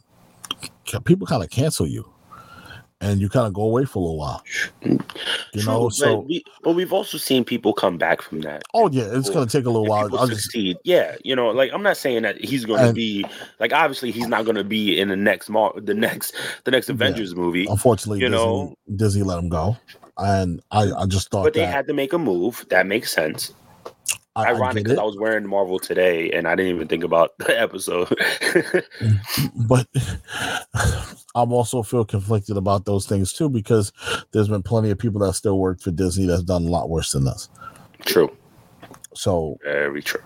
people 1.04 1.26
kind 1.26 1.42
of 1.42 1.50
cancel 1.50 1.86
you 1.86 2.10
and 3.00 3.20
you 3.20 3.28
kind 3.28 3.46
of 3.46 3.52
go 3.52 3.62
away 3.62 3.84
for 3.84 3.98
a 3.98 4.02
little 4.02 4.18
while. 4.18 4.42
You 4.82 4.98
True, 5.52 5.62
know, 5.64 5.88
so 5.88 6.16
but, 6.16 6.26
we, 6.26 6.44
but 6.62 6.72
we've 6.72 6.92
also 6.92 7.18
seen 7.18 7.44
people 7.44 7.72
come 7.72 7.96
back 7.96 8.22
from 8.22 8.40
that. 8.40 8.62
Oh 8.74 8.90
yeah, 8.90 9.04
it's 9.12 9.30
going 9.30 9.46
to 9.46 9.52
take 9.52 9.66
a 9.66 9.70
little 9.70 9.86
while. 9.86 10.08
I'll 10.16 10.26
succeed. 10.26 10.74
Just... 10.74 10.86
Yeah, 10.86 11.16
you 11.24 11.36
know, 11.36 11.48
like 11.50 11.72
I'm 11.72 11.82
not 11.82 11.96
saying 11.96 12.22
that 12.22 12.42
he's 12.42 12.64
going 12.64 12.84
to 12.84 12.92
be 12.92 13.24
like 13.60 13.72
obviously 13.72 14.10
he's 14.10 14.28
not 14.28 14.44
going 14.44 14.56
to 14.56 14.64
be 14.64 14.98
in 14.98 15.08
the 15.08 15.16
next 15.16 15.48
mar- 15.48 15.74
the 15.76 15.94
next 15.94 16.34
the 16.64 16.70
next 16.70 16.88
Avengers 16.88 17.32
yeah. 17.32 17.38
movie. 17.38 17.66
Unfortunately, 17.66 18.20
you 18.20 18.28
Disney, 18.28 18.36
know, 18.36 18.74
Disney 18.96 19.22
let 19.22 19.38
him 19.38 19.48
go, 19.48 19.76
and 20.16 20.60
I 20.70 20.90
I 20.92 21.06
just 21.06 21.30
thought. 21.30 21.44
But 21.44 21.54
they 21.54 21.60
that... 21.60 21.72
had 21.72 21.86
to 21.86 21.94
make 21.94 22.12
a 22.12 22.18
move. 22.18 22.66
That 22.70 22.86
makes 22.86 23.12
sense. 23.12 23.52
I, 24.36 24.46
Ironic 24.46 24.84
because 24.84 24.98
I, 24.98 25.02
I, 25.02 25.04
was 25.04 25.16
wearing 25.16 25.48
Marvel 25.48 25.78
today 25.78 26.30
and 26.30 26.46
I 26.46 26.54
didn't 26.54 26.74
even 26.74 26.88
think 26.88 27.04
about 27.04 27.36
the 27.38 27.60
episode. 27.60 28.08
Mm, 28.08 29.66
but 29.66 29.86
I'm 31.34 31.52
also 31.52 31.82
feel 31.82 32.04
conflicted 32.04 32.56
about 32.56 32.84
those 32.84 33.06
things 33.06 33.32
too 33.32 33.48
because 33.48 33.92
there's 34.32 34.48
been 34.48 34.62
plenty 34.62 34.90
of 34.90 34.98
people 34.98 35.20
that 35.20 35.34
still 35.34 35.58
work 35.58 35.80
for 35.80 35.90
Disney 35.90 36.26
that's 36.26 36.42
done 36.42 36.66
a 36.66 36.70
lot 36.70 36.88
worse 36.88 37.12
than 37.12 37.26
us. 37.26 37.48
True. 38.04 38.34
So 39.14 39.58
very 39.64 40.02
true. 40.02 40.22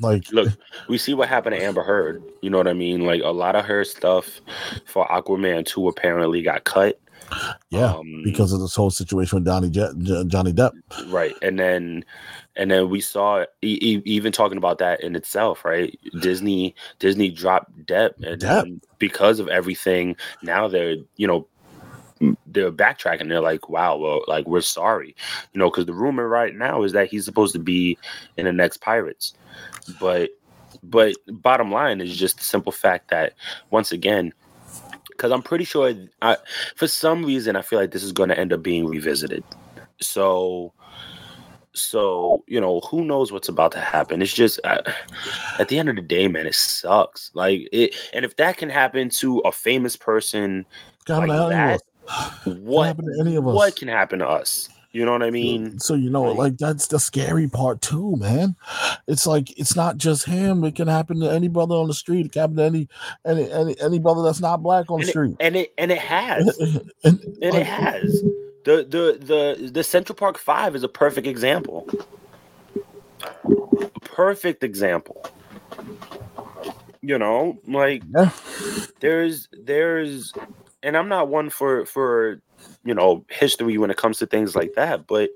Like, 0.00 0.30
look, 0.32 0.48
eh, 0.48 0.52
we 0.88 0.98
see 0.98 1.14
what 1.14 1.28
happened 1.28 1.56
to 1.56 1.62
Amber 1.62 1.82
Heard. 1.82 2.22
You 2.40 2.50
know 2.50 2.56
what 2.56 2.68
I 2.68 2.72
mean? 2.72 3.04
Like 3.04 3.22
a 3.22 3.30
lot 3.30 3.54
of 3.54 3.66
her 3.66 3.84
stuff 3.84 4.40
for 4.86 5.06
Aquaman 5.08 5.66
2 5.66 5.88
apparently 5.88 6.42
got 6.42 6.64
cut. 6.64 6.98
Yeah, 7.70 7.94
um, 7.94 8.22
because 8.24 8.52
of 8.52 8.60
this 8.60 8.74
whole 8.74 8.90
situation 8.90 9.36
with 9.36 9.46
Johnny 9.46 9.70
Je- 9.70 10.24
Johnny 10.26 10.52
Depp. 10.52 10.72
Right, 11.06 11.34
and 11.42 11.58
then 11.58 12.04
and 12.56 12.70
then 12.70 12.90
we 12.90 13.00
saw 13.00 13.44
e- 13.62 14.02
even 14.04 14.32
talking 14.32 14.58
about 14.58 14.78
that 14.78 15.02
in 15.02 15.14
itself, 15.14 15.64
right? 15.64 15.96
Disney 16.20 16.74
Disney 16.98 17.30
dropped 17.30 17.86
Depp, 17.86 18.16
and, 18.22 18.40
Depp. 18.40 18.80
because 18.98 19.38
of 19.38 19.48
everything, 19.48 20.16
now 20.42 20.66
they're 20.66 20.96
you 21.16 21.26
know 21.26 21.46
they're 22.46 22.72
backtracking. 22.72 23.28
They're 23.28 23.40
like, 23.40 23.68
wow, 23.68 23.96
well, 23.96 24.22
like 24.26 24.46
we're 24.46 24.60
sorry, 24.60 25.14
you 25.52 25.58
know, 25.58 25.70
because 25.70 25.86
the 25.86 25.94
rumor 25.94 26.28
right 26.28 26.54
now 26.54 26.82
is 26.82 26.92
that 26.92 27.08
he's 27.08 27.24
supposed 27.24 27.52
to 27.54 27.60
be 27.60 27.96
in 28.36 28.46
the 28.46 28.52
next 28.52 28.78
Pirates, 28.78 29.34
but 30.00 30.30
but 30.82 31.14
bottom 31.28 31.70
line 31.70 32.00
is 32.00 32.16
just 32.16 32.38
the 32.38 32.44
simple 32.44 32.72
fact 32.72 33.10
that 33.10 33.34
once 33.70 33.92
again 33.92 34.32
because 35.20 35.32
I'm 35.32 35.42
pretty 35.42 35.64
sure 35.64 35.92
I, 36.22 36.38
for 36.76 36.88
some 36.88 37.26
reason 37.26 37.54
I 37.54 37.60
feel 37.60 37.78
like 37.78 37.90
this 37.90 38.02
is 38.02 38.10
going 38.10 38.30
to 38.30 38.38
end 38.38 38.54
up 38.54 38.62
being 38.62 38.86
revisited. 38.86 39.44
So, 40.00 40.72
so 41.74 42.42
you 42.46 42.58
know, 42.58 42.80
who 42.80 43.04
knows 43.04 43.30
what's 43.30 43.50
about 43.50 43.72
to 43.72 43.80
happen? 43.80 44.22
It's 44.22 44.32
just 44.32 44.60
uh, 44.64 44.80
at 45.58 45.68
the 45.68 45.78
end 45.78 45.90
of 45.90 45.96
the 45.96 46.02
day, 46.02 46.26
man, 46.26 46.46
it 46.46 46.54
sucks. 46.54 47.30
Like 47.34 47.68
it, 47.70 47.94
and 48.14 48.24
if 48.24 48.36
that 48.36 48.56
can 48.56 48.70
happen 48.70 49.10
to 49.10 49.40
a 49.40 49.52
famous 49.52 49.94
person 49.94 50.64
like 51.06 51.28
that, 51.50 51.82
what 52.46 52.96
what 53.42 53.76
can 53.76 53.88
happen 53.88 54.20
to 54.20 54.26
us? 54.26 54.70
You 54.92 55.04
know 55.04 55.12
what 55.12 55.22
I 55.22 55.30
mean? 55.30 55.78
So 55.78 55.94
you 55.94 56.10
know, 56.10 56.24
like 56.24 56.58
that's 56.58 56.88
the 56.88 56.98
scary 56.98 57.48
part 57.48 57.80
too, 57.80 58.16
man. 58.16 58.56
It's 59.06 59.24
like 59.24 59.56
it's 59.56 59.76
not 59.76 59.98
just 59.98 60.24
him. 60.24 60.64
It 60.64 60.74
can 60.74 60.88
happen 60.88 61.20
to 61.20 61.30
any 61.30 61.46
brother 61.46 61.76
on 61.76 61.86
the 61.86 61.94
street. 61.94 62.26
It 62.26 62.32
can 62.32 62.40
happen 62.40 62.56
to 62.56 62.64
any 62.64 62.88
any 63.24 63.52
any, 63.52 63.80
any 63.80 63.98
brother 64.00 64.22
that's 64.22 64.40
not 64.40 64.64
black 64.64 64.90
on 64.90 64.98
and 64.98 65.06
the 65.06 65.10
street. 65.10 65.36
It, 65.38 65.46
and 65.46 65.56
it 65.56 65.72
and 65.78 65.92
it 65.92 65.98
has. 65.98 66.58
and, 67.04 67.20
and 67.40 67.52
like, 67.52 67.54
it 67.54 67.66
has. 67.66 68.22
The 68.64 68.84
the 68.84 69.56
the 69.58 69.70
the 69.70 69.84
Central 69.84 70.16
Park 70.16 70.38
Five 70.38 70.74
is 70.74 70.82
a 70.82 70.88
perfect 70.88 71.28
example. 71.28 71.88
Perfect 74.02 74.64
example. 74.64 75.24
You 77.00 77.18
know, 77.18 77.60
like 77.68 78.02
yeah. 78.12 78.30
there's 78.98 79.48
there's 79.52 80.32
and 80.82 80.96
I'm 80.96 81.08
not 81.08 81.28
one 81.28 81.48
for 81.48 81.86
for 81.86 82.42
you 82.84 82.94
know 82.94 83.24
history 83.28 83.76
when 83.78 83.90
it 83.90 83.96
comes 83.96 84.18
to 84.18 84.26
things 84.26 84.56
like 84.56 84.72
that 84.74 85.06
but 85.06 85.30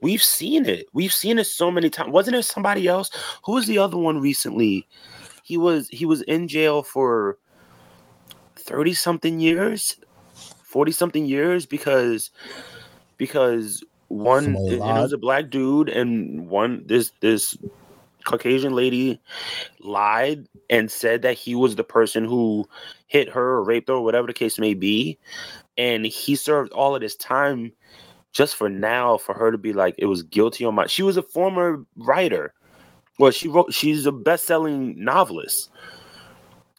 we've 0.00 0.22
seen 0.22 0.66
it. 0.66 0.86
We've 0.92 1.12
seen 1.12 1.38
it 1.38 1.44
so 1.44 1.70
many 1.70 1.90
times 1.90 2.10
wasn't 2.10 2.34
there 2.34 2.42
somebody 2.42 2.86
else? 2.86 3.10
Who 3.44 3.52
was 3.52 3.66
the 3.66 3.78
other 3.78 3.96
one 3.96 4.20
recently? 4.20 4.86
He 5.42 5.56
was 5.56 5.88
he 5.88 6.06
was 6.06 6.22
in 6.22 6.48
jail 6.48 6.82
for 6.82 7.38
30 8.56 8.94
something 8.94 9.38
years 9.40 9.96
40 10.34 10.92
something 10.92 11.26
years 11.26 11.66
because 11.66 12.30
because 13.16 13.82
one 14.08 14.56
it, 14.66 14.74
it 14.74 14.80
was 14.80 15.12
a 15.12 15.18
black 15.18 15.50
dude 15.50 15.88
and 15.88 16.48
one 16.48 16.82
this 16.86 17.12
this 17.20 17.56
caucasian 18.24 18.74
lady 18.74 19.20
lied 19.80 20.48
and 20.68 20.90
said 20.90 21.22
that 21.22 21.34
he 21.34 21.54
was 21.54 21.76
the 21.76 21.84
person 21.84 22.24
who 22.24 22.68
hit 23.06 23.28
her 23.28 23.52
or 23.54 23.64
raped 23.64 23.88
her 23.88 23.94
or 23.94 24.02
whatever 24.02 24.26
the 24.26 24.32
case 24.32 24.58
may 24.58 24.74
be 24.74 25.16
and 25.78 26.06
he 26.06 26.36
served 26.36 26.72
all 26.72 26.94
of 26.94 27.00
this 27.00 27.16
time 27.16 27.72
just 28.32 28.56
for 28.56 28.68
now 28.68 29.16
for 29.16 29.34
her 29.34 29.50
to 29.50 29.58
be 29.58 29.72
like 29.72 29.94
it 29.98 30.06
was 30.06 30.22
guilty 30.22 30.64
on 30.64 30.74
my 30.74 30.86
she 30.86 31.02
was 31.02 31.16
a 31.16 31.22
former 31.22 31.84
writer. 31.96 32.52
Well 33.18 33.30
she 33.30 33.48
wrote 33.48 33.72
she's 33.72 34.06
a 34.06 34.12
best-selling 34.12 35.02
novelist. 35.02 35.70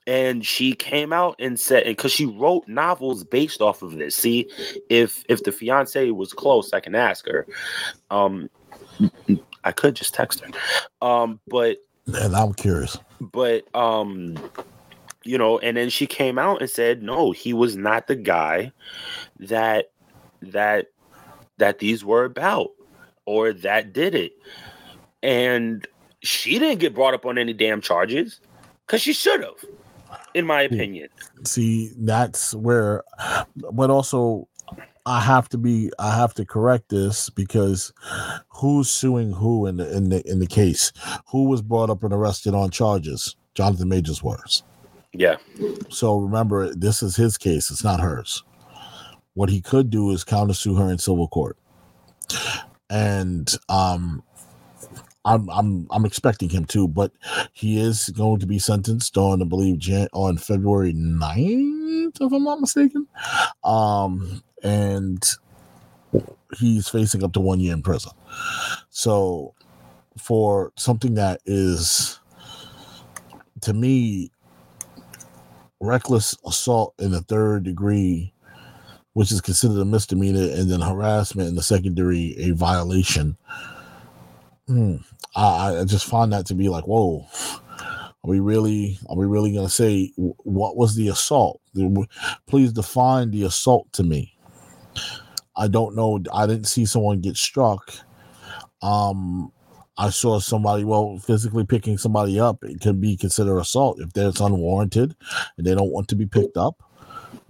And 0.05 0.45
she 0.45 0.71
came 0.71 1.11
out 1.11 1.35
and 1.37 1.59
said 1.59 1.83
because 1.83 2.13
she 2.13 2.25
wrote 2.25 2.65
novels 2.67 3.25
based 3.25 3.59
off 3.59 3.81
of 3.81 3.97
this. 3.97 4.15
See 4.15 4.49
if 4.89 5.23
if 5.27 5.43
the 5.43 5.51
fiance 5.51 6.11
was 6.11 6.31
close 6.31 6.71
i 6.73 6.79
can 6.79 6.95
ask 6.95 7.27
her. 7.27 7.45
Um 8.11 8.49
i 9.63 9.71
could 9.71 9.95
just 9.95 10.13
text 10.13 10.41
her. 10.41 10.51
Um 11.05 11.39
but 11.47 11.77
and 12.05 12.35
i'm 12.35 12.53
curious. 12.53 12.97
but 13.19 13.63
um 13.75 14.37
you 15.27 15.37
know, 15.37 15.59
and 15.59 15.77
then 15.77 15.89
she 15.89 16.07
came 16.07 16.39
out 16.39 16.61
and 16.61 16.69
said, 16.69 17.03
no, 17.03 17.31
he 17.31 17.53
was 17.53 17.75
not 17.75 18.07
the 18.07 18.15
guy 18.15 18.71
that 19.39 19.91
that 20.41 20.87
that 21.57 21.79
these 21.79 22.05
were 22.05 22.25
about 22.25 22.71
or 23.25 23.51
that 23.51 23.93
did 23.93 24.15
it. 24.15 24.33
And 25.21 25.85
she 26.21 26.59
didn't 26.59 26.79
get 26.79 26.95
brought 26.95 27.13
up 27.13 27.25
on 27.25 27.37
any 27.37 27.53
damn 27.53 27.81
charges 27.81 28.39
because 28.85 29.01
she 29.01 29.13
should 29.13 29.43
have, 29.43 29.65
in 30.33 30.45
my 30.45 30.67
hmm. 30.67 30.73
opinion. 30.73 31.09
See, 31.43 31.91
that's 31.97 32.53
where, 32.55 33.03
but 33.71 33.89
also 33.89 34.47
I 35.05 35.21
have 35.21 35.47
to 35.49 35.57
be 35.57 35.89
I 35.99 36.15
have 36.15 36.33
to 36.35 36.45
correct 36.45 36.89
this 36.89 37.29
because 37.29 37.93
who's 38.49 38.89
suing 38.89 39.31
who 39.31 39.65
in 39.65 39.77
the 39.77 39.95
in 39.95 40.09
the 40.09 40.29
in 40.29 40.39
the 40.39 40.47
case? 40.47 40.91
Who 41.31 41.45
was 41.45 41.61
brought 41.61 41.89
up 41.89 42.03
and 42.03 42.13
arrested 42.13 42.53
on 42.53 42.71
charges? 42.71 43.35
Jonathan 43.55 43.89
Majors 43.89 44.21
was. 44.21 44.63
Yeah. 45.17 45.37
So 45.89 46.19
remember, 46.19 46.73
this 46.75 47.03
is 47.03 47.17
his 47.17 47.37
case. 47.37 47.71
It's 47.71 47.83
not 47.85 48.01
hers. 48.01 48.43
What 49.35 49.49
he 49.49 49.61
could 49.61 49.89
do 49.89 50.11
is 50.11 50.25
countersue 50.25 50.77
her 50.79 50.91
in 50.91 50.99
civil 50.99 51.27
court, 51.27 51.57
and 52.89 53.49
um, 53.69 54.23
I'm 55.25 55.49
I'm 55.49 55.87
I'm 55.91 56.05
expecting 56.05 56.49
him 56.49 56.65
to, 56.67 56.87
but 56.87 57.11
he 57.53 57.79
is 57.79 58.09
going 58.09 58.39
to 58.39 58.47
be 58.47 58.59
sentenced 58.59 59.17
on, 59.17 59.41
I 59.41 59.45
believe, 59.45 59.79
Jan- 59.79 60.09
on 60.13 60.37
February 60.37 60.93
9th, 60.93 62.21
if 62.21 62.33
I'm 62.33 62.43
not 62.43 62.61
mistaken. 62.61 63.07
Um, 63.63 64.43
and 64.63 65.23
he's 66.59 66.89
facing 66.89 67.23
up 67.23 67.33
to 67.33 67.41
one 67.41 67.59
year 67.59 67.73
in 67.73 67.83
prison. 67.83 68.11
So, 68.89 69.55
for 70.19 70.73
something 70.77 71.15
that 71.15 71.41
is, 71.45 72.19
to 73.61 73.73
me, 73.73 74.31
reckless 75.79 76.35
assault 76.45 76.93
in 76.99 77.11
the 77.11 77.21
third 77.21 77.63
degree, 77.63 78.33
which 79.13 79.31
is 79.31 79.41
considered 79.41 79.79
a 79.79 79.85
misdemeanor, 79.85 80.53
and 80.53 80.69
then 80.69 80.81
harassment 80.81 81.49
in 81.49 81.55
the 81.55 81.63
secondary 81.63 82.35
a 82.37 82.51
violation. 82.51 83.37
Hmm. 84.67 84.97
I, 85.35 85.79
I 85.79 85.85
just 85.85 86.05
find 86.05 86.33
that 86.33 86.45
to 86.47 86.55
be 86.55 86.69
like, 86.69 86.87
whoa. 86.87 87.25
Are 88.23 88.29
we 88.29 88.39
really? 88.39 88.99
Are 89.09 89.15
we 89.15 89.25
really 89.25 89.53
going 89.53 89.67
to 89.67 89.73
say 89.73 90.11
what 90.15 90.75
was 90.75 90.95
the 90.95 91.07
assault? 91.07 91.61
Please 92.47 92.73
define 92.73 93.31
the 93.31 93.43
assault 93.43 93.91
to 93.93 94.03
me. 94.03 94.35
I 95.55 95.67
don't 95.67 95.95
know. 95.95 96.19
I 96.33 96.45
didn't 96.45 96.65
see 96.65 96.85
someone 96.85 97.21
get 97.21 97.37
struck. 97.37 97.93
Um, 98.81 99.51
I 99.97 100.09
saw 100.09 100.39
somebody, 100.39 100.83
well, 100.83 101.17
physically 101.17 101.65
picking 101.65 101.97
somebody 101.97 102.39
up. 102.39 102.63
It 102.63 102.81
can 102.81 102.99
be 102.99 103.17
considered 103.17 103.57
assault 103.57 103.99
if 103.99 104.13
that's 104.13 104.39
unwarranted 104.39 105.15
and 105.57 105.65
they 105.65 105.73
don't 105.73 105.91
want 105.91 106.07
to 106.09 106.15
be 106.15 106.25
picked 106.25 106.57
up. 106.57 106.83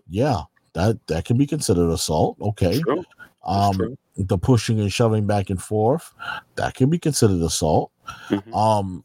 Yeah, 0.10 0.44
that 0.74 1.06
that 1.08 1.26
can 1.26 1.38
be 1.38 1.46
considered 1.46 1.90
assault. 1.90 2.38
Okay. 2.42 2.80
True. 2.80 3.04
Um, 3.44 3.98
the 4.16 4.38
pushing 4.38 4.80
and 4.80 4.92
shoving 4.92 5.26
back 5.26 5.50
and 5.50 5.62
forth 5.62 6.14
that 6.56 6.74
can 6.76 6.90
be 6.90 7.00
considered 7.00 7.42
assault. 7.42 7.92
Mm-hmm. 8.30 8.54
Um, 8.54 9.04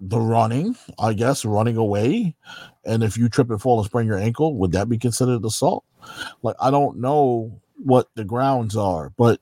the 0.00 0.18
running, 0.18 0.76
I 0.98 1.12
guess, 1.12 1.44
running 1.44 1.76
away, 1.76 2.34
and 2.84 3.02
if 3.02 3.18
you 3.18 3.28
trip 3.28 3.50
and 3.50 3.60
fall 3.60 3.78
and 3.78 3.86
sprain 3.86 4.06
your 4.06 4.18
ankle, 4.18 4.54
would 4.56 4.72
that 4.72 4.88
be 4.88 4.98
considered 4.98 5.44
assault? 5.44 5.84
Like 6.42 6.56
I 6.60 6.70
don't 6.70 6.98
know 6.98 7.60
what 7.76 8.08
the 8.14 8.24
grounds 8.24 8.76
are, 8.76 9.10
but 9.16 9.40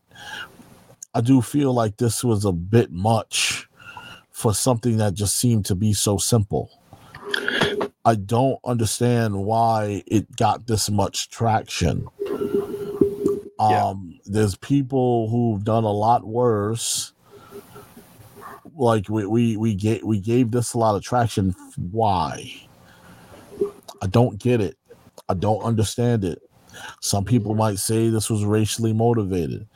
I 1.19 1.21
do 1.21 1.43
feel 1.43 1.73
like 1.73 1.97
this 1.97 2.23
was 2.23 2.45
a 2.45 2.53
bit 2.53 2.93
much 2.93 3.69
for 4.31 4.55
something 4.55 4.99
that 4.99 5.15
just 5.15 5.37
seemed 5.37 5.65
to 5.65 5.75
be 5.75 5.93
so 5.93 6.17
simple. 6.17 6.71
I 8.05 8.15
don't 8.15 8.61
understand 8.65 9.35
why 9.35 10.05
it 10.07 10.37
got 10.37 10.69
this 10.69 10.89
much 10.89 11.29
traction. 11.29 12.07
Um, 13.59 14.13
yeah. 14.13 14.19
there's 14.27 14.55
people 14.55 15.29
who've 15.29 15.65
done 15.65 15.83
a 15.83 15.91
lot 15.91 16.25
worse. 16.25 17.13
Like 18.77 19.09
we 19.09 19.27
we 19.27 19.57
we 19.57 19.75
gave 19.75 20.05
we 20.05 20.21
gave 20.21 20.53
this 20.53 20.75
a 20.75 20.79
lot 20.79 20.95
of 20.95 21.03
traction. 21.03 21.53
Why? 21.91 22.55
I 24.01 24.07
don't 24.07 24.39
get 24.39 24.61
it. 24.61 24.79
I 25.29 25.35
don't 25.35 25.65
understand 25.65 26.25
it. 26.25 26.41
Some 27.01 27.25
people 27.25 27.57
might 27.57 27.81
say 27.81 28.09
this 28.09 28.31
was 28.31 28.45
racially 28.45 28.93
motivated. 28.93 29.67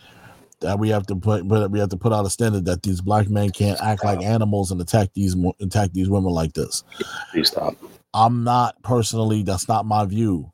That 0.62 0.78
we 0.78 0.88
have 0.90 1.06
to 1.06 1.16
put, 1.16 1.46
but 1.46 1.70
we 1.70 1.78
have 1.78 1.90
to 1.90 1.96
put 1.96 2.12
out 2.12 2.24
a 2.24 2.30
standard 2.30 2.64
that 2.64 2.82
these 2.82 3.00
black 3.00 3.28
men 3.28 3.50
can't 3.50 3.80
act 3.80 4.04
like 4.04 4.22
animals 4.22 4.70
and 4.70 4.80
attack 4.80 5.10
these 5.14 5.36
attack 5.60 5.92
these 5.92 6.08
women 6.08 6.32
like 6.32 6.54
this. 6.54 6.84
Please 7.32 7.48
stop. 7.48 7.76
I'm 8.14 8.44
not 8.44 8.80
personally. 8.82 9.42
That's 9.42 9.68
not 9.68 9.86
my 9.86 10.04
view. 10.04 10.52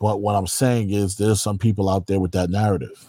But 0.00 0.20
what 0.20 0.34
I'm 0.34 0.46
saying 0.46 0.90
is, 0.90 1.16
there's 1.16 1.42
some 1.42 1.58
people 1.58 1.88
out 1.88 2.06
there 2.06 2.20
with 2.20 2.32
that 2.32 2.50
narrative. 2.50 3.06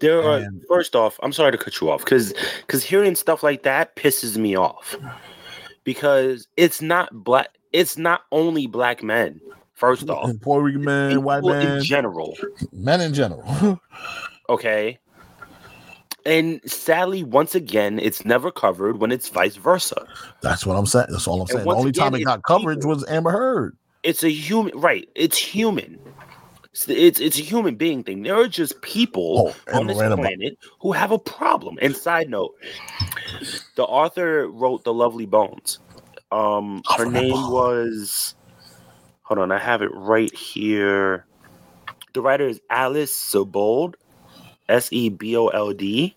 There 0.00 0.22
are. 0.22 0.38
And, 0.38 0.64
first 0.66 0.96
off, 0.96 1.18
I'm 1.22 1.32
sorry 1.32 1.52
to 1.52 1.58
cut 1.58 1.80
you 1.80 1.90
off 1.90 2.04
because 2.04 2.32
because 2.66 2.82
hearing 2.82 3.14
stuff 3.14 3.42
like 3.42 3.62
that 3.64 3.96
pisses 3.96 4.36
me 4.36 4.56
off 4.56 4.96
because 5.84 6.48
it's 6.56 6.80
not 6.80 7.12
black. 7.12 7.48
It's 7.72 7.98
not 7.98 8.22
only 8.32 8.66
black 8.66 9.02
men. 9.02 9.40
First 9.74 10.10
off, 10.10 10.30
Puerto 10.42 10.64
Rican 10.64 10.84
men, 10.84 11.22
white 11.22 11.42
men, 11.42 11.78
in 11.78 11.84
general, 11.84 12.36
men 12.72 13.00
in 13.00 13.14
general. 13.14 13.80
okay. 14.48 14.98
And 16.26 16.60
sadly, 16.70 17.24
once 17.24 17.54
again, 17.54 17.98
it's 17.98 18.24
never 18.24 18.50
covered 18.50 19.00
when 19.00 19.10
it's 19.12 19.28
vice 19.28 19.56
versa. 19.56 20.06
That's 20.42 20.66
what 20.66 20.76
I'm 20.76 20.86
saying. 20.86 21.06
That's 21.10 21.26
all 21.26 21.40
I'm 21.40 21.46
saying. 21.46 21.64
The 21.64 21.70
only 21.74 21.90
again, 21.90 22.12
time 22.12 22.14
it 22.14 22.24
got 22.24 22.42
coverage 22.42 22.84
was 22.84 23.06
Amber 23.08 23.30
Heard. 23.30 23.76
It's 24.02 24.22
a 24.22 24.30
human, 24.30 24.78
right? 24.78 25.08
It's 25.14 25.36
human. 25.36 25.98
It's, 26.72 26.88
it's 26.88 27.20
it's 27.20 27.38
a 27.38 27.42
human 27.42 27.74
being 27.74 28.04
thing. 28.04 28.22
There 28.22 28.34
are 28.34 28.48
just 28.48 28.80
people 28.82 29.54
oh, 29.72 29.78
on 29.78 29.86
this 29.86 29.98
planet 29.98 30.56
who 30.80 30.92
have 30.92 31.10
a 31.10 31.18
problem. 31.18 31.78
And 31.82 31.96
side 31.96 32.30
note, 32.30 32.54
the 33.74 33.84
author 33.84 34.48
wrote 34.48 34.84
The 34.84 34.94
Lovely 34.94 35.26
Bones. 35.26 35.80
Um, 36.30 36.82
her 36.96 37.06
name 37.06 37.32
was. 37.32 38.34
Hold 39.22 39.38
on, 39.38 39.52
I 39.52 39.58
have 39.58 39.82
it 39.82 39.90
right 39.94 40.34
here. 40.34 41.26
The 42.14 42.20
writer 42.20 42.48
is 42.48 42.60
Alice 42.70 43.12
Sebold, 43.12 43.94
S 44.70 44.88
E 44.92 45.08
B 45.08 45.36
O 45.36 45.48
L 45.48 45.72
D. 45.72 46.14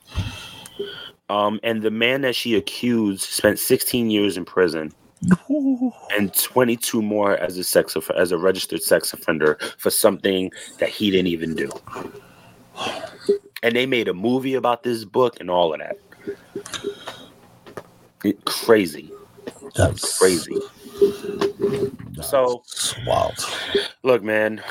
Um, 1.29 1.59
and 1.63 1.81
the 1.81 1.91
man 1.91 2.21
that 2.21 2.35
she 2.35 2.55
accused 2.55 3.21
spent 3.21 3.57
16 3.57 4.09
years 4.09 4.37
in 4.37 4.45
prison 4.45 4.93
and 6.15 6.33
22 6.33 7.01
more 7.01 7.37
as 7.37 7.57
a 7.57 7.63
sex 7.63 7.95
as 8.15 8.31
a 8.31 8.37
registered 8.37 8.81
sex 8.81 9.13
offender 9.13 9.57
for 9.77 9.89
something 9.89 10.51
that 10.79 10.89
he 10.89 11.09
didn't 11.09 11.27
even 11.27 11.55
do. 11.55 11.69
And 13.61 13.75
they 13.75 13.85
made 13.85 14.07
a 14.07 14.13
movie 14.13 14.55
about 14.55 14.83
this 14.83 15.05
book 15.05 15.39
and 15.39 15.49
all 15.49 15.73
of 15.73 15.79
that. 15.79 15.97
It, 18.23 18.43
crazy. 18.45 19.11
That's 19.75 20.17
crazy. 20.17 20.57
That's 22.15 22.29
so 22.29 22.63
wild. 23.05 23.33
Look, 24.03 24.23
man, 24.23 24.61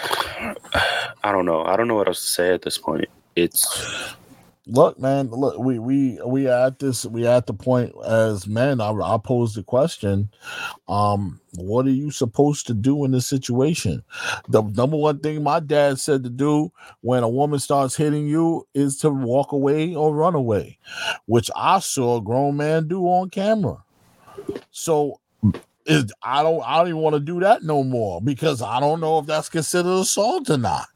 I 1.25 1.33
don't 1.33 1.47
know. 1.47 1.65
I 1.65 1.77
don't 1.77 1.89
know 1.89 1.95
what 1.95 2.09
else 2.09 2.21
to 2.21 2.31
say 2.31 2.55
at 2.55 2.63
this 2.63 2.79
point. 2.79 3.09
It's 3.37 4.15
look, 4.67 4.99
man, 4.99 5.29
look, 5.31 5.59
we 5.59 5.79
we 5.79 6.21
we 6.25 6.49
at 6.49 6.79
this 6.79 7.07
we 7.07 7.27
at 7.27 7.47
the 7.47 7.55
point 7.55 7.93
as 8.07 8.47
men. 8.47 8.81
I, 8.81 8.93
I 8.93 9.19
pose 9.23 9.55
the 9.55 9.63
question, 9.63 10.31
um, 10.89 11.41
what 11.57 11.87
are 11.87 11.91
you 11.91 12.11
supposed 12.11 12.67
to 12.69 12.75
do 12.75 13.05
in 13.05 13.13
this 13.13 13.27
situation? 13.27 14.03
The 14.49 14.63
number 14.63 14.97
one 14.97 15.21
thing 15.21 15.43
my 15.43 15.61
dad 15.61 15.99
said 15.99 16.25
to 16.25 16.31
do 16.31 16.73
when 17.01 17.23
a 17.23 17.29
woman 17.29 17.59
starts 17.59 17.97
hitting 17.97 18.27
you 18.27 18.67
is 18.75 18.99
to 18.99 19.11
walk 19.11 19.53
away 19.53 19.95
or 19.95 20.15
run 20.15 20.35
away, 20.35 20.79
which 21.27 21.51
I 21.57 21.81
saw 21.81 22.19
a 22.19 22.23
grown 22.23 22.57
man 22.57 22.89
do 22.89 23.05
on 23.05 23.31
camera. 23.31 23.83
So 24.71 25.21
it, 25.87 26.11
I 26.23 26.43
don't 26.43 26.63
I 26.65 26.79
don't 26.79 26.89
even 26.89 27.01
want 27.01 27.15
to 27.15 27.21
do 27.21 27.41
that 27.41 27.63
no 27.63 27.83
more 27.85 28.21
because 28.21 28.63
I 28.63 28.81
don't 28.81 29.01
know 29.01 29.19
if 29.19 29.27
that's 29.27 29.49
considered 29.49 29.91
assault 29.91 30.51
or 30.51 30.59
not. 30.59 30.87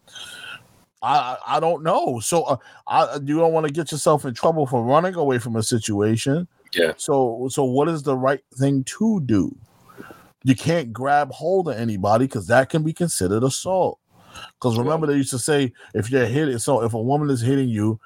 I 1.02 1.36
I 1.46 1.60
don't 1.60 1.82
know. 1.82 2.20
So 2.20 2.42
uh, 2.44 2.56
I 2.86 3.14
you 3.24 3.38
don't 3.38 3.52
want 3.52 3.66
to 3.66 3.72
get 3.72 3.92
yourself 3.92 4.24
in 4.24 4.34
trouble 4.34 4.66
for 4.66 4.82
running 4.82 5.14
away 5.14 5.38
from 5.38 5.56
a 5.56 5.62
situation. 5.62 6.48
Yeah. 6.74 6.92
So 6.96 7.48
so 7.50 7.64
what 7.64 7.88
is 7.88 8.02
the 8.02 8.16
right 8.16 8.42
thing 8.54 8.84
to 8.84 9.20
do? 9.20 9.56
You 10.44 10.54
can't 10.54 10.92
grab 10.92 11.32
hold 11.32 11.68
of 11.68 11.76
anybody 11.76 12.26
because 12.26 12.46
that 12.46 12.70
can 12.70 12.82
be 12.82 12.92
considered 12.92 13.42
assault. 13.42 13.98
Because 14.54 14.78
remember, 14.78 15.06
they 15.06 15.14
used 15.14 15.30
to 15.30 15.38
say 15.38 15.72
if 15.94 16.10
you're 16.10 16.26
hitting, 16.26 16.58
so 16.58 16.82
if 16.82 16.94
a 16.94 17.00
woman 17.00 17.30
is 17.30 17.40
hitting 17.40 17.68
you, 17.68 17.98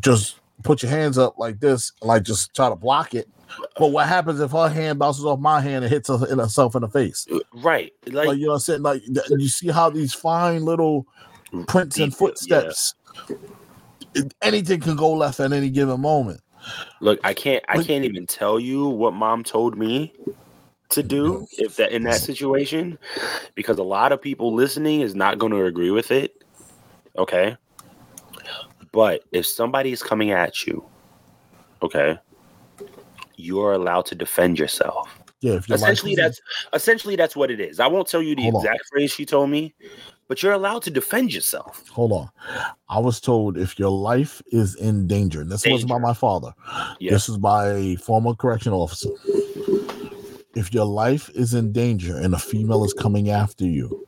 just 0.00 0.38
put 0.62 0.82
your 0.82 0.90
hands 0.90 1.18
up 1.18 1.38
like 1.38 1.60
this, 1.60 1.92
like 2.02 2.22
just 2.22 2.54
try 2.54 2.68
to 2.68 2.76
block 2.76 3.14
it. 3.14 3.28
But 3.78 3.88
what 3.88 4.08
happens 4.08 4.40
if 4.40 4.50
her 4.52 4.68
hand 4.68 4.98
bounces 4.98 5.24
off 5.24 5.38
my 5.38 5.60
hand 5.60 5.84
and 5.84 5.92
hits 5.92 6.08
herself 6.08 6.74
in 6.74 6.82
the 6.82 6.88
face? 6.88 7.26
Right. 7.54 7.92
Like, 8.06 8.26
like 8.28 8.38
you 8.38 8.46
know 8.46 8.52
what 8.52 8.54
I'm 8.54 8.60
saying? 8.60 8.82
Like 8.82 9.02
you 9.06 9.48
see 9.48 9.68
how 9.68 9.90
these 9.90 10.12
fine 10.12 10.64
little 10.64 11.06
prints 11.66 11.98
and 11.98 12.14
footsteps. 12.14 12.94
Yeah. 13.28 14.22
Anything 14.42 14.80
can 14.80 14.96
go 14.96 15.12
left 15.12 15.40
at 15.40 15.52
any 15.52 15.70
given 15.70 16.00
moment. 16.00 16.40
Look, 17.00 17.20
I 17.22 17.34
can't 17.34 17.64
I 17.68 17.82
can't 17.82 18.04
even 18.04 18.26
tell 18.26 18.58
you 18.58 18.88
what 18.88 19.14
mom 19.14 19.44
told 19.44 19.78
me 19.78 20.12
to 20.88 21.02
do 21.02 21.46
if 21.58 21.76
that 21.76 21.92
in 21.92 22.02
that 22.04 22.20
situation 22.20 22.98
because 23.54 23.78
a 23.78 23.82
lot 23.82 24.12
of 24.12 24.22
people 24.22 24.54
listening 24.54 25.00
is 25.00 25.14
not 25.14 25.38
going 25.38 25.52
to 25.52 25.64
agree 25.64 25.90
with 25.90 26.10
it. 26.10 26.42
Okay? 27.18 27.56
But 28.92 29.24
if 29.32 29.46
somebody 29.46 29.92
is 29.92 30.02
coming 30.02 30.30
at 30.30 30.66
you, 30.66 30.84
okay, 31.82 32.18
you're 33.36 33.72
allowed 33.72 34.06
to 34.06 34.14
defend 34.14 34.58
yourself. 34.58 35.20
Yeah, 35.40 35.60
essentially 35.70 36.14
that's 36.14 36.40
essentially 36.72 37.14
that's 37.14 37.36
what 37.36 37.50
it 37.50 37.60
is. 37.60 37.78
I 37.78 37.86
won't 37.86 38.08
tell 38.08 38.22
you 38.22 38.34
the 38.34 38.50
Hold 38.50 38.64
exact 38.64 38.80
on. 38.80 38.88
phrase 38.90 39.12
she 39.12 39.26
told 39.26 39.50
me, 39.50 39.74
but 40.28 40.42
you're 40.42 40.52
allowed 40.52 40.82
to 40.84 40.90
defend 40.90 41.32
yourself. 41.34 41.86
Hold 41.90 42.12
on. 42.12 42.30
I 42.88 42.98
was 42.98 43.20
told 43.20 43.58
if 43.58 43.78
your 43.78 43.90
life 43.90 44.40
is 44.50 44.74
in 44.76 45.06
danger, 45.06 45.42
and 45.42 45.50
this 45.50 45.62
danger. 45.62 45.74
wasn't 45.74 45.90
by 45.90 45.98
my 45.98 46.14
father, 46.14 46.54
yeah. 47.00 47.10
this 47.10 47.28
is 47.28 47.36
by 47.36 47.72
a 47.72 47.96
former 47.96 48.34
correctional 48.34 48.82
officer. 48.82 49.10
If 50.54 50.72
your 50.72 50.86
life 50.86 51.28
is 51.34 51.52
in 51.52 51.70
danger 51.70 52.16
and 52.16 52.34
a 52.34 52.38
female 52.38 52.82
is 52.84 52.94
coming 52.94 53.28
after 53.28 53.66
you 53.66 54.06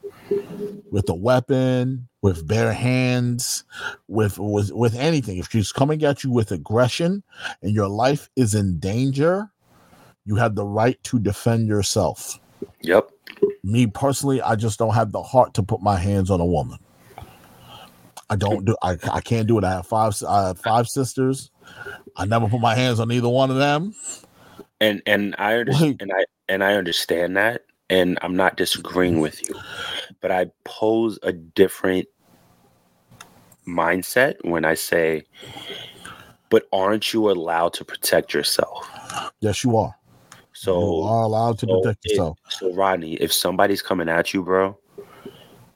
with 0.90 1.10
a 1.10 1.14
weapon, 1.14 2.08
with 2.22 2.48
bare 2.48 2.72
hands, 2.72 3.64
with 4.08 4.38
with 4.38 4.72
with 4.72 4.96
anything, 4.96 5.36
if 5.36 5.50
she's 5.50 5.72
coming 5.72 6.02
at 6.04 6.24
you 6.24 6.30
with 6.30 6.50
aggression 6.52 7.22
and 7.60 7.74
your 7.74 7.88
life 7.88 8.30
is 8.34 8.54
in 8.54 8.78
danger, 8.78 9.50
you 10.28 10.36
have 10.36 10.54
the 10.54 10.64
right 10.64 11.02
to 11.04 11.18
defend 11.18 11.66
yourself. 11.66 12.38
Yep 12.82 13.10
me 13.68 13.86
personally, 13.86 14.40
I 14.42 14.56
just 14.56 14.78
don't 14.78 14.94
have 14.94 15.12
the 15.12 15.22
heart 15.22 15.54
to 15.54 15.62
put 15.62 15.80
my 15.80 15.96
hands 15.96 16.30
on 16.30 16.40
a 16.40 16.46
woman. 16.46 16.78
I 18.30 18.36
don't 18.36 18.64
do. 18.64 18.76
I, 18.82 18.96
I 19.10 19.20
can't 19.20 19.46
do 19.46 19.58
it. 19.58 19.64
I 19.64 19.70
have 19.70 19.86
five. 19.86 20.14
I 20.28 20.48
have 20.48 20.58
five 20.58 20.88
sisters. 20.88 21.50
I 22.16 22.26
never 22.26 22.48
put 22.48 22.60
my 22.60 22.74
hands 22.74 23.00
on 23.00 23.10
either 23.10 23.28
one 23.28 23.50
of 23.50 23.56
them. 23.56 23.94
And 24.80 25.02
and 25.06 25.34
I 25.38 25.54
understand. 25.54 26.02
and 26.02 26.12
I 26.12 26.24
and 26.48 26.64
I 26.64 26.74
understand 26.74 27.36
that. 27.36 27.64
And 27.90 28.18
I'm 28.20 28.36
not 28.36 28.58
disagreeing 28.58 29.20
with 29.20 29.48
you, 29.48 29.54
but 30.20 30.30
I 30.30 30.50
pose 30.64 31.18
a 31.22 31.32
different 31.32 32.06
mindset 33.66 34.34
when 34.42 34.66
I 34.66 34.74
say 34.74 35.24
But 36.50 36.68
aren't 36.70 37.14
you 37.14 37.30
allowed 37.30 37.72
to 37.74 37.84
protect 37.84 38.34
yourself? 38.34 38.86
Yes, 39.40 39.64
you 39.64 39.78
are. 39.78 39.98
So 40.58 40.80
you 40.80 41.02
are 41.04 41.22
allowed 41.22 41.58
to 41.60 41.66
so 41.66 41.80
protect 41.80 42.04
it- 42.04 42.10
yourself. 42.10 42.38
so 42.48 42.74
Rodney, 42.74 43.14
if 43.14 43.32
somebody's 43.32 43.80
coming 43.80 44.08
at 44.08 44.34
you, 44.34 44.42
bro, 44.42 44.76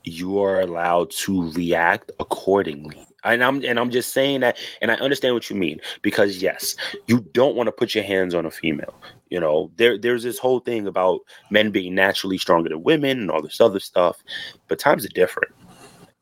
you 0.03 0.41
are 0.43 0.61
allowed 0.61 1.13
to 1.13 1.53
react 1.53 2.11
accordingly. 2.19 3.07
And 3.23 3.45
I'm 3.45 3.65
and 3.65 3.79
I'm 3.79 3.93
just 3.93 4.13
saying 4.13 4.41
that, 4.41 4.59
and 4.81 4.91
I 4.91 4.95
understand 4.95 5.35
what 5.35 5.49
you 5.49 5.55
mean 5.55 5.81
because 6.03 6.43
yes, 6.43 6.75
you 7.07 7.21
don't 7.33 7.55
want 7.55 7.69
to 7.69 7.73
put 7.73 7.95
your 7.95 8.03
hands 8.03 8.35
on 8.35 8.45
a 8.45 8.51
female. 8.51 8.93
You 9.31 9.39
know, 9.39 9.71
there 9.77 9.97
there's 9.97 10.25
this 10.25 10.39
whole 10.39 10.59
thing 10.59 10.89
about 10.89 11.21
men 11.49 11.71
being 11.71 11.95
naturally 11.95 12.37
stronger 12.37 12.69
than 12.69 12.83
women 12.83 13.21
and 13.21 13.31
all 13.31 13.41
this 13.41 13.61
other 13.61 13.79
stuff, 13.79 14.21
but 14.67 14.81
times 14.81 15.05
are 15.05 15.11
different. 15.11 15.53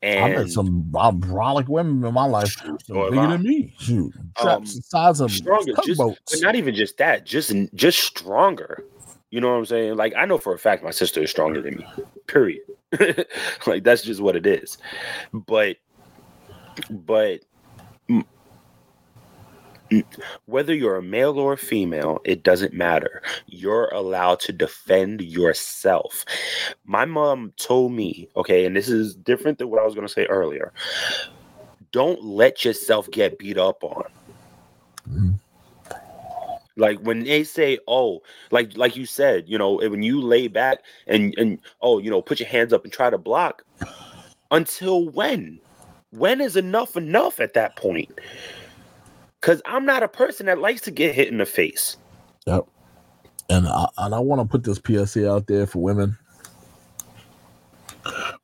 I 0.03 0.29
met 0.29 0.49
some 0.49 0.83
brolic 0.91 1.67
women 1.67 2.03
in 2.03 2.13
my 2.13 2.25
life, 2.25 2.55
So 2.85 3.11
bigger 3.11 3.27
than 3.27 3.43
me. 3.43 3.73
Shoot, 3.79 4.13
Um, 4.41 4.63
the 4.63 4.81
size 4.83 5.19
of 5.19 5.31
stronger, 5.31 5.73
just 5.85 5.99
but 5.99 6.17
not 6.41 6.55
even 6.55 6.73
just 6.73 6.97
that, 6.97 7.25
just 7.25 7.53
just 7.75 7.99
stronger. 7.99 8.83
You 9.29 9.41
know 9.41 9.49
what 9.51 9.57
I'm 9.57 9.65
saying? 9.65 9.95
Like 9.95 10.13
I 10.17 10.25
know 10.25 10.37
for 10.37 10.53
a 10.53 10.59
fact 10.59 10.83
my 10.83 10.91
sister 10.91 11.21
is 11.21 11.29
stronger 11.29 11.61
than 11.61 11.75
me. 11.77 11.85
Period. 12.27 12.61
like 13.67 13.83
that's 13.83 14.01
just 14.01 14.21
what 14.21 14.35
it 14.35 14.45
is. 14.45 14.77
But 15.33 15.77
but 16.89 17.41
whether 20.45 20.73
you're 20.73 20.97
a 20.97 21.03
male 21.03 21.37
or 21.39 21.53
a 21.53 21.57
female, 21.57 22.19
it 22.23 22.43
doesn't 22.43 22.73
matter. 22.73 23.21
You're 23.47 23.89
allowed 23.93 24.39
to 24.41 24.53
defend 24.53 25.21
yourself. 25.21 26.25
My 26.85 27.05
mom 27.05 27.53
told 27.57 27.91
me, 27.91 28.29
okay, 28.35 28.65
and 28.65 28.75
this 28.75 28.89
is 28.89 29.15
different 29.15 29.57
than 29.57 29.69
what 29.69 29.81
I 29.81 29.85
was 29.85 29.95
going 29.95 30.07
to 30.07 30.13
say 30.13 30.25
earlier. 30.25 30.71
Don't 31.91 32.23
let 32.23 32.63
yourself 32.63 33.09
get 33.11 33.37
beat 33.37 33.57
up 33.57 33.83
on 33.83 34.05
like 36.77 36.99
when 37.01 37.23
they 37.23 37.43
say 37.43 37.77
oh 37.87 38.21
like 38.49 38.75
like 38.77 38.95
you 38.95 39.05
said 39.05 39.43
you 39.47 39.57
know 39.57 39.73
when 39.73 40.03
you 40.03 40.21
lay 40.21 40.47
back 40.47 40.79
and 41.07 41.37
and 41.37 41.59
oh 41.81 41.99
you 41.99 42.09
know 42.09 42.21
put 42.21 42.39
your 42.39 42.47
hands 42.47 42.71
up 42.71 42.83
and 42.83 42.93
try 42.93 43.09
to 43.09 43.17
block 43.17 43.63
until 44.51 45.09
when 45.09 45.59
when 46.11 46.39
is 46.39 46.55
enough 46.55 46.95
enough 46.95 47.39
at 47.39 47.53
that 47.53 47.75
point 47.75 48.09
because 49.41 49.61
i'm 49.65 49.85
not 49.85 50.03
a 50.03 50.07
person 50.07 50.45
that 50.45 50.59
likes 50.59 50.81
to 50.81 50.91
get 50.91 51.15
hit 51.15 51.27
in 51.29 51.39
the 51.39 51.45
face 51.45 51.97
Yep. 52.45 52.65
And 53.49 53.67
I, 53.67 53.87
and 53.97 54.15
I 54.15 54.19
want 54.19 54.41
to 54.41 54.47
put 54.47 54.63
this 54.63 54.79
PSA 54.85 55.29
out 55.29 55.47
there 55.47 55.67
for 55.67 55.81
women. 55.81 56.17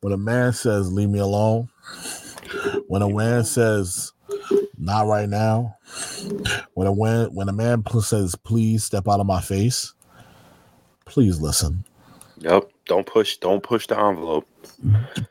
When 0.01 0.13
a 0.13 0.17
man 0.17 0.53
says, 0.53 0.91
leave 0.91 1.09
me 1.09 1.19
alone, 1.19 1.69
when 2.87 3.01
a 3.01 3.09
man 3.09 3.43
says, 3.43 4.11
not 4.77 5.07
right 5.07 5.27
now, 5.27 5.75
when 6.73 6.87
a 6.87 6.95
man, 6.95 7.33
when 7.33 7.49
a 7.49 7.53
man 7.53 7.83
says, 8.01 8.35
please 8.35 8.83
step 8.83 9.07
out 9.07 9.19
of 9.19 9.25
my 9.25 9.41
face, 9.41 9.93
please 11.05 11.39
listen. 11.39 11.83
yep 12.37 12.69
don't 12.85 13.05
push 13.07 13.37
don't 13.37 13.63
push 13.63 13.87
the 13.87 13.99
envelope 13.99 14.47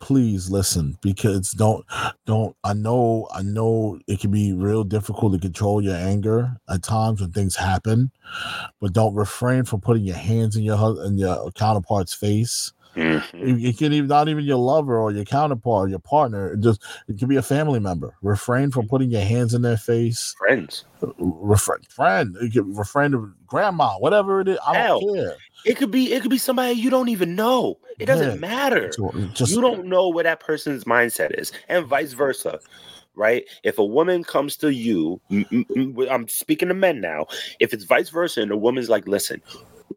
please 0.00 0.50
listen 0.50 0.98
because 1.02 1.52
don't 1.52 1.84
don't 2.24 2.56
i 2.64 2.72
know 2.72 3.28
i 3.32 3.42
know 3.42 3.98
it 4.08 4.18
can 4.18 4.30
be 4.30 4.52
real 4.52 4.82
difficult 4.82 5.32
to 5.32 5.38
control 5.38 5.80
your 5.80 5.94
anger 5.94 6.56
at 6.68 6.82
times 6.82 7.20
when 7.20 7.30
things 7.30 7.54
happen 7.54 8.10
but 8.80 8.92
don't 8.92 9.14
refrain 9.14 9.64
from 9.64 9.80
putting 9.80 10.02
your 10.02 10.16
hands 10.16 10.56
in 10.56 10.64
your 10.64 11.04
in 11.04 11.16
your 11.16 11.50
counterpart's 11.52 12.12
face 12.12 12.72
Mhm. 12.96 13.64
it, 13.68 13.76
can 13.78 13.92
even 13.92 14.08
not 14.08 14.28
even 14.28 14.44
your 14.44 14.56
lover 14.56 14.96
or 14.98 15.12
your 15.12 15.24
counterpart 15.24 15.86
or 15.86 15.88
your 15.90 15.98
partner. 15.98 16.54
It 16.54 16.60
just 16.60 16.82
it 17.08 17.18
can 17.18 17.28
be 17.28 17.36
a 17.36 17.42
family 17.42 17.78
member. 17.78 18.14
Refrain 18.22 18.70
from 18.70 18.88
putting 18.88 19.10
your 19.10 19.20
hands 19.22 19.52
in 19.54 19.62
their 19.62 19.76
face. 19.76 20.34
Friends. 20.38 20.84
Refrain 21.18 21.82
friend. 21.88 22.36
It 22.40 22.52
refrain 22.64 23.12
to 23.12 23.32
grandma 23.46 23.98
whatever 23.98 24.40
it 24.40 24.48
is. 24.48 24.58
I 24.66 24.78
Hell, 24.78 25.00
don't 25.00 25.14
care. 25.14 25.36
it 25.66 25.76
could 25.76 25.90
be 25.90 26.12
it 26.12 26.22
could 26.22 26.30
be 26.30 26.38
somebody 26.38 26.72
you 26.74 26.88
don't 26.90 27.10
even 27.10 27.34
know. 27.36 27.78
It 27.98 28.06
doesn't 28.06 28.30
Yeah. 28.30 28.36
matter. 28.40 28.90
Just 29.34 29.52
you 29.54 29.60
don't 29.60 29.86
know 29.86 30.08
what 30.08 30.24
that 30.24 30.40
person's 30.40 30.84
mindset 30.84 31.38
is, 31.38 31.52
and 31.68 31.84
vice 31.86 32.12
versa, 32.14 32.60
right? 33.14 33.44
If 33.62 33.78
a 33.78 33.84
woman 33.84 34.24
comes 34.24 34.56
to 34.58 34.72
you, 34.72 35.20
I'm 36.10 36.28
speaking 36.28 36.68
to 36.68 36.74
men 36.74 37.00
now. 37.02 37.26
If 37.60 37.74
it's 37.74 37.84
vice 37.84 38.08
versa, 38.08 38.40
and 38.40 38.50
a 38.50 38.56
woman's 38.56 38.88
like, 38.88 39.06
"Listen, 39.06 39.42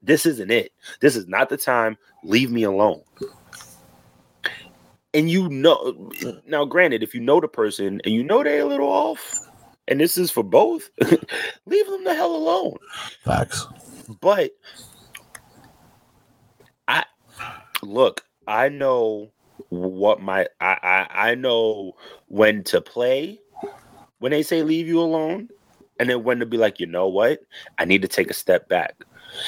this 0.01 0.25
isn't 0.25 0.51
it. 0.51 0.71
This 1.01 1.15
is 1.15 1.27
not 1.27 1.49
the 1.49 1.57
time. 1.57 1.97
Leave 2.23 2.51
me 2.51 2.63
alone." 2.63 3.01
And 5.13 5.29
you 5.29 5.49
know, 5.49 6.11
now, 6.45 6.65
granted, 6.65 7.01
if 7.01 7.15
you 7.15 7.21
know 7.21 7.39
the 7.39 7.47
person 7.47 7.99
and 8.05 8.13
you 8.13 8.23
know 8.23 8.43
they're 8.43 8.61
a 8.61 8.65
little 8.65 8.89
off, 8.89 9.39
and 9.87 9.99
this 9.99 10.17
is 10.17 10.29
for 10.29 10.43
both, 10.43 10.89
leave 11.65 11.87
them 11.87 12.03
the 12.03 12.13
hell 12.13 12.35
alone 12.35 12.77
facts 13.23 13.65
but 14.21 14.51
I 16.87 17.05
look, 17.83 18.21
I 18.47 18.69
know 18.69 19.31
what 19.69 20.21
my 20.21 20.47
I, 20.59 20.77
I 20.81 21.29
I 21.31 21.35
know 21.35 21.93
when 22.27 22.63
to 22.65 22.81
play 22.81 23.39
when 24.19 24.31
they 24.31 24.43
say 24.43 24.63
leave 24.63 24.87
you 24.87 24.99
alone, 24.99 25.49
and 25.99 26.09
then 26.09 26.23
when 26.23 26.39
to 26.39 26.45
be 26.45 26.57
like, 26.57 26.79
you 26.79 26.85
know 26.85 27.07
what, 27.07 27.41
I 27.77 27.85
need 27.85 28.01
to 28.01 28.07
take 28.07 28.31
a 28.31 28.33
step 28.33 28.67
back. 28.69 28.95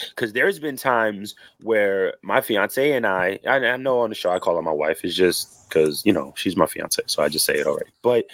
Because 0.09 0.33
there's 0.33 0.59
been 0.59 0.77
times 0.77 1.33
where 1.61 2.13
my 2.21 2.39
fiance 2.41 2.91
and 2.91 3.07
I, 3.07 3.39
I, 3.47 3.55
I 3.55 3.77
know 3.77 4.01
on 4.01 4.09
the 4.09 4.15
show 4.15 4.29
I 4.29 4.37
call 4.37 4.57
her 4.57 4.61
my 4.61 4.71
wife, 4.71 5.03
is 5.03 5.15
just 5.15 5.67
because 5.67 6.05
you 6.05 6.13
know 6.13 6.33
she's 6.35 6.55
my 6.55 6.67
fiance, 6.67 7.01
so 7.07 7.23
I 7.23 7.29
just 7.29 7.45
say 7.45 7.55
it 7.55 7.65
already. 7.65 7.89
But 8.03 8.25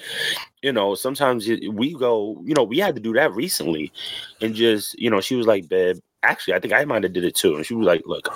you 0.61 0.74
know, 0.74 0.93
sometimes 0.95 1.47
we 1.47 1.93
go, 1.93 2.41
you 2.43 2.53
know, 2.53 2.63
we 2.63 2.80
had 2.80 2.95
to 2.95 3.01
do 3.01 3.13
that 3.13 3.34
recently, 3.34 3.93
and 4.41 4.55
just 4.55 4.99
you 4.99 5.09
know, 5.09 5.22
she 5.22 5.36
was 5.36 5.47
like, 5.47 5.70
babe, 5.70 5.99
actually, 6.24 6.55
I 6.55 6.59
think 6.59 6.74
I 6.74 6.84
might 6.84 7.03
have 7.03 7.13
did 7.13 7.24
it 7.24 7.36
too, 7.36 7.55
and 7.55 7.65
she 7.65 7.76
was 7.76 7.88
like, 7.88 8.01
look, 8.05 8.28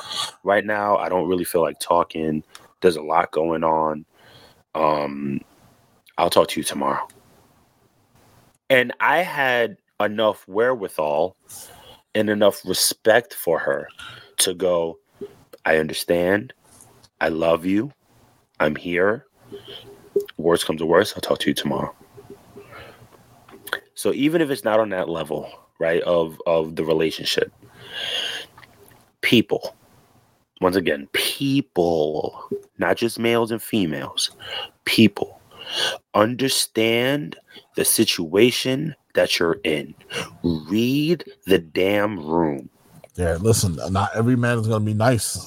right 0.43 0.65
now 0.65 0.95
I 0.95 1.09
don't 1.09 1.27
really 1.27 1.45
feel 1.45 1.61
like 1.61 1.79
talking. 1.81 2.43
There's 2.79 2.95
a 2.95 3.01
lot 3.01 3.31
going 3.31 3.65
on. 3.65 4.05
Um, 4.73 5.41
I'll 6.17 6.29
talk 6.29 6.47
to 6.49 6.59
you 6.59 6.63
tomorrow. 6.63 7.07
And 8.71 8.93
I 9.01 9.17
had 9.17 9.75
enough 9.99 10.47
wherewithal 10.47 11.35
and 12.15 12.29
enough 12.29 12.65
respect 12.65 13.33
for 13.33 13.59
her 13.59 13.89
to 14.37 14.53
go, 14.53 14.97
I 15.65 15.75
understand. 15.75 16.53
I 17.19 17.27
love 17.27 17.65
you. 17.65 17.91
I'm 18.61 18.77
here. 18.77 19.25
Worst 20.37 20.65
comes 20.65 20.79
to 20.79 20.85
worst, 20.85 21.15
I'll 21.17 21.21
talk 21.21 21.39
to 21.39 21.49
you 21.49 21.53
tomorrow. 21.53 21.93
So 23.93 24.13
even 24.13 24.41
if 24.41 24.49
it's 24.49 24.63
not 24.63 24.79
on 24.79 24.87
that 24.91 25.09
level, 25.09 25.51
right, 25.77 26.01
of 26.03 26.41
of 26.45 26.77
the 26.77 26.85
relationship, 26.85 27.51
people, 29.19 29.75
once 30.61 30.77
again, 30.77 31.09
people, 31.11 32.47
not 32.77 32.95
just 32.95 33.19
males 33.19 33.51
and 33.51 33.61
females, 33.61 34.31
people 34.85 35.40
understand 36.13 37.35
the 37.75 37.85
situation 37.85 38.95
that 39.13 39.39
you're 39.39 39.59
in. 39.63 39.93
Read 40.43 41.25
the 41.45 41.59
damn 41.59 42.19
room. 42.19 42.69
Yeah, 43.15 43.37
listen, 43.41 43.77
not 43.91 44.11
every 44.15 44.37
man 44.37 44.57
is 44.57 44.67
going 44.67 44.81
to 44.81 44.85
be 44.85 44.93
nice. 44.93 45.45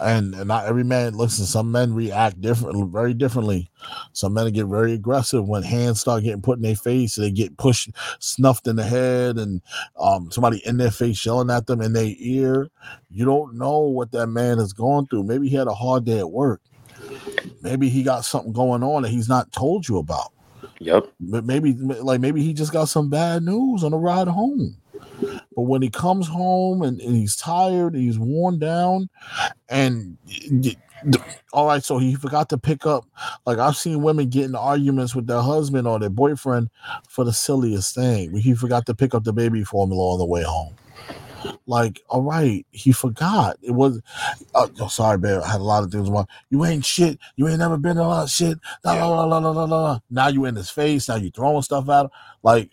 And, 0.00 0.34
and 0.34 0.48
not 0.48 0.66
every 0.66 0.82
man, 0.82 1.14
listen, 1.16 1.46
some 1.46 1.70
men 1.70 1.94
react 1.94 2.40
differently, 2.40 2.84
very 2.90 3.14
differently. 3.14 3.70
Some 4.12 4.34
men 4.34 4.52
get 4.52 4.66
very 4.66 4.94
aggressive 4.94 5.46
when 5.46 5.62
hands 5.62 6.00
start 6.00 6.24
getting 6.24 6.42
put 6.42 6.58
in 6.58 6.62
their 6.62 6.74
face 6.74 7.14
they 7.14 7.30
get 7.30 7.56
pushed, 7.58 7.90
snuffed 8.18 8.66
in 8.66 8.74
the 8.74 8.82
head, 8.82 9.38
and 9.38 9.62
um, 10.00 10.32
somebody 10.32 10.60
in 10.66 10.78
their 10.78 10.90
face 10.90 11.24
yelling 11.24 11.48
at 11.48 11.66
them 11.68 11.80
in 11.80 11.92
their 11.92 12.12
ear. 12.18 12.68
You 13.08 13.24
don't 13.24 13.54
know 13.56 13.82
what 13.82 14.10
that 14.10 14.26
man 14.26 14.58
has 14.58 14.72
gone 14.72 15.06
through. 15.06 15.22
Maybe 15.22 15.48
he 15.48 15.54
had 15.54 15.68
a 15.68 15.74
hard 15.74 16.04
day 16.04 16.18
at 16.18 16.32
work. 16.32 16.60
Maybe 17.62 17.88
he 17.88 18.02
got 18.02 18.24
something 18.24 18.52
going 18.52 18.82
on 18.82 19.02
that 19.02 19.10
he's 19.10 19.28
not 19.28 19.52
told 19.52 19.88
you 19.88 19.98
about. 19.98 20.32
Yep. 20.78 21.12
But 21.20 21.44
maybe 21.44 21.72
like 21.72 22.20
maybe 22.20 22.42
he 22.42 22.52
just 22.52 22.72
got 22.72 22.88
some 22.88 23.08
bad 23.08 23.42
news 23.42 23.84
on 23.84 23.92
the 23.92 23.98
ride 23.98 24.28
home. 24.28 24.76
But 25.20 25.62
when 25.62 25.82
he 25.82 25.90
comes 25.90 26.28
home 26.28 26.82
and, 26.82 27.00
and 27.00 27.14
he's 27.16 27.36
tired, 27.36 27.94
and 27.94 28.02
he's 28.02 28.18
worn 28.18 28.58
down, 28.58 29.08
and 29.68 30.16
all 31.52 31.66
right, 31.66 31.82
so 31.82 31.98
he 31.98 32.14
forgot 32.14 32.48
to 32.50 32.58
pick 32.58 32.86
up. 32.86 33.06
Like 33.46 33.58
I've 33.58 33.76
seen 33.76 34.02
women 34.02 34.28
get 34.28 34.44
in 34.44 34.54
arguments 34.54 35.14
with 35.14 35.26
their 35.26 35.40
husband 35.40 35.86
or 35.86 35.98
their 35.98 36.10
boyfriend 36.10 36.70
for 37.08 37.24
the 37.24 37.32
silliest 37.32 37.94
thing. 37.94 38.36
He 38.36 38.54
forgot 38.54 38.86
to 38.86 38.94
pick 38.94 39.14
up 39.14 39.24
the 39.24 39.32
baby 39.32 39.64
formula 39.64 40.12
on 40.12 40.18
the 40.18 40.26
way 40.26 40.42
home. 40.42 40.74
Like, 41.66 42.02
all 42.08 42.22
right, 42.22 42.66
he 42.70 42.92
forgot. 42.92 43.56
It 43.62 43.72
was. 43.72 44.00
Uh, 44.54 44.68
oh, 44.80 44.88
sorry, 44.88 45.18
babe. 45.18 45.40
I 45.44 45.52
had 45.52 45.60
a 45.60 45.64
lot 45.64 45.82
of 45.82 45.90
things. 45.90 46.10
Wrong. 46.10 46.28
You 46.50 46.64
ain't 46.64 46.84
shit. 46.84 47.18
You 47.36 47.48
ain't 47.48 47.58
never 47.58 47.76
been 47.76 47.98
a 47.98 48.06
lot 48.06 48.24
of 48.24 48.30
shit. 48.30 48.58
La, 48.84 48.94
la, 48.94 49.24
la, 49.24 49.38
la, 49.38 49.50
la, 49.50 49.64
la, 49.64 49.64
la. 49.64 50.00
Now 50.10 50.28
you 50.28 50.44
in 50.44 50.56
his 50.56 50.70
face. 50.70 51.08
Now 51.08 51.16
you 51.16 51.30
throwing 51.30 51.62
stuff 51.62 51.88
at 51.88 52.04
him. 52.04 52.10
Like, 52.42 52.70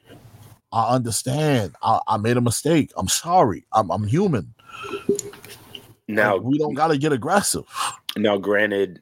I 0.72 0.96
understand. 0.96 1.76
I, 1.82 2.00
I 2.08 2.18
made 2.18 2.38
a 2.38 2.42
mistake. 2.42 2.92
I'm 2.98 3.08
sorry. 3.08 3.66
I'm, 3.72 3.92
I'm 3.92 4.06
human. 4.06 4.54
Now 6.08 6.36
Like, 6.36 6.46
we 6.46 6.58
don't 6.58 6.74
got 6.74 6.88
to 6.88 6.98
get 6.98 7.14
aggressive. 7.14 7.66
Now, 8.18 8.38
granted, 8.38 9.02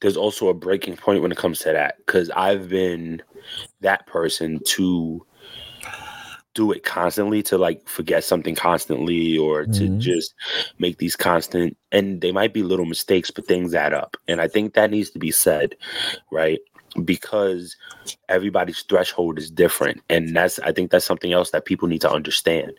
there's 0.00 0.16
also 0.16 0.48
a 0.48 0.54
breaking 0.54 0.96
point 0.96 1.22
when 1.22 1.32
it 1.32 1.38
comes 1.38 1.58
to 1.60 1.72
that 1.72 1.96
because 1.98 2.30
I've 2.30 2.68
been 2.68 3.22
that 3.80 4.06
person 4.06 4.60
to 4.64 5.24
do 6.56 6.72
it 6.72 6.82
constantly 6.84 7.42
to 7.42 7.58
like 7.58 7.86
forget 7.86 8.24
something 8.24 8.54
constantly 8.54 9.36
or 9.36 9.66
to 9.66 9.82
mm-hmm. 9.82 9.98
just 9.98 10.34
make 10.78 10.96
these 10.96 11.14
constant 11.14 11.76
and 11.92 12.22
they 12.22 12.32
might 12.32 12.54
be 12.54 12.62
little 12.62 12.86
mistakes 12.86 13.30
but 13.30 13.46
things 13.46 13.74
add 13.74 13.92
up 13.92 14.16
and 14.26 14.40
i 14.40 14.48
think 14.48 14.72
that 14.72 14.90
needs 14.90 15.10
to 15.10 15.18
be 15.18 15.30
said 15.30 15.76
right 16.32 16.58
because 17.04 17.76
everybody's 18.30 18.80
threshold 18.84 19.38
is 19.38 19.50
different 19.50 20.00
and 20.08 20.34
that's 20.34 20.58
i 20.60 20.72
think 20.72 20.90
that's 20.90 21.04
something 21.04 21.34
else 21.34 21.50
that 21.50 21.66
people 21.66 21.86
need 21.86 22.00
to 22.00 22.10
understand 22.10 22.72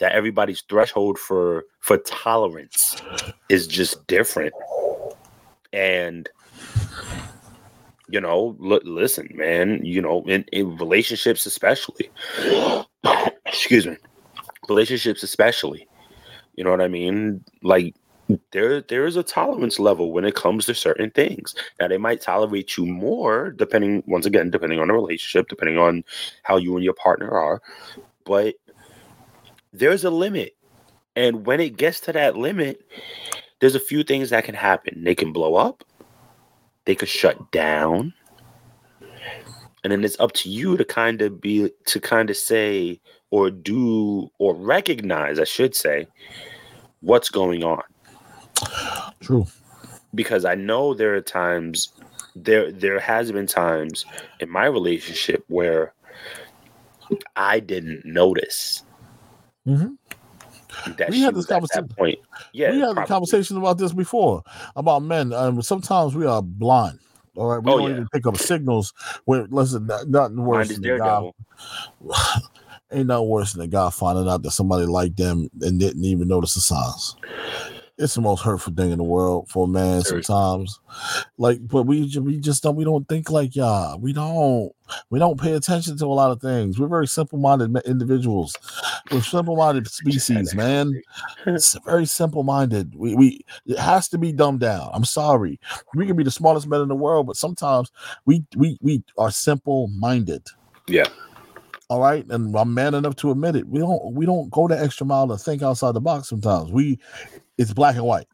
that 0.00 0.12
everybody's 0.12 0.60
threshold 0.68 1.18
for 1.18 1.64
for 1.80 1.96
tolerance 1.96 3.00
is 3.48 3.66
just 3.66 4.06
different 4.06 4.52
and 5.72 6.28
you 8.10 8.20
know 8.20 8.54
l- 8.62 8.80
listen 8.84 9.30
man 9.34 9.80
you 9.82 10.02
know 10.02 10.22
in, 10.26 10.44
in 10.52 10.76
relationships 10.76 11.46
especially 11.46 12.10
excuse 13.46 13.86
me 13.86 13.96
relationships 14.68 15.22
especially 15.22 15.88
you 16.56 16.64
know 16.64 16.70
what 16.70 16.80
i 16.80 16.88
mean 16.88 17.42
like 17.62 17.94
there 18.52 18.82
there 18.82 19.06
is 19.06 19.16
a 19.16 19.22
tolerance 19.22 19.78
level 19.78 20.12
when 20.12 20.24
it 20.24 20.34
comes 20.34 20.66
to 20.66 20.74
certain 20.74 21.10
things. 21.10 21.54
Now 21.80 21.88
they 21.88 21.98
might 21.98 22.20
tolerate 22.20 22.76
you 22.76 22.86
more 22.86 23.50
depending 23.50 24.02
once 24.06 24.26
again 24.26 24.50
depending 24.50 24.80
on 24.80 24.88
the 24.88 24.94
relationship, 24.94 25.48
depending 25.48 25.78
on 25.78 26.04
how 26.42 26.56
you 26.56 26.74
and 26.74 26.84
your 26.84 26.94
partner 26.94 27.30
are, 27.30 27.62
but 28.24 28.54
there's 29.72 30.04
a 30.04 30.10
limit. 30.10 30.56
And 31.16 31.46
when 31.46 31.60
it 31.60 31.76
gets 31.76 32.00
to 32.00 32.12
that 32.12 32.36
limit, 32.36 32.80
there's 33.60 33.74
a 33.74 33.80
few 33.80 34.04
things 34.04 34.30
that 34.30 34.44
can 34.44 34.54
happen. 34.54 35.02
They 35.04 35.14
can 35.14 35.32
blow 35.32 35.54
up, 35.54 35.84
they 36.84 36.94
could 36.94 37.08
shut 37.08 37.50
down. 37.50 38.12
And 39.84 39.92
then 39.92 40.04
it's 40.04 40.18
up 40.18 40.32
to 40.32 40.50
you 40.50 40.76
to 40.76 40.84
kind 40.84 41.22
of 41.22 41.40
be 41.40 41.70
to 41.86 42.00
kind 42.00 42.30
of 42.30 42.36
say 42.36 43.00
or 43.30 43.50
do 43.50 44.30
or 44.38 44.54
recognize, 44.54 45.38
I 45.38 45.44
should 45.44 45.74
say, 45.74 46.06
what's 47.00 47.28
going 47.28 47.62
on 47.62 47.82
True. 49.20 49.46
Because 50.14 50.44
I 50.44 50.54
know 50.54 50.94
there 50.94 51.14
are 51.14 51.20
times 51.20 51.92
there 52.34 52.70
there 52.70 53.00
has 53.00 53.32
been 53.32 53.46
times 53.46 54.04
in 54.40 54.50
my 54.50 54.66
relationship 54.66 55.44
where 55.48 55.92
I 57.36 57.60
didn't 57.60 58.04
notice. 58.04 58.84
Mm-hmm. 59.66 59.94
That 60.96 61.10
we 61.10 61.20
had 61.20 61.34
this 61.34 61.46
conversation. 61.46 61.88
Point. 61.88 62.18
Yeah, 62.52 62.70
we 62.70 62.80
had 62.80 62.96
a 62.96 63.06
conversation 63.06 63.56
about 63.56 63.78
this 63.78 63.92
before 63.92 64.42
about 64.76 65.02
men. 65.02 65.32
Um, 65.32 65.60
sometimes 65.62 66.14
we 66.14 66.26
are 66.26 66.42
blind. 66.42 67.00
All 67.38 67.46
right, 67.46 67.62
we 67.62 67.72
oh, 67.72 67.78
don't 67.78 67.88
yeah. 67.88 67.96
even 67.96 68.08
pick 68.08 68.26
up 68.26 68.36
signals. 68.36 68.92
Where 69.24 69.46
listen, 69.50 69.86
nothing 70.06 70.44
worse 70.44 70.68
than 70.68 70.82
the 70.82 70.98
guy. 70.98 71.32
ain't 72.90 73.06
nothing 73.06 73.28
worse 73.28 73.52
than 73.52 73.62
a 73.62 73.66
guy 73.66 73.90
finding 73.90 74.28
out 74.28 74.42
that 74.42 74.50
somebody 74.50 74.86
liked 74.86 75.16
them 75.16 75.48
and 75.60 75.78
didn't 75.78 76.04
even 76.04 76.28
notice 76.28 76.54
the 76.54 76.60
signs 76.60 77.16
it's 77.98 78.14
the 78.14 78.20
most 78.20 78.42
hurtful 78.42 78.72
thing 78.72 78.92
in 78.92 78.98
the 78.98 79.04
world 79.04 79.48
for 79.48 79.64
a 79.64 79.68
man 79.68 80.02
sometimes. 80.02 80.78
Like, 81.36 81.58
but 81.66 81.82
we 81.82 82.02
we 82.20 82.38
just 82.38 82.62
don't 82.62 82.76
we 82.76 82.84
don't 82.84 83.08
think 83.08 83.30
like 83.30 83.56
y'all. 83.56 83.98
We 83.98 84.12
don't 84.12 84.72
we 85.10 85.18
don't 85.18 85.40
pay 85.40 85.52
attention 85.52 85.96
to 85.98 86.06
a 86.06 86.08
lot 86.08 86.30
of 86.30 86.40
things. 86.40 86.78
We're 86.78 86.88
very 86.88 87.06
simple 87.06 87.38
minded 87.38 87.76
individuals. 87.86 88.56
We're 89.10 89.22
simple 89.22 89.56
minded 89.56 89.88
species, 89.88 90.54
man. 90.54 91.00
It's 91.46 91.76
very 91.84 92.06
simple 92.06 92.42
minded. 92.42 92.94
We 92.94 93.14
we 93.14 93.40
it 93.66 93.78
has 93.78 94.08
to 94.10 94.18
be 94.18 94.32
dumbed 94.32 94.60
down. 94.60 94.90
I'm 94.92 95.04
sorry. 95.04 95.60
We 95.94 96.06
can 96.06 96.16
be 96.16 96.24
the 96.24 96.30
smartest 96.30 96.66
men 96.66 96.80
in 96.80 96.88
the 96.88 96.94
world, 96.94 97.26
but 97.26 97.36
sometimes 97.36 97.90
we 98.24 98.44
we 98.56 98.78
we 98.80 99.02
are 99.16 99.30
simple 99.30 99.88
minded. 99.88 100.46
Yeah. 100.86 101.06
All 101.90 102.00
right, 102.00 102.26
and 102.28 102.54
I'm 102.54 102.74
man 102.74 102.92
enough 102.94 103.16
to 103.16 103.30
admit 103.30 103.56
it. 103.56 103.66
We 103.66 103.80
don't 103.80 104.14
we 104.14 104.26
don't 104.26 104.50
go 104.50 104.68
the 104.68 104.78
extra 104.78 105.06
mile 105.06 105.28
to 105.28 105.38
think 105.38 105.62
outside 105.62 105.92
the 105.92 106.00
box. 106.00 106.28
Sometimes 106.28 106.70
we 106.70 106.98
it's 107.56 107.72
black 107.72 107.96
and 107.96 108.04
white. 108.04 108.28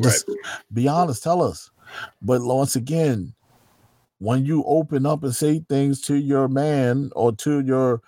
Just 0.00 0.26
right. 0.28 0.38
be 0.72 0.88
honest, 0.88 1.22
tell 1.22 1.42
us. 1.42 1.70
But 2.22 2.42
once 2.42 2.76
again, 2.76 3.34
when 4.18 4.44
you 4.44 4.64
open 4.64 5.06
up 5.06 5.22
and 5.22 5.34
say 5.34 5.60
things 5.68 6.00
to 6.02 6.16
your 6.16 6.48
man 6.48 7.10
or 7.14 7.32
to 7.32 7.60
your 7.60 8.00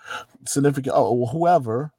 significant 0.45 0.95
or 0.95 1.27
whoever 1.27 1.91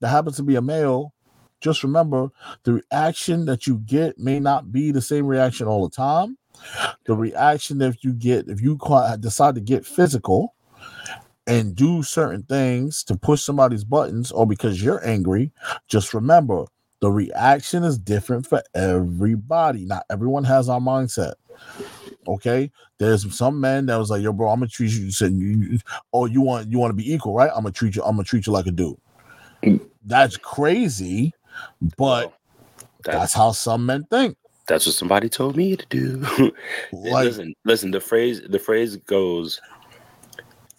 that 0.00 0.08
happens 0.08 0.36
to 0.36 0.42
be 0.42 0.56
a 0.56 0.62
male, 0.62 1.14
just 1.60 1.82
remember 1.82 2.28
the 2.64 2.74
reaction 2.74 3.46
that 3.46 3.66
you 3.66 3.78
get 3.78 4.18
may 4.18 4.38
not 4.38 4.70
be 4.70 4.90
the 4.90 5.00
same 5.00 5.26
reaction 5.26 5.66
all 5.66 5.88
the 5.88 5.94
time. 5.94 6.36
The 7.06 7.16
reaction 7.16 7.78
that 7.78 8.04
you 8.04 8.12
get 8.12 8.48
if 8.48 8.60
you 8.60 8.78
decide 9.20 9.54
to 9.54 9.60
get 9.60 9.86
physical 9.86 10.54
and 11.46 11.74
do 11.74 12.02
certain 12.02 12.42
things 12.42 13.02
to 13.04 13.16
push 13.16 13.42
somebody's 13.42 13.84
buttons 13.84 14.30
or 14.30 14.46
because 14.46 14.82
you're 14.82 15.06
angry, 15.06 15.52
just 15.88 16.14
remember 16.14 16.66
the 17.00 17.10
reaction 17.10 17.82
is 17.82 17.98
different 17.98 18.46
for 18.46 18.62
everybody. 18.74 19.84
Not 19.84 20.04
everyone 20.10 20.44
has 20.44 20.68
our 20.68 20.80
mindset. 20.80 21.34
Okay, 22.26 22.70
there's 22.98 23.36
some 23.36 23.60
men 23.60 23.86
that 23.86 23.96
was 23.96 24.10
like, 24.10 24.22
"Yo, 24.22 24.32
bro, 24.32 24.50
I'm 24.50 24.60
gonna 24.60 24.68
treat 24.68 24.92
you." 24.92 25.10
Said, 25.10 25.32
you, 25.32 25.78
"Oh, 26.12 26.26
you 26.26 26.40
want 26.40 26.70
you 26.70 26.78
want 26.78 26.90
to 26.90 26.96
be 26.96 27.12
equal, 27.12 27.34
right? 27.34 27.50
I'm 27.50 27.62
gonna 27.62 27.72
treat 27.72 27.96
you. 27.96 28.02
I'm 28.02 28.16
gonna 28.16 28.24
treat 28.24 28.46
you 28.46 28.52
like 28.52 28.66
a 28.66 28.70
dude." 28.70 28.96
Mm. 29.62 29.80
That's 30.04 30.36
crazy, 30.36 31.32
but 31.96 32.32
that's, 33.02 33.18
that's 33.18 33.34
how 33.34 33.52
some 33.52 33.86
men 33.86 34.04
think. 34.04 34.36
That's 34.66 34.86
what 34.86 34.94
somebody 34.94 35.28
told 35.28 35.56
me 35.56 35.76
to 35.76 35.86
do. 35.88 36.18
like, 36.92 37.24
listen, 37.24 37.54
listen. 37.64 37.90
The 37.90 38.00
phrase 38.00 38.42
the 38.48 38.58
phrase 38.58 38.96
goes, 38.96 39.60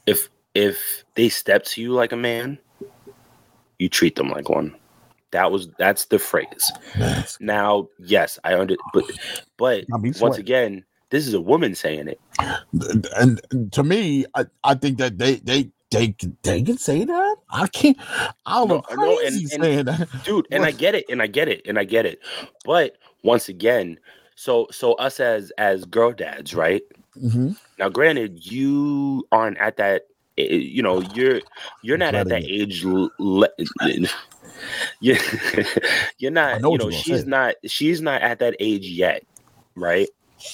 "If 0.06 0.30
if 0.54 1.06
they 1.16 1.30
step 1.30 1.64
to 1.66 1.82
you 1.82 1.94
like 1.94 2.12
a 2.12 2.18
man, 2.18 2.58
you 3.80 3.90
treat 3.90 4.16
them 4.16 4.30
like 4.30 4.50
one." 4.50 4.76
That 5.32 5.52
was 5.52 5.68
that's 5.78 6.06
the 6.06 6.18
phrase. 6.18 6.72
Yes. 6.98 7.38
Now, 7.42 7.90
yes, 8.00 8.40
I 8.44 8.58
under 8.58 8.76
but 8.94 9.04
but 9.58 9.86
once 10.22 10.38
again, 10.38 10.86
this 11.16 11.28
is 11.28 11.34
a 11.34 11.40
woman 11.40 11.76
saying 11.76 12.10
it. 12.10 12.20
And, 13.16 13.72
to 13.72 13.84
me, 13.84 14.26
I, 14.36 14.46
I 14.66 14.76
think 14.76 14.98
that 14.98 15.18
they 15.18 15.36
they 15.36 15.72
they 15.92 16.14
they 16.44 16.62
can 16.62 16.78
say 16.78 17.06
that. 17.06 17.36
I 17.50 17.68
can't. 17.68 17.98
I 18.46 18.66
don't 18.66 18.70
no, 18.70 18.96
know. 18.96 19.20
And, 19.26 19.54
and, 19.64 19.88
that. 19.88 20.10
dude. 20.26 20.46
And 20.52 20.66
I 20.66 20.72
get 20.72 20.94
it, 20.94 21.06
and 21.10 21.22
I 21.22 21.28
get 21.28 21.48
it, 21.48 21.62
and 21.66 21.80
I 21.80 21.86
get 21.86 22.06
it. 22.06 22.20
But 22.66 22.98
once 23.24 23.48
again, 23.48 23.98
so 24.36 24.68
so 24.72 24.94
us 24.96 25.22
as 25.22 25.52
as 25.58 25.86
girl 25.86 26.12
dads, 26.12 26.54
right? 26.54 26.82
Mm-hmm. 27.18 27.52
Now, 27.80 27.88
granted, 27.88 28.46
you 28.46 29.26
aren't 29.32 29.58
at 29.58 29.78
that. 29.78 30.08
You 30.36 30.84
know, 30.84 31.00
you're 31.14 31.40
you're 31.82 31.98
not 31.98 32.14
at 32.14 32.28
that 32.28 32.44
age. 32.44 32.84
Le- 32.84 33.10
you're 35.00 36.32
not. 36.32 36.60
Know 36.60 36.72
you 36.74 36.78
know, 36.78 36.92
she's 36.92 37.22
say. 37.22 37.26
not. 37.26 37.56
She's 37.66 38.02
not 38.02 38.22
at 38.22 38.40
that 38.40 38.58
age 38.60 38.86
yet, 38.86 39.24
right? 39.76 40.10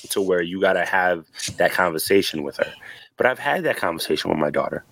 To 0.09 0.21
where 0.21 0.41
you 0.41 0.61
got 0.61 0.73
to 0.73 0.85
have 0.85 1.25
that 1.57 1.71
conversation 1.71 2.43
with 2.43 2.57
her. 2.57 2.71
But 3.17 3.25
I've 3.25 3.39
had 3.39 3.63
that 3.63 3.77
conversation 3.77 4.29
with 4.29 4.39
my 4.39 4.49
daughter, 4.49 4.83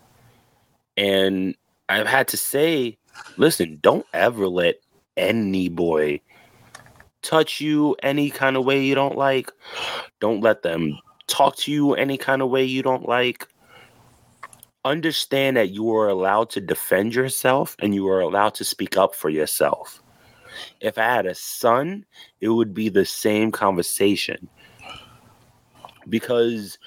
and 0.98 1.56
I've 1.88 2.08
had 2.08 2.28
to 2.30 2.38
say, 2.38 2.98
listen, 3.38 3.80
don't 3.82 4.06
ever 4.14 4.48
let 4.48 4.76
any 5.18 5.70
boy 5.70 6.22
touch 7.22 7.60
you 7.60 7.96
any 8.04 8.30
kind 8.30 8.56
of 8.56 8.66
way 8.66 8.84
you 8.84 8.96
don't 8.96 9.18
like. 9.18 9.52
Don't 10.20 10.42
let 10.42 10.64
them 10.64 10.98
talk 11.28 11.56
to 11.58 11.72
you 11.72 11.94
any 11.94 12.18
kind 12.18 12.42
of 12.42 12.50
way 12.50 12.64
you 12.64 12.82
don't 12.82 13.08
like 13.08 13.48
understand 14.86 15.58
that 15.58 15.70
you 15.70 15.94
are 15.94 16.08
allowed 16.08 16.50
to 16.50 16.62
defend 16.62 17.14
yourself 17.14 17.76
and 17.80 17.94
you 17.94 18.08
are 18.08 18.22
allowed 18.22 18.56
to 18.56 18.64
speak 18.64 18.98
up 18.98 19.14
for 19.14 19.30
yourself. 19.30 20.02
If 20.82 20.98
I 20.98 21.04
had 21.04 21.26
a 21.26 21.36
son, 21.36 22.06
it 22.42 22.50
would 22.50 22.74
be 22.74 22.90
the 22.90 23.06
same 23.06 23.52
conversation. 23.52 24.48
Because 26.10 26.78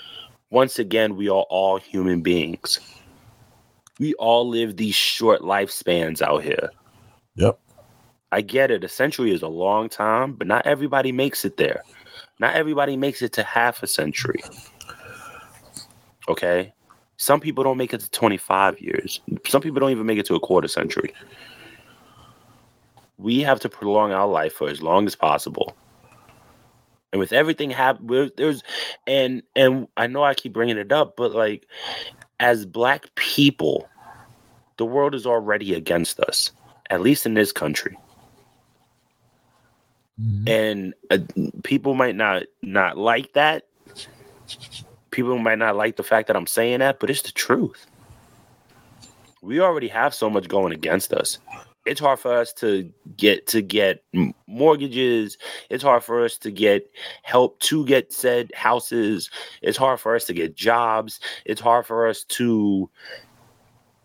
once 0.51 0.79
again, 0.79 1.17
we 1.17 1.29
are 1.29 1.47
all 1.49 1.79
human 1.79 2.21
beings. 2.21 2.79
We 3.99 4.15
all 4.15 4.49
live 4.49 4.77
these 4.77 4.95
short 4.95 5.43
lifespans 5.43 6.21
out 6.21 6.43
here. 6.43 6.71
Yep. 7.37 7.59
I 8.33 8.41
get 8.41 8.71
it. 8.71 8.85
A 8.85 8.89
century 8.89 9.33
is 9.33 9.43
a 9.43 9.49
long 9.49 9.89
time, 9.89 10.33
but 10.33 10.47
not 10.47 10.67
everybody 10.67 11.13
makes 11.13 11.45
it 11.45 11.57
there. 11.57 11.83
Not 12.39 12.55
everybody 12.55 12.97
makes 12.97 13.23
it 13.23 13.33
to 13.35 13.43
half 13.43 13.83
a 13.83 13.87
century. 13.87 14.43
Okay? 16.29 16.73
Some 17.17 17.41
people 17.41 17.63
don't 17.63 17.77
make 17.77 17.95
it 17.95 18.01
to 18.01 18.11
25 18.11 18.81
years. 18.81 19.21
Some 19.47 19.63
people 19.63 19.81
don't 19.81 19.91
even 19.91 20.07
make 20.07 20.19
it 20.19 20.27
to 20.27 20.35
a 20.35 20.41
quarter 20.41 20.67
century. 20.67 21.15
We 23.19 23.41
have 23.41 23.61
to 23.61 23.69
prolong 23.69 24.13
our 24.13 24.27
life 24.27 24.55
for 24.55 24.69
as 24.69 24.83
long 24.83 25.07
as 25.07 25.15
possible. 25.15 25.77
And 27.13 27.21
with 27.21 27.33
everything 27.33 27.71
happen, 27.71 28.31
there's 28.37 28.63
and 29.07 29.43
and 29.55 29.87
I 29.97 30.07
know 30.07 30.25
I 30.25 30.35
keep 30.35 30.53
bringing 30.53 30.79
it 30.79 30.93
up, 30.93 31.17
but 31.17 31.33
like 31.33 31.67
as 32.41 32.65
black 32.67 33.15
people, 33.15 33.89
the 34.79 34.87
world 34.87 35.15
is 35.15 35.27
already 35.27 35.75
against 35.75 36.19
us, 36.21 36.51
at 36.91 37.03
least 37.03 37.27
in 37.27 37.35
this 37.35 37.53
country. 37.53 37.99
Mm-hmm. 40.21 40.49
And 40.49 40.95
uh, 41.11 41.19
people 41.65 41.95
might 41.95 42.17
not 42.17 42.45
not 42.63 42.97
like 42.97 43.35
that, 43.35 43.67
people 45.11 45.39
might 45.39 45.59
not 45.59 45.77
like 45.77 45.97
the 45.97 46.03
fact 46.03 46.27
that 46.29 46.37
I'm 46.37 46.47
saying 46.47 46.81
that, 46.81 46.99
but 46.99 47.11
it's 47.11 47.23
the 47.23 47.33
truth. 47.33 47.87
we 49.43 49.61
already 49.61 49.89
have 49.89 50.15
so 50.15 50.31
much 50.31 50.49
going 50.49 50.73
against 50.73 51.13
us. 51.13 51.39
It's 51.85 52.01
hard 52.01 52.21
for 52.21 52.33
us 52.33 52.53
to 52.55 52.91
get 53.17 53.47
to 53.49 53.61
get 53.61 54.05
mortgages. 54.47 55.37
It's 55.69 55.83
hard 55.83 56.05
for 56.05 56.25
us 56.25 56.39
to 56.39 56.51
get 56.51 56.89
help 57.23 57.59
to 57.61 57.85
get 57.87 58.13
said 58.13 58.53
houses. 58.55 59.31
It's 59.63 59.77
hard 59.77 59.99
for 59.99 60.15
us 60.15 60.25
to 60.27 60.35
get 60.35 60.55
jobs. 60.55 61.19
It's 61.45 61.61
hard 61.61 61.87
for 61.87 62.07
us 62.07 62.25
to 62.25 62.89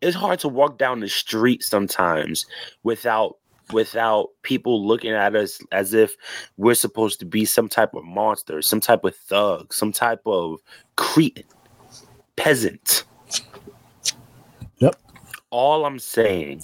it's 0.00 0.16
hard 0.16 0.38
to 0.40 0.48
walk 0.48 0.78
down 0.78 1.00
the 1.00 1.08
street 1.08 1.62
sometimes 1.62 2.46
without 2.82 3.36
without 3.72 4.28
people 4.42 4.86
looking 4.86 5.12
at 5.12 5.34
us 5.34 5.60
as 5.72 5.94
if 5.94 6.14
we're 6.56 6.74
supposed 6.74 7.18
to 7.20 7.24
be 7.24 7.44
some 7.44 7.68
type 7.68 7.94
of 7.94 8.04
monster, 8.04 8.60
some 8.62 8.80
type 8.80 9.04
of 9.04 9.16
thug, 9.16 9.72
some 9.72 9.92
type 9.92 10.20
of 10.26 10.60
cretin, 10.96 11.44
peasant. 12.36 13.04
All 15.52 15.84
I'm 15.84 16.00
saying 16.00 16.62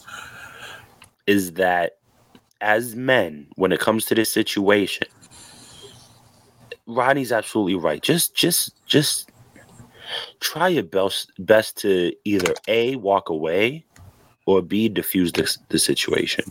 is 1.28 1.52
that 1.52 1.98
as 2.60 2.96
men, 2.96 3.46
when 3.54 3.70
it 3.70 3.78
comes 3.78 4.06
to 4.06 4.14
this 4.14 4.32
situation, 4.32 5.06
Rodney's 6.86 7.30
absolutely 7.30 7.76
right. 7.76 8.02
Just 8.02 8.34
just 8.34 8.74
just 8.86 9.30
try 10.40 10.68
your 10.68 10.82
best 10.82 11.30
best 11.38 11.76
to 11.78 12.12
either 12.24 12.54
A 12.66 12.96
walk 12.96 13.28
away 13.28 13.84
or 14.46 14.62
B 14.62 14.88
diffuse 14.88 15.32
the, 15.32 15.54
the 15.68 15.78
situation. 15.78 16.44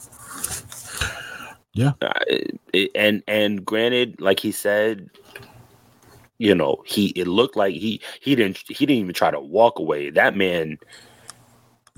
Yeah. 1.73 1.93
Uh, 2.01 2.11
it, 2.73 2.91
and 2.93 3.23
and 3.27 3.65
granted, 3.65 4.21
like 4.21 4.39
he 4.39 4.51
said, 4.51 5.09
you 6.37 6.53
know, 6.53 6.83
he 6.85 7.07
it 7.15 7.27
looked 7.27 7.57
like 7.57 7.73
he 7.73 7.99
he 8.21 8.35
didn't 8.35 8.63
he 8.67 8.85
didn't 8.85 9.01
even 9.01 9.13
try 9.13 9.31
to 9.31 9.39
walk 9.39 9.79
away. 9.79 10.11
That 10.11 10.35
man 10.35 10.77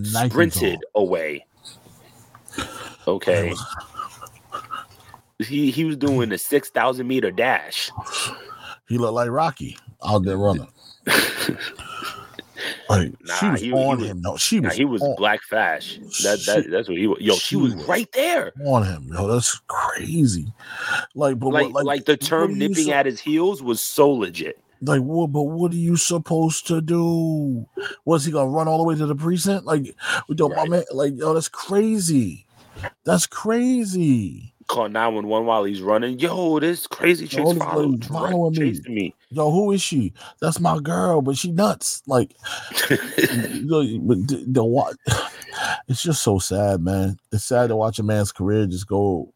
Sprinted 0.04 0.80
away. 0.96 1.46
Okay. 3.08 3.54
He 5.40 5.72
he 5.72 5.86
was 5.86 5.98
doing 5.98 6.32
a 6.32 6.38
six 6.38 6.70
thousand 6.70 7.08
meter 7.08 7.32
dash. 7.32 7.92
He 8.88 8.98
looked 8.98 9.14
like 9.14 9.30
Rocky 9.30 9.78
out 10.06 10.24
there 10.24 10.38
running. 10.38 10.68
Like 12.90 13.14
she 13.40 13.46
Nah, 13.46 13.52
was 13.54 13.62
he- 13.62 13.68
he 13.68 13.74
on 13.74 14.00
was- 14.00 14.08
him. 14.10 14.22
No, 14.22 14.36
she 14.36 14.60
Nah, 14.60 14.70
was. 14.70 14.78
he 14.78 14.84
was 14.84 15.02
on, 15.02 15.16
Black 15.16 15.42
Fash. 15.44 15.98
That, 16.24 16.40
that 16.48 16.70
that's 16.72 16.90
what 16.90 16.98
he 16.98 17.06
was. 17.08 17.20
Yo, 17.22 17.34
she, 17.36 17.40
She 17.40 17.56
was, 17.56 17.76
was- 17.76 17.86
right 17.86 18.12
there. 18.12 18.52
on 18.66 18.84
him. 18.84 19.10
Yo, 19.14 19.28
that's 19.28 19.62
crazy. 19.68 20.52
Like, 21.16 21.38
but 21.40 21.50
Like, 21.50 21.74
what, 21.74 21.86
like 21.86 22.06
the 22.06 22.18
term 22.18 22.58
nipping 22.58 22.92
at 22.92 23.06
his 23.06 23.20
heels 23.20 23.62
was 23.64 23.80
so 23.82 24.10
legit. 24.10 24.60
Like, 24.82 25.02
what? 25.02 25.28
But 25.32 25.44
what 25.44 25.72
are 25.74 25.76
you 25.78 25.98
supposed 25.98 26.68
to 26.68 26.82
do? 26.82 27.68
Was 28.06 28.26
he 28.26 28.32
gonna 28.32 28.50
run 28.50 28.68
all 28.68 28.78
the 28.78 28.84
way 28.84 28.96
to 28.96 29.06
the 29.06 29.16
precinct? 29.16 29.66
Like, 29.66 29.96
with 30.28 30.40
Right. 30.40 30.70
man? 30.70 30.84
Like, 30.92 31.18
yo, 31.18 31.34
that's 31.34 31.50
crazy. 31.50 32.46
That's 33.04 33.28
crazy. 33.28 34.54
Call 34.68 34.88
911 34.88 35.48
while 35.48 35.64
he's 35.64 35.82
running. 35.82 36.20
Yo, 36.20 36.60
this 36.60 36.86
crazy 36.86 37.28
chick's 37.28 37.50
this 37.50 37.58
follow, 37.58 37.88
lady's 37.88 38.08
following 38.08 38.52
me. 38.52 38.58
chasing 38.58 38.94
me. 38.94 39.16
Yo, 39.32 39.50
who 39.52 39.72
is 39.72 39.82
she? 39.82 40.14
That's 40.42 40.60
my 40.60 40.80
girl, 40.80 41.22
but 41.24 41.36
she 41.38 41.52
nuts. 41.52 42.04
Like, 42.06 42.36
but 42.90 43.00
the, 43.00 44.44
the 44.48 44.64
what? 44.64 44.96
It's 45.90 46.02
just 46.04 46.22
so 46.22 46.38
sad, 46.40 46.82
man. 46.82 47.18
It's 47.34 47.44
sad 47.44 47.68
to 47.68 47.76
watch 47.76 47.98
a 48.00 48.04
man's 48.04 48.32
career 48.32 48.66
just 48.68 48.88
go 48.88 49.34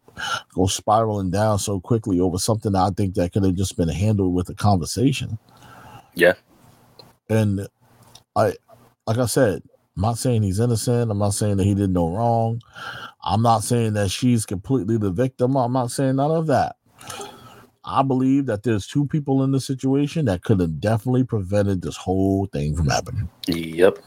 go 0.54 0.68
spiraling 0.68 1.32
down 1.32 1.60
so 1.60 1.80
quickly 1.80 2.20
over 2.20 2.38
something 2.38 2.74
that 2.74 2.82
I 2.82 2.90
think 2.92 3.16
that 3.16 3.34
could 3.34 3.44
have 3.44 3.56
just 3.56 3.78
been 3.78 3.90
handled 3.90 4.34
with 4.34 4.50
a 4.50 4.56
conversation. 4.56 5.40
yeah, 6.16 6.34
And 7.30 7.68
I, 8.36 8.54
like 9.08 9.18
I 9.18 9.26
said, 9.26 9.64
I'm 9.96 10.02
not 10.02 10.18
saying 10.18 10.44
he's 10.44 10.60
innocent. 10.60 11.12
I'm 11.12 11.20
not 11.20 11.34
saying 11.34 11.58
that 11.58 11.66
he 11.66 11.76
did 11.76 11.92
no 11.92 12.10
wrong. 12.10 12.62
I'm 13.24 13.42
not 13.42 13.64
saying 13.64 13.94
that 13.94 14.12
she's 14.12 14.46
completely 14.46 14.98
the 14.98 15.12
victim. 15.12 15.56
I'm 15.56 15.74
not 15.74 15.92
saying 15.92 16.16
none 16.18 16.32
of 16.32 16.48
that. 16.48 16.76
I 17.86 18.02
believe 18.02 18.46
that 18.46 18.64
there's 18.64 18.88
two 18.88 19.06
people 19.08 19.44
in 19.44 19.52
the 19.52 19.60
situation 19.60 20.26
that 20.26 20.44
could 20.44 20.60
have 20.60 20.80
definitely 20.80 21.26
prevented 21.26 21.82
this 21.82 21.98
whole 21.98 22.48
thing 22.48 22.76
from 22.76 22.88
happening. 22.88 23.30
yep. 23.48 24.00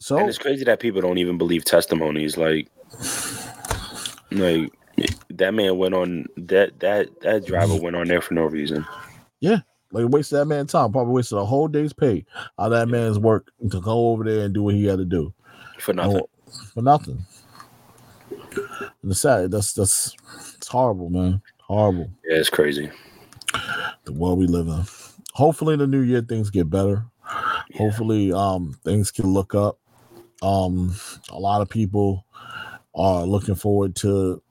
So 0.00 0.18
And 0.18 0.28
it's 0.28 0.38
crazy 0.38 0.64
that 0.64 0.80
people 0.80 1.00
don't 1.00 1.18
even 1.18 1.38
believe 1.38 1.64
testimonies. 1.64 2.36
Like, 2.36 2.68
like 4.30 4.72
that 5.30 5.54
man 5.54 5.78
went 5.78 5.94
on 5.94 6.26
that 6.36 6.80
that 6.80 7.20
that 7.20 7.46
driver 7.46 7.76
went 7.76 7.96
on 7.96 8.08
there 8.08 8.20
for 8.20 8.34
no 8.34 8.44
reason. 8.44 8.86
Yeah. 9.40 9.58
Like 9.90 10.08
wasted 10.08 10.38
that 10.38 10.44
man's 10.44 10.72
time, 10.72 10.92
probably 10.92 11.14
wasted 11.14 11.38
a 11.38 11.44
whole 11.44 11.68
day's 11.68 11.94
pay 11.94 12.26
out 12.58 12.66
of 12.66 12.70
that 12.72 12.88
man's 12.88 13.18
work 13.18 13.50
to 13.70 13.80
go 13.80 14.08
over 14.08 14.24
there 14.24 14.44
and 14.44 14.52
do 14.52 14.62
what 14.62 14.74
he 14.74 14.84
had 14.84 14.98
to 14.98 15.04
do. 15.04 15.32
For 15.78 15.94
nothing. 15.94 16.20
Oh, 16.20 16.50
for 16.74 16.82
nothing. 16.82 17.24
And 18.32 19.12
it's 19.12 19.20
sad. 19.20 19.50
That's 19.50 19.72
that's 19.72 20.14
it's 20.56 20.68
horrible, 20.68 21.08
man. 21.08 21.40
Horrible. 21.60 22.10
Yeah, 22.28 22.36
it's 22.36 22.50
crazy. 22.50 22.90
The 24.04 24.12
world 24.12 24.38
we 24.38 24.46
live 24.46 24.68
in. 24.68 24.82
Hopefully 25.32 25.76
the 25.76 25.86
new 25.86 26.00
year 26.00 26.20
things 26.20 26.50
get 26.50 26.68
better. 26.68 27.06
Yeah. 27.24 27.78
Hopefully 27.78 28.32
um 28.32 28.76
things 28.84 29.10
can 29.10 29.26
look 29.26 29.54
up. 29.54 29.78
Um 30.42 30.94
a 31.30 31.38
lot 31.38 31.62
of 31.62 31.70
people 31.70 32.26
are 32.98 33.26
looking 33.26 33.56
forward 33.56 33.96
to 33.96 34.42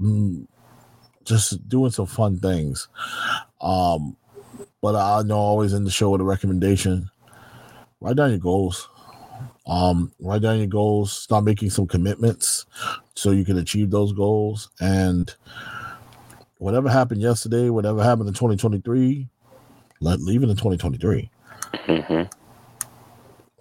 mm, 0.00 0.46
just 1.24 1.68
doing 1.68 1.90
some 1.90 2.06
fun 2.06 2.38
things. 2.40 2.88
Um 3.60 4.16
but 4.82 4.96
I 4.96 5.22
know 5.22 5.38
always 5.38 5.72
in 5.72 5.84
the 5.84 5.90
show 5.90 6.10
with 6.10 6.20
a 6.20 6.24
recommendation. 6.24 7.10
Write 8.00 8.16
down 8.16 8.30
your 8.30 8.38
goals. 8.38 8.88
Um, 9.66 10.12
write 10.20 10.42
down 10.42 10.58
your 10.58 10.66
goals, 10.66 11.12
start 11.12 11.44
making 11.44 11.70
some 11.70 11.86
commitments 11.86 12.66
so 13.14 13.30
you 13.30 13.44
can 13.44 13.58
achieve 13.58 13.90
those 13.90 14.12
goals. 14.12 14.70
And 14.80 15.34
whatever 16.58 16.88
happened 16.90 17.20
yesterday, 17.20 17.70
whatever 17.70 18.02
happened 18.02 18.28
in 18.28 18.34
2023, 18.34 19.28
let 20.00 20.20
leave 20.20 20.42
it 20.42 20.50
in 20.50 20.56
2023. 20.56 21.30
hmm 21.86 22.22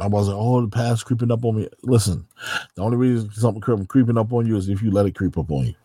I 0.01 0.07
wasn't, 0.07 0.37
oh, 0.39 0.61
the 0.61 0.67
past 0.67 1.05
creeping 1.05 1.31
up 1.31 1.45
on 1.45 1.57
me. 1.57 1.69
Listen, 1.83 2.25
the 2.75 2.81
only 2.81 2.97
reason 2.97 3.31
something 3.33 3.85
creeping 3.85 4.17
up 4.17 4.33
on 4.33 4.47
you 4.47 4.57
is 4.57 4.67
if 4.67 4.81
you 4.81 4.89
let 4.89 5.05
it 5.05 5.13
creep 5.13 5.37
up 5.37 5.51
on 5.51 5.67
you. 5.67 5.75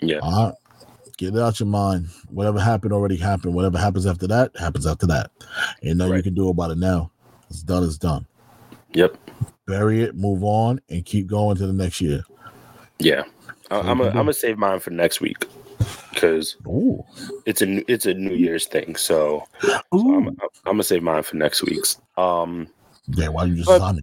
Yeah. 0.00 0.18
All 0.18 0.48
right. 0.48 0.54
Get 1.16 1.34
it 1.34 1.40
out 1.40 1.58
your 1.58 1.66
mind. 1.66 2.08
Whatever 2.28 2.60
happened 2.60 2.92
already 2.92 3.16
happened. 3.16 3.54
Whatever 3.54 3.78
happens 3.78 4.04
after 4.04 4.26
that 4.26 4.54
happens 4.58 4.86
after 4.86 5.06
that. 5.06 5.30
Ain't 5.82 5.96
nothing 5.96 6.16
you 6.16 6.22
can 6.22 6.34
do 6.34 6.50
about 6.50 6.70
it 6.70 6.76
now. 6.76 7.10
It's 7.48 7.62
done, 7.62 7.82
it's 7.84 7.96
done. 7.96 8.26
Yep. 8.92 9.16
Bury 9.66 10.02
it, 10.02 10.14
move 10.14 10.44
on, 10.44 10.78
and 10.90 11.06
keep 11.06 11.26
going 11.26 11.56
to 11.56 11.66
the 11.66 11.72
next 11.72 12.02
year. 12.02 12.22
Yeah. 12.98 13.22
So 13.70 13.80
I'm 13.80 13.98
you 14.00 14.04
a, 14.04 14.08
I'm 14.08 14.14
gonna 14.14 14.34
save 14.34 14.58
mine 14.58 14.80
for 14.80 14.90
next 14.90 15.22
week 15.22 15.46
because 16.10 16.56
Ooh. 16.66 17.02
it's 17.46 17.62
a 17.62 17.66
new- 17.66 17.84
it's 17.88 18.04
a 18.04 18.12
New 18.12 18.34
Year's 18.34 18.66
thing. 18.66 18.96
So, 18.96 19.44
so 19.62 19.80
I'm, 19.92 20.28
I'm 20.28 20.36
gonna 20.64 20.82
save 20.82 21.02
mine 21.02 21.22
for 21.22 21.36
next 21.36 21.62
week's. 21.62 22.00
Um, 22.18 22.68
yeah, 23.08 23.28
why 23.28 23.44
you 23.44 23.56
just 23.56 23.66
But- 23.68 23.76
stop 23.78 23.94
me 23.94 24.02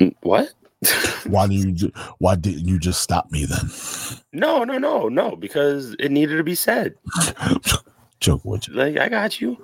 then? 0.00 0.14
what? 0.22 0.50
Why 1.26 1.46
didn't 1.46 1.66
you 1.66 1.72
ju- 1.88 1.92
why 2.18 2.34
didn't 2.34 2.66
you 2.68 2.78
just 2.78 3.00
stop 3.00 3.30
me 3.32 3.46
then? 3.46 3.70
no, 4.32 4.64
no, 4.64 4.76
no, 4.78 5.08
no, 5.08 5.34
because 5.36 5.94
it 5.98 6.10
needed 6.10 6.36
to 6.36 6.44
be 6.44 6.54
said. 6.54 6.94
Joke 8.20 8.44
with 8.44 8.68
you. 8.68 8.74
Like 8.74 8.98
I 8.98 9.08
got 9.08 9.40
you. 9.40 9.56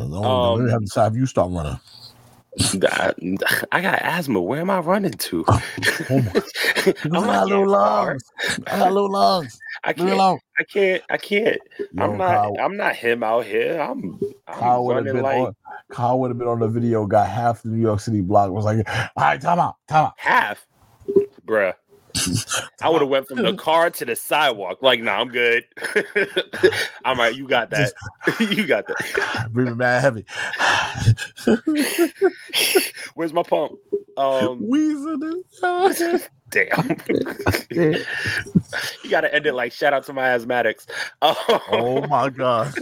Um, 0.00 0.68
have 0.68 0.78
to 0.80 0.84
decide 0.84 1.14
you 1.14 1.26
start 1.26 1.50
running. 1.52 1.78
I, 2.90 3.12
I 3.70 3.80
got 3.80 4.02
asthma. 4.02 4.40
Where 4.40 4.60
am 4.60 4.70
I 4.70 4.80
running 4.80 5.12
to? 5.12 5.44
Oh 5.48 5.62
my- 6.10 6.42
I'm 7.04 7.14
I 7.16 7.26
got 7.26 7.46
little 7.48 7.68
lungs. 7.68 8.24
I 8.66 8.78
got 8.78 8.92
little 8.92 9.10
lungs. 9.12 9.58
I 9.84 9.92
can't. 9.92 10.42
I 10.58 10.64
can't. 10.64 11.02
I 11.10 11.16
can't. 11.16 11.58
Yo, 11.78 12.02
I'm 12.02 12.16
not. 12.18 12.34
Kyle, 12.34 12.56
I'm 12.60 12.76
not 12.76 12.96
him 12.96 13.22
out 13.22 13.44
here. 13.44 13.78
I'm. 13.80 14.18
I'm 14.48 14.58
Kyle 14.58 14.88
running 14.88 15.22
like 15.22 15.36
on. 15.38 15.56
Kyle 15.90 16.18
would 16.20 16.30
have 16.30 16.38
been 16.38 16.48
on 16.48 16.60
the 16.60 16.68
video. 16.68 17.06
Got 17.06 17.28
half 17.28 17.62
the 17.62 17.70
New 17.70 17.80
York 17.80 18.00
City 18.00 18.20
block. 18.20 18.50
Was 18.50 18.64
like, 18.64 18.88
all 18.88 19.24
right, 19.24 19.40
time 19.40 19.58
out, 19.58 19.76
time 19.88 20.06
out. 20.06 20.14
half, 20.16 20.66
bruh. 21.46 21.74
I 22.82 22.88
would 22.88 23.00
have 23.00 23.10
went 23.10 23.28
from 23.28 23.42
the 23.42 23.54
car 23.54 23.90
to 23.90 24.04
the 24.04 24.16
sidewalk. 24.16 24.82
Like, 24.82 25.00
nah, 25.00 25.20
I'm 25.20 25.28
good. 25.28 25.64
I'm 27.04 27.18
right. 27.18 27.34
You 27.34 27.48
got 27.48 27.70
that. 27.70 27.92
you 28.40 28.66
got 28.66 28.86
that. 28.86 29.48
Breathing 29.52 29.76
mad 29.76 30.00
heavy. 30.00 30.24
Where's 33.14 33.32
my 33.32 33.42
pump? 33.42 33.72
Um, 34.16 34.68
damn. 36.50 36.88
you 37.70 39.10
got 39.10 39.20
to 39.20 39.32
end 39.32 39.46
it 39.46 39.54
like 39.54 39.72
shout 39.72 39.92
out 39.92 40.04
to 40.06 40.12
my 40.12 40.28
asthmatics. 40.28 40.86
Oh, 41.22 42.04
my 42.08 42.30
god. 42.30 42.74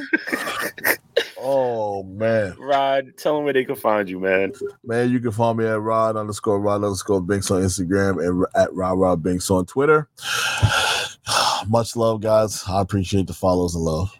Oh 1.39 2.03
man. 2.03 2.57
Rod, 2.59 3.12
tell 3.17 3.37
them 3.37 3.45
where 3.45 3.53
they 3.53 3.64
can 3.64 3.77
find 3.77 4.09
you, 4.09 4.21
man. 4.21 4.53
Man, 4.85 5.11
you 5.11 5.21
can 5.21 5.31
find 5.31 5.59
me 5.59 5.67
at 5.67 5.81
Rod 5.81 6.17
underscore 6.17 6.61
Rod 6.61 6.85
underscore 6.85 7.21
Binks 7.21 7.51
on 7.51 7.62
Instagram 7.62 8.27
and 8.27 8.47
at 8.55 8.73
Rod 8.75 8.99
Rod 8.99 9.23
Binks 9.23 9.51
on 9.51 9.67
Twitter. 9.67 10.09
Much 11.69 11.97
love, 11.97 12.21
guys. 12.21 12.64
I 12.69 12.81
appreciate 12.81 13.27
the 13.27 13.33
follows 13.33 13.75
and 13.75 13.85
love. 13.85 14.17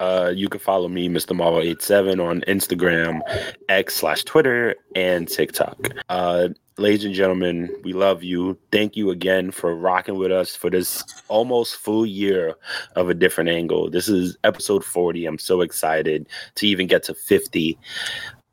Uh, 0.00 0.32
you 0.34 0.48
can 0.48 0.58
follow 0.58 0.88
me, 0.88 1.08
Mr. 1.08 1.36
Marvel87, 1.36 2.26
on 2.26 2.40
Instagram, 2.42 3.20
X 3.68 3.96
slash 3.96 4.24
Twitter, 4.24 4.74
and 4.96 5.28
TikTok. 5.28 5.78
Uh, 6.08 6.48
ladies 6.78 7.04
and 7.04 7.14
gentlemen, 7.14 7.70
we 7.84 7.92
love 7.92 8.22
you. 8.22 8.58
Thank 8.72 8.96
you 8.96 9.10
again 9.10 9.50
for 9.50 9.76
rocking 9.76 10.16
with 10.16 10.32
us 10.32 10.56
for 10.56 10.70
this 10.70 11.04
almost 11.28 11.76
full 11.76 12.06
year 12.06 12.54
of 12.96 13.10
a 13.10 13.14
different 13.14 13.50
angle. 13.50 13.90
This 13.90 14.08
is 14.08 14.38
episode 14.42 14.84
40. 14.84 15.26
I'm 15.26 15.38
so 15.38 15.60
excited 15.60 16.26
to 16.54 16.66
even 16.66 16.86
get 16.86 17.02
to 17.04 17.14
50. 17.14 17.78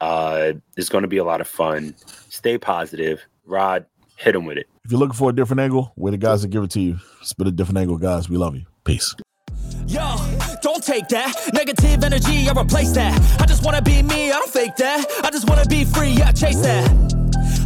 Uh, 0.01 0.51
it's 0.75 0.89
going 0.89 1.03
to 1.03 1.07
be 1.07 1.17
a 1.17 1.23
lot 1.23 1.39
of 1.39 1.47
fun. 1.47 1.95
Stay 2.29 2.57
positive. 2.57 3.25
Rod, 3.45 3.85
hit 4.17 4.35
him 4.35 4.45
with 4.45 4.57
it. 4.57 4.67
If 4.83 4.91
you're 4.91 4.99
looking 4.99 5.15
for 5.15 5.29
a 5.29 5.33
different 5.33 5.61
angle, 5.61 5.93
we're 5.95 6.11
the 6.11 6.17
guys 6.17 6.41
that 6.41 6.49
give 6.49 6.63
it 6.63 6.71
to 6.71 6.81
you. 6.81 6.99
Spit 7.21 7.47
a 7.47 7.51
different 7.51 7.77
angle, 7.77 7.97
guys. 7.97 8.29
We 8.29 8.35
love 8.35 8.55
you. 8.55 8.65
Peace. 8.83 9.15
Yo, 9.87 10.17
don't 10.61 10.83
take 10.83 11.07
that 11.09 11.33
negative 11.53 12.03
energy, 12.03 12.49
I 12.49 12.59
replace 12.59 12.91
that. 12.91 13.13
I 13.41 13.45
just 13.45 13.63
wanna 13.63 13.81
be 13.81 14.03
me, 14.03 14.31
I 14.31 14.39
don't 14.39 14.49
fake 14.49 14.75
that. 14.77 15.05
I 15.23 15.29
just 15.29 15.49
wanna 15.49 15.65
be 15.65 15.85
free, 15.85 16.09
yeah, 16.09 16.31
chase 16.31 16.61
that. 16.61 17.17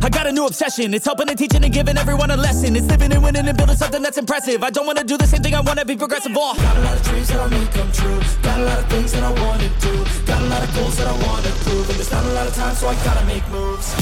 I 0.04 0.10
got 0.10 0.26
a 0.26 0.32
new 0.32 0.48
obsession. 0.48 0.94
It's 0.96 1.06
helping 1.06 1.30
and 1.30 1.38
teaching 1.38 1.64
and 1.64 1.72
giving 1.72 1.96
everyone 1.96 2.32
a 2.32 2.38
lesson. 2.38 2.76
It's 2.76 2.88
living 2.88 3.12
and 3.14 3.24
winning 3.24 3.48
and 3.48 3.56
building 3.56 3.76
something 3.76 4.02
that's 4.02 4.18
impressive. 4.18 4.64
I 4.64 4.72
don't 4.72 4.88
want 4.88 4.98
to 4.98 5.04
do 5.04 5.16
the 5.16 5.28
same 5.28 5.44
thing. 5.44 5.54
I 5.54 5.62
want 5.62 5.78
to 5.78 5.86
be 5.86 5.96
progressive. 5.96 6.36
All. 6.36 6.56
Got 6.56 6.78
a 6.78 6.82
lot 6.82 6.98
of 6.98 7.04
dreams 7.04 7.28
that 7.28 7.40
I 7.40 7.48
make 7.48 7.72
come 7.72 7.92
true. 7.92 8.20
Got 8.42 8.60
a 8.60 8.64
lot 8.64 8.80
of 8.80 8.90
things 8.90 9.12
that 9.12 9.24
I 9.24 9.32
want 9.44 9.62
to 9.62 9.70
do. 9.80 10.26
Got 10.26 10.42
a 10.42 10.46
lot 10.48 10.64
of 10.64 10.74
goals 10.74 10.98
that 10.98 11.08
I 11.08 11.14
want 11.28 11.46
to 11.46 11.52
prove. 11.64 11.88
And 11.90 11.98
there's 12.00 12.12
not 12.12 12.26
a 12.26 12.34
lot 12.34 12.48
of 12.48 12.56
time, 12.56 12.74
so 12.74 12.88
I 12.88 12.96
gotta 13.06 13.26
make 13.28 13.48
moves. 13.50 13.94